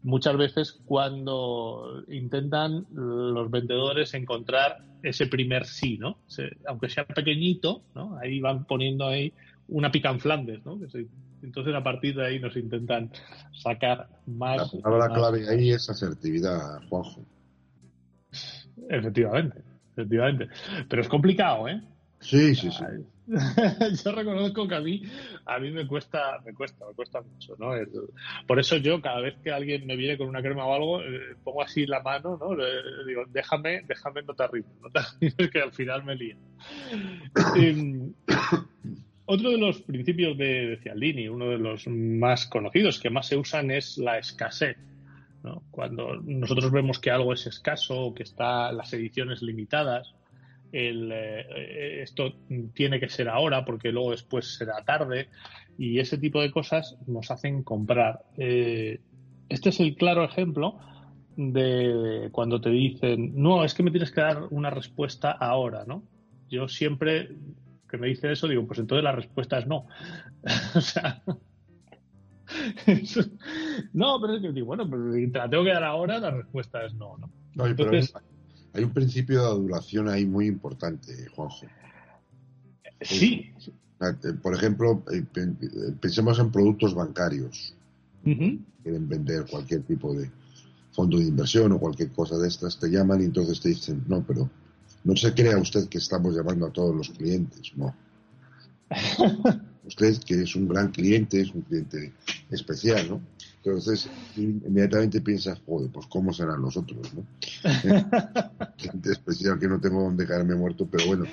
muchas 0.02 0.36
veces 0.36 0.80
cuando 0.84 2.04
intentan 2.08 2.86
los 2.92 3.50
vendedores 3.50 4.14
encontrar 4.14 4.84
ese 5.02 5.26
primer 5.26 5.66
sí, 5.66 5.98
¿no? 5.98 6.18
aunque 6.66 6.88
sea 6.88 7.04
pequeñito, 7.04 7.82
¿no? 7.94 8.16
Ahí 8.18 8.40
van 8.40 8.64
poniendo 8.64 9.06
ahí 9.06 9.32
una 9.68 9.90
pica 9.90 10.10
en 10.10 10.20
Flandes, 10.20 10.64
¿no? 10.64 10.78
entonces 11.42 11.74
a 11.74 11.82
partir 11.82 12.16
de 12.16 12.26
ahí 12.26 12.38
nos 12.40 12.56
intentan 12.56 13.10
sacar 13.52 14.08
más. 14.26 14.72
La 14.74 14.82
palabra 14.82 15.14
clave 15.14 15.48
ahí 15.48 15.70
es 15.70 15.88
asertividad, 15.88 16.80
Juanjo. 16.88 17.24
Efectivamente, 18.88 19.62
efectivamente. 19.92 20.48
Pero 20.88 21.02
es 21.02 21.08
complicado, 21.08 21.68
¿eh? 21.68 21.80
Sí, 22.20 22.54
sí, 22.54 22.70
sí. 22.70 22.84
yo 24.04 24.12
reconozco 24.12 24.66
que 24.66 24.74
a 24.74 24.80
mí, 24.80 25.02
a 25.44 25.58
mí 25.58 25.70
me 25.70 25.86
cuesta, 25.86 26.40
me 26.44 26.54
cuesta, 26.54 26.86
me 26.86 26.94
cuesta 26.94 27.20
mucho, 27.20 27.54
¿no? 27.58 27.72
por 28.46 28.58
eso 28.58 28.78
yo 28.78 29.02
cada 29.02 29.20
vez 29.20 29.36
que 29.44 29.52
alguien 29.52 29.86
me 29.86 29.96
viene 29.96 30.16
con 30.16 30.28
una 30.28 30.40
crema 30.40 30.64
o 30.64 30.74
algo, 30.74 31.02
eh, 31.02 31.36
pongo 31.44 31.62
así 31.62 31.86
la 31.86 32.00
mano, 32.00 32.38
¿no? 32.40 32.54
Le, 32.54 32.64
digo, 33.06 33.24
déjame, 33.28 33.82
déjame, 33.86 34.22
no 34.22 34.34
te 34.34 34.42
arrimes, 34.42 34.70
no 34.80 34.90
te 34.90 35.50
que 35.50 35.60
al 35.60 35.72
final 35.72 36.04
me 36.04 36.14
lío. 36.16 36.36
Em, 37.56 38.14
otro 39.26 39.50
de 39.50 39.58
los 39.58 39.82
principios 39.82 40.38
de, 40.38 40.68
de 40.68 40.76
Cialdini, 40.78 41.28
uno 41.28 41.50
de 41.50 41.58
los 41.58 41.86
más 41.86 42.46
conocidos, 42.46 42.98
que 42.98 43.10
más 43.10 43.26
se 43.26 43.36
usan, 43.36 43.70
es 43.70 43.98
la 43.98 44.18
escasez. 44.18 44.78
¿no? 45.42 45.62
Cuando 45.70 46.16
nosotros 46.16 46.72
vemos 46.72 46.98
que 46.98 47.10
algo 47.10 47.34
es 47.34 47.46
escaso 47.46 48.06
o 48.06 48.14
que 48.14 48.22
está 48.22 48.72
las 48.72 48.92
ediciones 48.94 49.42
limitadas, 49.42 50.14
el, 50.72 51.10
eh, 51.12 52.02
esto 52.02 52.34
tiene 52.74 53.00
que 53.00 53.08
ser 53.08 53.28
ahora 53.28 53.64
porque 53.64 53.92
luego 53.92 54.10
después 54.10 54.56
será 54.56 54.84
tarde 54.84 55.28
y 55.76 55.98
ese 55.98 56.18
tipo 56.18 56.40
de 56.40 56.50
cosas 56.50 56.96
nos 57.06 57.30
hacen 57.30 57.62
comprar. 57.62 58.24
Eh, 58.36 59.00
este 59.48 59.70
es 59.70 59.80
el 59.80 59.96
claro 59.96 60.24
ejemplo 60.24 60.78
de 61.36 62.28
cuando 62.32 62.60
te 62.60 62.70
dicen, 62.70 63.32
no, 63.34 63.64
es 63.64 63.74
que 63.74 63.82
me 63.82 63.90
tienes 63.90 64.10
que 64.10 64.20
dar 64.20 64.42
una 64.50 64.70
respuesta 64.70 65.30
ahora, 65.30 65.84
¿no? 65.86 66.02
Yo 66.48 66.68
siempre 66.68 67.30
que 67.88 67.96
me 67.96 68.08
dice 68.08 68.30
eso 68.32 68.48
digo, 68.48 68.66
pues 68.66 68.78
entonces 68.80 69.04
la 69.04 69.12
respuesta 69.12 69.58
es 69.58 69.66
no. 69.66 69.86
o 70.74 70.80
sea, 70.80 71.22
no, 73.92 74.20
pero 74.20 74.34
es 74.34 74.42
que 74.42 74.52
digo, 74.52 74.66
bueno, 74.66 74.88
pero 74.88 75.12
si 75.12 75.30
te 75.30 75.38
la 75.38 75.48
tengo 75.48 75.64
que 75.64 75.72
dar 75.72 75.84
ahora, 75.84 76.18
la 76.18 76.30
respuesta 76.30 76.84
es 76.84 76.94
no, 76.94 77.16
¿no? 77.18 77.30
Entonces, 77.66 78.12
hay 78.78 78.84
un 78.84 78.92
principio 78.92 79.40
de 79.42 79.46
adulación 79.48 80.08
ahí 80.08 80.24
muy 80.24 80.46
importante, 80.46 81.26
Juanjo. 81.34 81.66
Sí. 83.00 83.52
Por 84.42 84.54
ejemplo, 84.54 85.02
eh, 85.12 85.24
pensemos 86.00 86.38
en 86.38 86.52
productos 86.52 86.94
bancarios. 86.94 87.74
Quieren 88.22 89.08
vender 89.08 89.46
cualquier 89.50 89.82
tipo 89.82 90.14
de 90.14 90.30
fondo 90.92 91.18
de 91.18 91.24
inversión 91.24 91.72
o 91.72 91.78
cualquier 91.78 92.12
cosa 92.12 92.38
de 92.38 92.46
estas, 92.46 92.78
te 92.78 92.88
llaman 92.88 93.20
y 93.20 93.24
entonces 93.24 93.60
te 93.60 93.70
dicen, 93.70 94.04
no, 94.06 94.22
pero 94.24 94.48
no 95.04 95.16
se 95.16 95.34
crea 95.34 95.58
usted 95.58 95.88
que 95.88 95.98
estamos 95.98 96.36
llamando 96.36 96.66
a 96.66 96.72
todos 96.72 96.94
los 96.94 97.10
clientes, 97.10 97.72
no. 97.76 97.94
usted 99.88 100.16
que 100.18 100.42
es 100.42 100.54
un 100.54 100.68
gran 100.68 100.90
cliente, 100.92 101.40
es 101.40 101.52
un 101.52 101.62
cliente 101.62 102.12
especial, 102.50 103.08
¿no? 103.08 103.20
Entonces, 103.64 104.08
inmediatamente 104.36 105.20
piensas, 105.20 105.60
joder, 105.66 105.90
pues 105.90 106.06
cómo 106.06 106.32
serán 106.32 106.62
los 106.62 106.76
otros, 106.76 107.12
¿no? 107.12 107.24
Gente 108.76 109.10
especial 109.10 109.58
que 109.58 109.66
no 109.66 109.80
tengo 109.80 110.02
donde 110.02 110.26
caerme 110.26 110.54
muerto, 110.54 110.86
pero 110.90 111.06
bueno, 111.06 111.24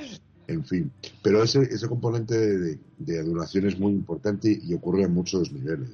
en 0.48 0.66
fin. 0.66 0.92
Pero 1.22 1.44
ese, 1.44 1.62
ese 1.62 1.88
componente 1.88 2.36
de, 2.36 3.20
adulación 3.20 3.68
es 3.68 3.80
muy 3.80 3.94
importante 3.94 4.58
y 4.62 4.74
ocurre 4.74 5.06
a 5.06 5.08
muchos 5.08 5.52
niveles. 5.52 5.90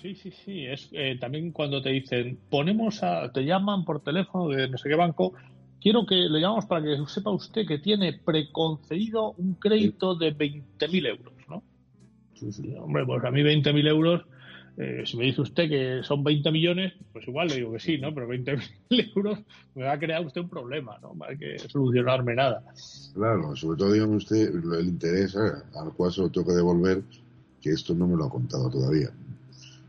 Sí, 0.00 0.14
sí, 0.14 0.32
sí. 0.44 0.64
Es 0.64 0.88
eh, 0.92 1.18
también 1.20 1.52
cuando 1.52 1.82
te 1.82 1.90
dicen, 1.90 2.38
ponemos 2.48 3.02
a, 3.02 3.30
te 3.32 3.44
llaman 3.44 3.84
por 3.84 4.02
teléfono 4.02 4.48
de 4.48 4.68
no 4.68 4.78
sé 4.78 4.88
qué 4.88 4.94
banco, 4.94 5.34
quiero 5.80 6.06
que 6.06 6.14
le 6.14 6.40
llamamos 6.40 6.66
para 6.66 6.82
que 6.82 6.96
sepa 7.06 7.30
usted 7.30 7.66
que 7.66 7.78
tiene 7.78 8.12
preconcedido 8.12 9.34
un 9.38 9.54
crédito 9.54 10.14
de 10.14 10.36
20.000 10.36 11.06
euros. 11.06 11.35
Sí, 12.38 12.52
sí. 12.52 12.74
Hombre, 12.78 13.04
pues 13.04 13.24
a 13.24 13.30
mí 13.30 13.42
20.000 13.42 13.88
euros 13.88 14.22
eh, 14.78 15.04
si 15.06 15.16
me 15.16 15.24
dice 15.24 15.40
usted 15.40 15.68
que 15.70 16.02
son 16.02 16.22
20 16.22 16.52
millones, 16.52 16.92
pues 17.12 17.26
igual 17.26 17.48
le 17.48 17.56
digo 17.56 17.72
que 17.72 17.80
sí, 17.80 17.96
¿no? 17.96 18.12
Pero 18.14 18.28
20 18.28 18.56
mil 18.90 19.12
euros 19.16 19.38
me 19.74 19.84
va 19.84 19.92
a 19.92 19.98
crear 19.98 20.24
usted 20.24 20.42
un 20.42 20.50
problema, 20.50 20.98
¿no? 21.00 21.14
Para 21.14 21.34
que 21.36 21.58
solucionarme 21.58 22.34
nada. 22.34 22.62
Claro, 23.14 23.56
sobre 23.56 23.78
todo, 23.78 23.92
dígame 23.92 24.16
usted, 24.16 24.54
el 24.54 24.86
interés 24.86 25.34
eh, 25.34 25.62
al 25.76 25.94
cual 25.94 26.12
se 26.12 26.20
lo 26.20 26.30
tengo 26.30 26.48
que 26.48 26.54
devolver, 26.54 27.02
que 27.62 27.70
esto 27.70 27.94
no 27.94 28.06
me 28.06 28.16
lo 28.16 28.26
ha 28.26 28.30
contado 28.30 28.68
todavía. 28.68 29.08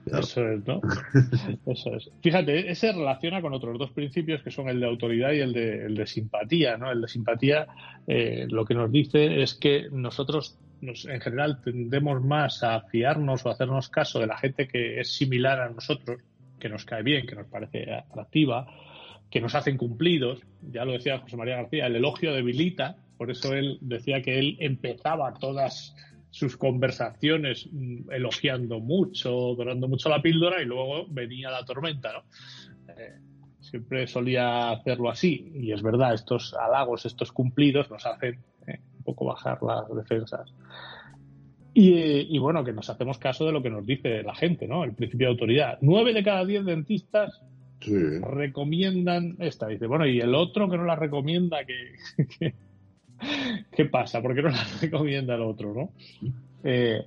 Eso 0.05 0.47
es, 0.47 0.65
¿no? 0.65 0.79
Eso 1.65 1.93
es. 1.93 2.09
Fíjate, 2.21 2.71
ese 2.71 2.93
relaciona 2.93 3.41
con 3.41 3.53
otros 3.53 3.77
dos 3.77 3.91
principios 3.91 4.41
que 4.41 4.51
son 4.51 4.69
el 4.69 4.79
de 4.79 4.87
autoridad 4.87 5.33
y 5.33 5.39
el 5.39 5.51
de, 5.51 5.85
el 5.85 5.95
de 5.95 6.07
simpatía, 6.07 6.77
¿no? 6.77 6.89
El 6.89 7.01
de 7.01 7.09
simpatía 7.09 7.67
eh, 8.07 8.47
lo 8.49 8.63
que 8.63 8.73
nos 8.73 8.89
dice 8.89 9.41
es 9.41 9.53
que 9.55 9.89
nosotros 9.91 10.57
en 10.81 11.21
general 11.21 11.61
tendemos 11.63 12.23
más 12.23 12.63
a 12.63 12.81
fiarnos 12.81 13.45
o 13.45 13.49
hacernos 13.49 13.89
caso 13.89 14.19
de 14.19 14.27
la 14.27 14.37
gente 14.37 14.67
que 14.67 14.99
es 14.99 15.15
similar 15.15 15.59
a 15.59 15.69
nosotros, 15.69 16.21
que 16.59 16.69
nos 16.69 16.85
cae 16.85 17.03
bien, 17.03 17.25
que 17.25 17.35
nos 17.35 17.47
parece 17.47 17.91
atractiva, 17.93 18.67
que 19.29 19.41
nos 19.41 19.55
hacen 19.55 19.77
cumplidos. 19.77 20.41
Ya 20.61 20.85
lo 20.85 20.93
decía 20.93 21.19
José 21.19 21.37
María 21.37 21.57
García, 21.57 21.87
el 21.87 21.95
elogio 21.95 22.33
debilita, 22.33 22.97
por 23.17 23.31
eso 23.31 23.53
él 23.53 23.77
decía 23.81 24.21
que 24.21 24.39
él 24.39 24.57
empezaba 24.59 25.33
todas 25.33 25.95
sus 26.29 26.57
conversaciones 26.57 27.67
mm, 27.71 28.11
elogiando 28.11 28.79
mucho, 28.79 29.31
dorando 29.55 29.87
mucho 29.87 30.09
la 30.09 30.21
píldora 30.21 30.61
y 30.61 30.65
luego 30.65 31.07
venía 31.09 31.49
la 31.49 31.65
tormenta, 31.65 32.13
¿no? 32.13 32.93
Eh, 32.93 33.19
siempre 33.59 34.07
solía 34.07 34.71
hacerlo 34.71 35.09
así. 35.09 35.51
Y 35.55 35.71
es 35.71 35.81
verdad, 35.81 36.13
estos 36.13 36.53
halagos, 36.53 37.05
estos 37.05 37.31
cumplidos 37.31 37.89
nos 37.89 38.05
hacen 38.05 38.39
poco 39.07 39.25
bajar 39.25 39.57
las 39.63 39.87
defensas. 39.95 40.53
Y, 41.73 42.39
bueno, 42.39 42.63
que 42.63 42.73
nos 42.73 42.89
hacemos 42.89 43.19
caso 43.19 43.45
de 43.45 43.51
lo 43.51 43.61
que 43.61 43.69
nos 43.69 43.85
dice 43.85 44.23
la 44.23 44.33
gente, 44.33 44.67
¿no? 44.67 44.83
El 44.83 44.93
principio 44.93 45.27
de 45.27 45.33
autoridad. 45.33 45.77
Nueve 45.81 46.11
de 46.11 46.23
cada 46.23 46.43
diez 46.43 46.65
dentistas 46.65 47.43
recomiendan 47.79 49.35
esta. 49.39 49.67
Dice, 49.67 49.85
bueno, 49.85 50.07
y 50.07 50.19
el 50.19 50.33
otro 50.33 50.67
que 50.69 50.77
no 50.77 50.85
la 50.85 50.95
recomienda, 50.95 51.59
que, 51.65 51.93
¿qué 53.71 53.85
pasa? 53.85 54.23
¿Por 54.23 54.33
qué 54.33 54.41
no 54.41 54.49
la 54.49 54.65
recomienda 54.81 55.35
el 55.35 55.41
otro, 55.41 55.73
no? 55.75 55.91
Eh, 56.63 57.03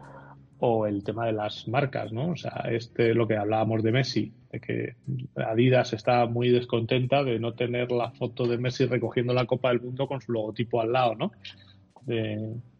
o 0.60 0.86
el 0.86 1.02
tema 1.02 1.26
de 1.26 1.32
las 1.32 1.66
marcas, 1.66 2.12
¿no? 2.12 2.30
O 2.30 2.36
sea, 2.36 2.66
este 2.70 3.12
lo 3.12 3.26
que 3.26 3.36
hablábamos 3.36 3.82
de 3.82 3.90
Messi, 3.90 4.32
de 4.52 4.60
que 4.60 4.94
Adidas 5.34 5.94
está 5.94 6.26
muy 6.26 6.50
descontenta 6.50 7.24
de 7.24 7.40
no 7.40 7.54
tener 7.54 7.90
la 7.90 8.12
foto 8.12 8.46
de 8.46 8.58
Messi 8.58 8.86
recogiendo 8.86 9.32
la 9.32 9.46
Copa 9.46 9.70
del 9.70 9.80
Mundo 9.80 10.06
con 10.06 10.20
su 10.20 10.30
logotipo 10.30 10.80
al 10.80 10.92
lado, 10.92 11.16
¿no? 11.16 11.32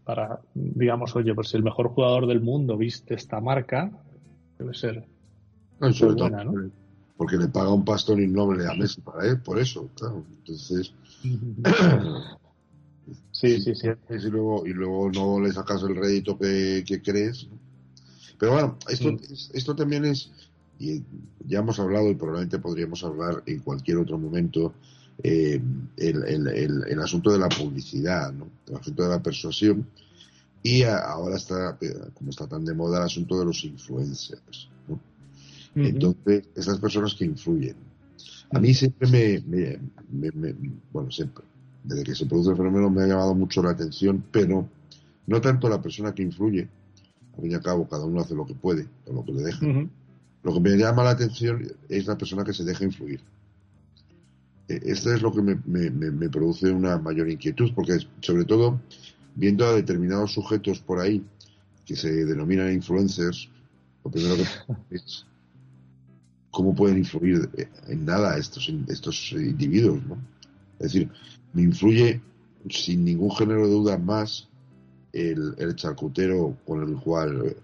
Para, 0.05 0.41
digamos, 0.55 1.15
oye, 1.17 1.35
pues 1.35 1.49
si 1.49 1.57
el 1.57 1.63
mejor 1.63 1.89
jugador 1.89 2.27
del 2.27 2.41
mundo 2.41 2.77
viste 2.77 3.15
esta 3.15 3.41
marca, 3.41 3.91
debe 4.59 4.75
ser 4.75 5.05
no, 5.79 6.17
buena, 6.17 6.45
¿no? 6.45 6.71
Porque 7.17 7.37
le 7.37 7.49
paga 7.49 7.73
un 7.73 7.85
pastón 7.85 8.23
innoble 8.23 8.67
a 8.67 8.75
Messi 8.75 9.01
para 9.01 9.27
él, 9.27 9.41
por 9.41 9.59
eso, 9.59 9.89
claro. 9.95 10.25
Entonces... 10.39 10.95
sí, 13.31 13.61
sí, 13.61 13.75
sí. 13.75 13.89
Y 14.09 14.31
luego, 14.31 14.67
y 14.67 14.73
luego 14.73 15.11
no 15.11 15.41
le 15.41 15.53
sacas 15.53 15.83
el 15.83 15.97
rédito 15.97 16.39
que, 16.39 16.83
que 16.87 17.03
crees, 17.03 17.49
pero 18.41 18.53
bueno, 18.53 18.79
esto, 18.89 19.11
esto 19.53 19.77
también 19.77 20.07
es, 20.07 20.31
y 20.79 21.03
ya 21.47 21.59
hemos 21.59 21.79
hablado 21.79 22.11
y 22.11 22.15
probablemente 22.15 22.59
podríamos 22.59 23.05
hablar 23.05 23.43
en 23.45 23.61
cualquier 23.61 23.99
otro 23.99 24.19
momento, 24.19 24.73
eh, 25.23 25.61
el, 25.97 26.85
el, 26.87 27.01
asunto 27.01 27.33
de 27.33 27.39
la 27.39 27.49
publicidad, 27.49 28.33
¿no? 28.33 28.49
el 28.69 28.77
asunto 28.77 29.03
de 29.03 29.09
la 29.09 29.23
persuasión. 29.23 29.87
Y 30.63 30.83
ahora 30.83 31.37
está, 31.37 31.79
como 32.15 32.31
está 32.31 32.47
tan 32.47 32.65
de 32.65 32.75
moda, 32.75 32.99
el 32.99 33.05
asunto 33.05 33.39
de 33.39 33.47
los 33.47 33.65
influencers. 33.65 34.69
Entonces, 35.75 36.45
esas 36.55 36.79
personas 36.79 37.15
que 37.15 37.25
influyen. 37.25 37.77
A 38.53 38.59
mí 38.59 38.75
siempre 38.75 39.09
me, 39.09 39.79
me, 40.11 40.55
bueno, 40.93 41.11
siempre, 41.11 41.45
desde 41.85 42.03
que 42.03 42.15
se 42.15 42.27
produce 42.27 42.51
el 42.51 42.57
fenómeno 42.57 42.91
me 42.91 43.03
ha 43.03 43.07
llamado 43.07 43.35
mucho 43.35 43.63
la 43.63 43.71
atención, 43.71 44.25
pero 44.33 44.69
no 45.27 45.41
tanto 45.41 45.69
la 45.69 45.81
persona 45.81 46.13
que 46.13 46.23
influye, 46.23 46.69
al 47.37 47.43
fin 47.43 47.53
y 47.53 47.55
al 47.55 47.63
cabo, 47.63 47.89
cada 47.89 48.05
uno 48.05 48.21
hace 48.21 48.35
lo 48.35 48.45
que 48.45 48.55
puede, 48.55 48.89
o 49.07 49.13
lo 49.13 49.25
que 49.25 49.33
le 49.33 49.43
deja. 49.43 49.67
Lo 50.43 50.55
que 50.55 50.61
me 50.61 50.77
llama 50.77 51.05
la 51.05 51.11
atención 51.11 51.63
es 51.89 52.07
la 52.07 52.19
persona 52.19 52.45
que 52.45 52.53
se 52.53 52.65
deja 52.65 52.85
influir. 52.85 53.21
E, 54.71 54.81
esto 54.93 55.13
es 55.13 55.21
lo 55.23 55.33
que 55.33 55.43
me, 55.43 56.29
produce 56.29 56.71
una 56.71 56.99
mayor 56.99 57.29
inquietud, 57.29 57.73
porque 57.75 57.99
sobre 58.21 58.45
todo 58.45 58.81
viendo 59.35 59.67
a 59.67 59.73
determinados 59.73 60.33
sujetos 60.33 60.81
por 60.81 61.01
ahí 61.01 61.25
que 61.85 61.97
se 61.97 62.25
denominan 62.25 62.73
influencers, 62.73 63.49
lo 64.05 64.11
primero 64.11 64.37
que 64.37 64.45
es 64.97 65.27
cómo 66.51 66.75
pueden 66.75 66.99
influir 66.99 67.49
en 67.89 68.05
nada 68.05 68.37
estos, 68.37 68.73
estos 68.89 69.33
individuos, 69.33 70.05
¿no? 70.07 70.19
Es 70.79 70.93
decir, 70.93 71.11
me 71.53 71.63
influye 71.63 72.21
sin 72.69 73.05
ningún 73.05 73.31
género 73.33 73.67
de 73.67 73.73
duda 73.73 73.99
más 73.99 74.49
el, 75.13 75.55
el 75.59 75.75
charcutero 75.75 76.57
con 76.65 76.89
el 76.89 76.97
cual 76.97 77.57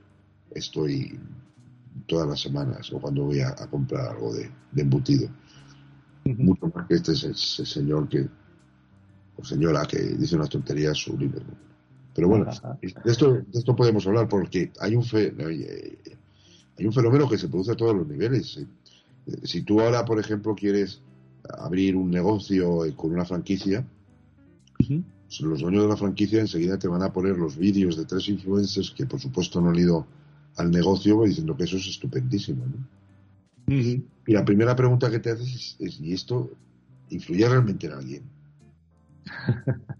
estoy 0.51 1.19
todas 2.07 2.29
las 2.29 2.41
semanas 2.41 2.93
o 2.93 3.01
cuando 3.01 3.25
voy 3.25 3.41
a, 3.41 3.55
comprar 3.71 4.09
algo 4.09 4.35
de, 4.35 4.51
embutido. 4.77 5.29
Mucho 6.35 6.73
más 6.75 6.87
que 6.87 6.95
este 6.95 7.13
es 7.13 7.25
el, 7.25 7.37
señor 7.67 8.09
que, 8.09 8.27
o 9.37 9.45
señora 9.45 9.87
que 9.87 9.99
dice 9.99 10.37
unas 10.37 10.49
tonterías 10.49 10.97
sublimes. 10.97 11.43
Pero 12.15 12.29
bueno, 12.29 12.47
de 12.81 13.13
esto, 13.13 13.35
de 13.35 13.45
esto 13.53 13.77
podemos 13.77 14.07
hablar 14.07 14.29
porque 14.29 14.73
hay 14.81 14.97
un, 14.97 15.05
fe, 15.05 15.35
hay 16.79 16.87
un 16.87 16.93
fenómeno 16.93 17.29
que 17.29 17.37
se 17.37 17.49
produce 17.49 17.73
a 17.73 17.77
todos 17.77 17.95
los 17.95 18.07
niveles. 18.07 18.59
Si 19.43 19.63
tú 19.63 19.81
ahora, 19.81 20.05
por 20.05 20.19
ejemplo, 20.19 20.55
quieres 20.55 21.01
abrir 21.59 21.95
un 21.95 22.11
negocio 22.11 22.81
con 22.97 23.13
una 23.13 23.25
franquicia, 23.25 23.87
los 25.41 25.61
dueños 25.61 25.83
de 25.83 25.89
la 25.89 25.97
franquicia 25.97 26.41
enseguida 26.41 26.79
te 26.79 26.89
van 26.89 27.03
a 27.03 27.13
poner 27.13 27.37
los 27.37 27.57
vídeos 27.57 27.97
de 27.97 28.05
tres 28.05 28.29
influencers 28.29 28.93
que 28.93 29.07
por 29.07 29.21
supuesto 29.21 29.61
no 29.61 29.71
han 29.71 29.77
ido 29.77 30.07
al 30.57 30.71
negocio 30.71 31.23
diciendo 31.25 31.57
que 31.57 31.65
eso 31.65 31.77
es 31.77 31.87
estupendísimo. 31.89 32.65
Y 33.69 34.05
la 34.27 34.45
primera 34.45 34.75
pregunta 34.77 35.11
que 35.11 35.19
te 35.19 35.31
haces 35.31 35.77
es, 35.79 36.01
¿y 36.01 36.13
esto 36.13 36.51
influye 37.11 37.49
realmente 37.49 37.87
en 37.87 37.93
alguien? 37.93 38.23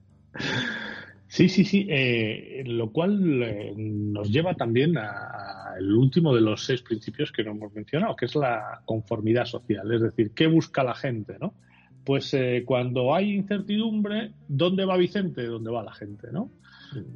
Sí, 1.29 1.49
sí, 1.51 1.65
sí, 1.65 1.87
eh, 1.91 2.63
lo 2.67 2.93
cual 2.93 3.43
eh, 3.43 3.75
nos 3.77 4.31
lleva 4.31 4.55
también 4.55 4.97
al 4.97 5.93
último 5.93 6.35
de 6.35 6.41
los 6.41 6.65
seis 6.65 6.81
principios 6.83 7.31
que 7.31 7.45
no 7.45 7.51
hemos 7.51 7.75
mencionado, 7.75 8.17
que 8.17 8.25
es 8.25 8.37
la 8.37 8.81
conformidad 8.87 9.45
social, 9.45 9.93
es 9.93 10.01
decir, 10.01 10.31
¿qué 10.31 10.47
busca 10.47 10.83
la 10.83 10.95
gente? 10.95 11.37
¿no? 11.39 11.53
pues 12.07 12.33
eh, 12.35 12.63
cuando 12.65 13.13
hay 13.13 13.35
incertidumbre, 13.35 14.31
¿dónde 14.47 14.85
va 14.85 14.97
Vicente? 14.97 15.45
¿Dónde 15.45 15.73
va 15.73 15.83
la 15.83 15.93
gente? 15.93 16.29
¿no? 16.31 16.51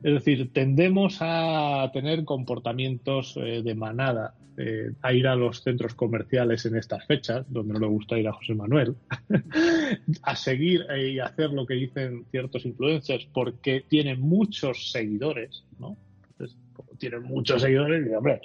Es 0.03 0.15
decir, 0.15 0.53
tendemos 0.53 1.19
a 1.21 1.91
tener 1.93 2.25
comportamientos 2.25 3.37
eh, 3.37 3.63
de 3.63 3.75
manada, 3.75 4.35
eh, 4.57 4.93
a 5.03 5.13
ir 5.13 5.27
a 5.27 5.37
los 5.37 5.63
centros 5.63 5.95
comerciales 5.95 6.67
en 6.67 6.77
estas 6.77 7.07
fechas, 7.07 7.47
donde 7.49 7.75
no 7.75 7.81
le 7.81 7.87
gusta 7.87 8.19
ir 8.19 8.29
a 8.29 8.33
José 8.33 8.55
Manuel, 8.55 8.97
a 10.23 10.37
seguir 10.37 10.87
y 10.99 11.19
hacer 11.19 11.51
lo 11.51 11.67
que 11.67 11.75
dicen 11.75 12.25
ciertos 12.31 12.67
influencers 12.67 13.27
porque 13.27 13.85
tienen 13.89 14.21
muchos 14.21 14.91
seguidores, 14.91 15.65
¿no? 15.79 15.97
Entonces, 16.33 16.59
tienen 16.99 17.23
muchos 17.23 17.63
seguidores, 17.63 18.07
hombre, 18.15 18.41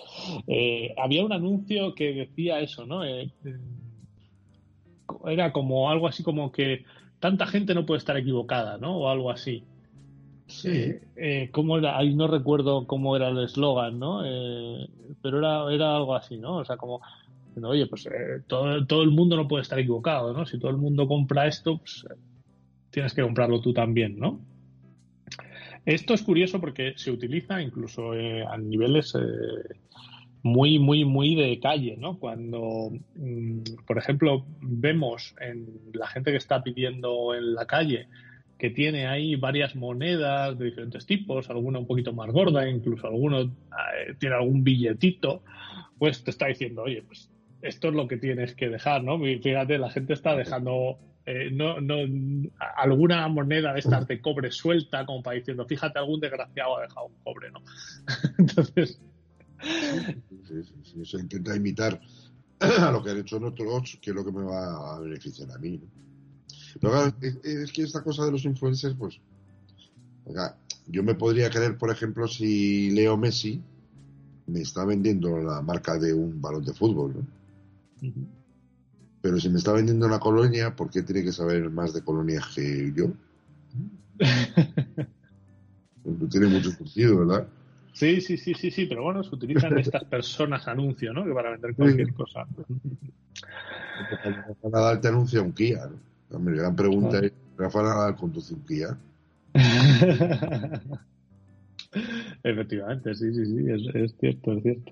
había 0.98 1.26
un 1.26 1.34
anuncio 1.34 1.94
que 1.94 2.14
decía 2.14 2.60
eso, 2.60 2.86
¿no? 2.86 3.04
era 5.28 5.52
como 5.52 5.90
algo 5.90 6.08
así 6.08 6.24
como 6.24 6.52
que 6.52 6.86
tanta 7.20 7.48
gente 7.48 7.74
no 7.74 7.86
puede 7.86 8.00
estar 8.00 8.18
equivocada, 8.18 8.78
¿no? 8.78 8.98
O 8.98 9.10
algo 9.10 9.32
así. 9.32 9.64
Sí. 10.48 10.70
Eh, 10.70 11.02
eh 11.16 11.50
¿cómo 11.52 11.78
era? 11.78 11.98
Ahí 11.98 12.14
no 12.14 12.28
recuerdo 12.28 12.86
cómo 12.86 13.16
era 13.16 13.30
el 13.30 13.43
eslogan, 13.43 14.00
¿no? 14.00 14.24
Eh, 14.26 14.88
pero 15.22 15.39
era, 15.39 15.74
era 15.74 15.96
algo 15.96 16.16
así, 16.16 16.38
¿no? 16.38 16.58
O 16.58 16.66
sea, 16.66 16.78
como, 16.78 17.02
oye, 17.64 17.88
pues 17.88 18.06
eh, 18.08 18.41
todo, 18.48 18.86
todo 18.86 19.04
el 19.04 19.12
mundo 19.12 19.36
no 19.36 19.48
puede 19.48 19.64
estar 19.64 19.80
equivocado, 19.80 20.34
¿no? 20.34 20.46
Si 20.46 20.60
todo 20.60 20.72
el 20.72 20.78
mundo 20.78 21.08
compra 21.08 21.48
esto, 21.48 21.78
pues 21.78 22.06
tienes 22.91 23.14
que 23.14 23.24
comprarlo 23.24 23.60
tú 23.62 23.74
también, 23.74 24.18
¿no? 24.20 24.39
Esto 25.86 26.14
es 26.14 26.24
curioso 26.24 26.60
porque 26.60 26.93
se 26.96 27.12
utiliza 27.12 27.62
incluso 27.62 28.12
a 28.12 28.58
niveles 28.58 29.14
muy, 30.46 30.78
muy, 30.78 31.06
muy 31.06 31.34
de 31.34 31.60
calle, 31.60 31.98
¿no? 31.98 32.20
Cuando, 32.20 32.91
mm, 33.16 33.62
por 33.88 33.98
ejemplo, 33.98 34.46
vemos 34.62 35.36
en 35.41 35.66
la 35.93 36.06
gente 36.06 36.30
que 36.30 36.38
está 36.38 36.62
pidiendo 36.64 37.34
en 37.34 37.56
la 37.56 37.66
calle 37.66 38.08
que 38.58 38.70
tiene 38.70 39.08
ahí 39.08 39.36
varias 39.36 39.76
monedas 39.76 40.58
de 40.58 40.66
diferentes 40.66 41.06
tipos, 41.06 41.49
alguna 41.49 41.80
un 41.80 41.88
poquito 41.88 42.14
más 42.14 42.32
gorda, 42.32 42.68
incluso 42.70 43.08
alguno 43.08 43.41
eh, 43.41 44.16
tiene 44.18 44.36
algún 44.36 44.64
billetito, 44.64 45.43
pues 45.97 46.24
te 46.24 46.32
está 46.32 46.47
diciendo, 46.47 46.84
oye, 46.84 47.03
pues 47.03 47.30
esto 47.62 47.89
es 47.89 47.93
lo 47.93 48.08
que 48.08 48.18
tienes 48.18 48.53
que 48.56 48.70
dejar, 48.70 49.03
¿no? 49.03 49.20
Fíjate, 49.20 49.78
la 49.78 49.89
gente 49.89 50.14
está 50.14 50.36
dejando 50.36 50.99
eh, 51.26 51.49
no, 51.51 51.82
no, 51.82 51.95
alguna 52.78 53.28
moneda 53.28 53.74
de 53.74 53.80
estas 53.80 54.08
de 54.08 54.22
cobre 54.22 54.51
suelta, 54.51 55.06
como 55.06 55.24
para 55.24 55.38
diciendo, 55.38 55.66
fíjate, 55.66 55.97
algún 55.97 56.20
desgraciado 56.20 56.78
ha 56.78 56.82
dejado 56.84 57.08
un 57.08 57.16
cobre, 57.24 57.51
¿no? 57.51 57.62
Entonces, 58.38 59.01
se 61.03 61.18
intenta 61.18 61.56
imitar 61.56 61.99
a 62.60 62.91
lo 62.91 63.03
que 63.03 63.10
han 63.10 63.18
hecho 63.18 63.38
otros, 63.38 63.97
que 63.99 64.12
es 64.12 64.16
lo 64.16 64.24
que 64.24 64.32
me 64.32 64.43
va 64.43 64.95
a 64.95 64.99
beneficiar 64.99 65.51
a 65.51 65.58
mí. 65.58 65.82
Pero 66.80 67.13
es, 67.21 67.71
que 67.71 67.84
esta 67.84 68.03
cosa 68.03 68.26
de 68.26 68.32
los 68.32 68.45
influencers, 68.45 68.95
pues, 68.95 69.19
yo 70.88 71.03
me 71.03 71.15
podría 71.15 71.49
creer, 71.49 71.78
por 71.78 71.89
ejemplo, 71.89 72.28
si 72.28 72.91
Leo 72.91 73.17
Messi 73.17 73.61
me 74.47 74.61
está 74.61 74.86
vendiendo 74.86 75.38
la 75.38 75.61
marca 75.61 75.97
de 75.97 76.13
un 76.13 76.41
balón 76.41 76.63
de 76.65 76.73
fútbol, 76.73 77.15
¿no? 77.15 78.11
Pero 79.21 79.39
si 79.39 79.49
me 79.49 79.57
está 79.57 79.71
vendiendo 79.71 80.05
una 80.05 80.19
colonia, 80.19 80.76
¿por 80.76 80.91
qué 80.91 81.01
tiene 81.01 81.23
que 81.23 81.32
saber 81.32 81.69
más 81.71 81.93
de 81.93 82.03
colonias 82.03 82.45
que 82.53 82.93
yo? 82.95 83.11
no 86.05 86.28
tiene 86.30 86.47
mucho 86.47 86.71
sentido, 86.71 87.26
¿verdad? 87.26 87.47
Sí, 87.93 88.21
sí, 88.21 88.38
sí, 88.38 88.53
sí, 88.53 88.69
sí, 88.69 88.86
pero 88.86 89.03
bueno, 89.03 89.23
se 89.23 89.34
utilizan 89.34 89.78
estas 89.80 90.03
personas 90.03 90.67
anuncio, 90.67 91.13
¿no? 91.13 91.26
Que 91.26 91.32
para 91.32 91.51
vender 91.51 91.73
cualquier 91.76 92.13
cosa. 92.13 92.45
Rafa 94.21 94.69
Nadal 94.69 95.01
te 95.01 95.07
anuncia 95.07 95.41
un 95.41 95.53
Kia, 95.53 95.88
¿no? 95.88 96.14
La 96.30 96.39
gran 96.39 96.76
pregunta 96.76 97.19
es, 97.19 97.32
¿Rafa 97.57 97.84
Nadal 97.84 98.15
conduce 98.15 98.53
un 98.53 98.65
Kia? 98.65 98.97
Efectivamente, 102.43 103.15
sí, 103.15 103.34
sí, 103.34 103.45
sí, 103.45 103.57
es, 103.93 104.15
cierto, 104.19 104.53
es 104.53 104.63
cierto. 104.63 104.91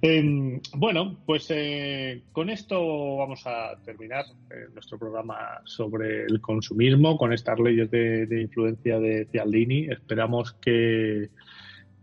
Em, 0.00 0.58
bueno, 0.74 1.18
pues 1.26 1.46
eh, 1.50 2.22
con 2.32 2.48
esto 2.48 3.16
vamos 3.18 3.46
a 3.46 3.76
terminar 3.84 4.24
eh, 4.50 4.68
nuestro 4.72 4.98
programa 4.98 5.60
sobre 5.64 6.24
el 6.24 6.40
consumismo, 6.40 7.18
con 7.18 7.32
estas 7.32 7.60
leyes 7.60 7.90
de, 7.90 8.40
influencia 8.40 8.98
de 8.98 9.26
Cialdini. 9.30 9.86
Esperamos 9.90 10.54
que 10.54 11.28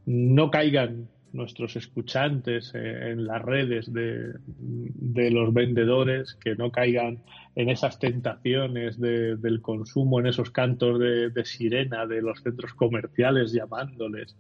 no 0.06 0.52
caigan 0.52 1.10
nuestros 1.34 1.76
escuchantes 1.76 2.72
eh, 2.74 3.12
en 3.12 3.26
las 3.26 3.42
redes 3.42 3.92
de, 3.92 4.34
los 5.32 5.54
vendedores, 5.54 6.36
que 6.36 6.56
no 6.56 6.72
caigan 6.72 7.24
en 7.56 7.70
esas 7.70 8.00
tentaciones 8.00 9.00
del 9.00 9.62
consumo, 9.62 10.20
en 10.20 10.28
esos 10.28 10.52
cantos 10.52 11.00
de, 11.00 11.46
sirena 11.46 12.06
de 12.06 12.22
los 12.22 12.42
centros 12.42 12.74
comerciales 12.74 13.52
llamándoles 13.52 14.36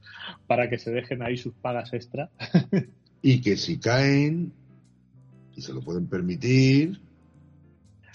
para 0.47 0.69
que 0.69 0.77
se 0.77 0.91
dejen 0.91 1.21
ahí 1.21 1.37
sus 1.37 1.53
pagas 1.55 1.93
extra. 1.93 2.29
y 3.21 3.41
que 3.41 3.57
si 3.57 3.79
caen 3.79 4.53
y 5.55 5.61
se 5.61 5.73
lo 5.73 5.81
pueden 5.81 6.07
permitir, 6.07 6.99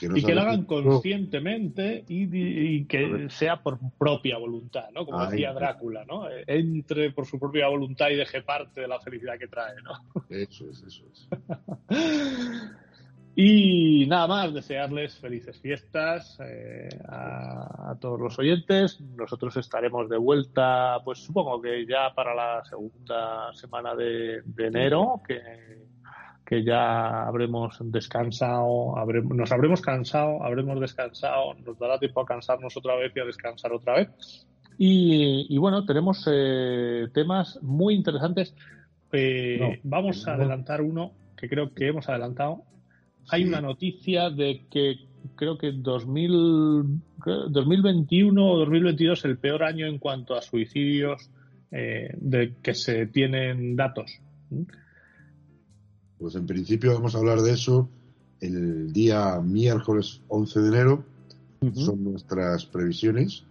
y 0.01 0.23
que 0.23 0.35
lo 0.35 0.43
hagan 0.43 0.65
conscientemente 0.65 2.05
y, 2.09 2.85
que 2.85 3.29
sea 3.31 3.63
por 3.63 3.79
propia 3.99 4.39
voluntad, 4.39 4.91
¿no? 4.93 5.05
Como 5.07 5.25
decía 5.27 5.53
Drácula, 5.53 6.05
¿no? 6.05 6.29
Entre 6.47 7.11
por 7.13 7.27
su 7.27 7.39
propia 7.39 7.69
voluntad 7.69 8.11
y 8.11 8.17
deje 8.17 8.43
parte 8.43 8.83
de 8.83 8.89
la 8.89 9.01
felicidad 9.01 9.39
que 9.39 9.49
trae, 9.49 9.75
¿no? 9.83 10.25
Eso 10.29 10.69
es, 10.71 10.83
eso 10.83 11.05
es. 11.09 11.29
y 13.37 14.07
nada 14.07 14.27
más, 14.27 14.53
desearles 14.53 15.17
felices 15.19 15.59
fiestas 15.61 16.39
eh, 16.41 16.89
a, 17.09 17.95
todos 18.01 18.21
los 18.21 18.39
oyentes. 18.39 19.01
Nosotros 19.01 19.57
estaremos 19.57 20.09
de 20.09 20.19
vuelta, 20.19 20.99
pues 21.05 21.21
supongo 21.21 21.61
que 21.61 21.87
ya 21.87 22.13
para 22.15 22.35
la 22.35 22.65
segunda 22.65 23.53
semana 23.55 23.95
de 23.95 24.43
enero, 24.59 25.23
que 25.27 25.41
que 26.47 26.63
ya 26.63 27.27
habremos 27.27 27.77
descansado, 27.81 28.95
nos 29.25 29.51
habremos 29.51 29.81
cansado, 29.81 30.43
habremos 30.45 30.81
descansado, 30.81 31.55
nos 31.55 31.77
dará 31.79 31.99
tiempo 31.99 32.21
a 32.21 32.27
cansarnos 32.27 32.77
otra 32.77 32.95
vez 32.95 33.13
y 33.17 33.21
a 33.21 33.25
descansar 33.25 33.73
otra 33.73 33.97
vez. 33.97 34.47
Y, 34.79 35.57
bueno, 35.59 35.85
tenemos 35.85 36.29
eh, 36.31 37.09
temas 37.13 37.59
muy 37.63 37.95
interesantes. 37.95 38.55
Eh, 39.13 39.81
vamos 39.83 40.27
a 40.29 40.35
adelantar 40.35 40.83
uno 40.83 41.13
que 41.37 41.49
creo 41.49 41.75
que 41.75 41.89
hemos 41.89 42.09
adelantado. 42.09 42.63
Hay 43.29 43.45
una 43.45 43.61
noticia 43.61 44.31
de 44.31 44.67
que 44.71 45.07
creo 45.35 45.59
que 45.59 45.73
2000, 45.73 47.01
2021 47.49 48.47
o 48.47 48.59
2022 48.59 49.19
es 49.19 49.25
el 49.25 49.39
peor 49.39 49.65
año 49.65 49.87
en 49.87 49.99
cuanto 49.99 50.37
a 50.37 50.43
suicidios 50.43 51.29
eh, 51.73 52.11
de 52.19 52.55
que 52.63 52.75
se 52.75 53.07
tienen 53.07 53.75
datos. 53.75 54.21
Pues 56.19 56.35
en 56.35 56.47
principio 56.47 56.95
vamos 56.95 57.15
a 57.15 57.19
hablar 57.19 57.41
de 57.41 57.53
eso 57.53 57.89
el 58.41 58.93
día 58.93 59.41
miércoles 59.41 60.21
11 60.29 60.61
de 60.61 60.69
enero. 60.69 61.05
Son 61.75 62.05
nuestras 62.05 62.65
previsiones. 62.67 63.45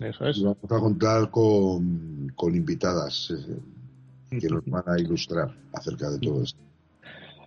Eso 0.00 0.26
es. 0.26 0.38
Y 0.38 0.44
vamos 0.44 0.64
a 0.64 0.80
contar 0.80 1.30
con, 1.30 2.32
invitadas 2.42 3.32
eh, 3.32 4.38
que 4.38 4.48
nos 4.48 4.64
van 4.66 4.84
a 4.86 4.98
ilustrar 4.98 5.54
acerca 5.72 6.10
de 6.10 6.18
todo 6.18 6.42
esto. 6.42 6.58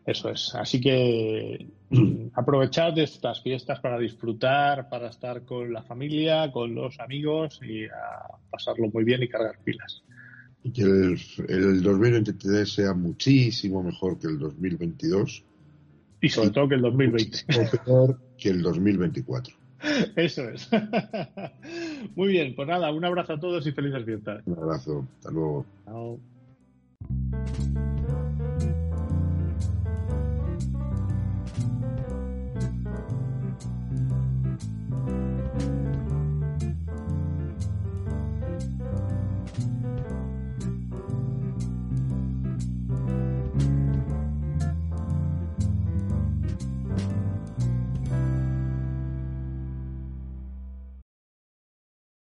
Eso 0.06 0.30
es. 0.30 0.56
Así 0.56 0.80
que 0.80 1.68
aprovechad 2.34 2.98
estas 2.98 3.42
fiestas 3.42 3.80
para 3.80 4.00
disfrutar, 4.00 4.88
para 4.90 5.10
estar 5.10 5.44
con 5.44 5.74
la 5.74 5.84
familia, 5.84 6.52
con 6.52 6.74
los 6.74 7.00
amigos 7.00 7.60
y 7.62 7.86
a 7.86 8.38
pasarlo 8.50 8.90
muy 8.94 9.04
bien 9.04 9.22
y 9.24 9.28
cargar 9.28 9.60
pilas 9.64 10.04
y 10.64 10.72
que 10.72 10.82
el, 10.82 11.20
el 11.48 11.82
2023 11.82 12.72
sea 12.72 12.94
muchísimo 12.94 13.84
mejor 13.84 14.20
que 14.20 14.28
el 14.28 14.40
2022. 14.40 15.44
Y 16.22 16.30
sobre 16.30 16.50
todo 16.50 16.68
que 16.68 16.76
el 16.76 16.82
2020. 16.82 17.38
Mejor 17.48 18.20
que 18.38 18.50
el 18.50 18.62
2024. 18.62 19.56
Eso 20.16 20.50
es. 20.50 20.70
Muy 22.16 22.30
bien, 22.30 22.56
pues 22.56 22.68
nada, 22.68 22.92
un 22.92 23.06
abrazo 23.06 23.34
a 23.34 23.40
todos 23.40 23.66
y 23.68 23.72
felices 23.72 24.04
fiestas. 24.06 24.42
Un 24.46 24.58
abrazo, 24.58 25.08
hasta 25.18 25.32
luego. 25.32 25.66
Chao. 25.86 26.20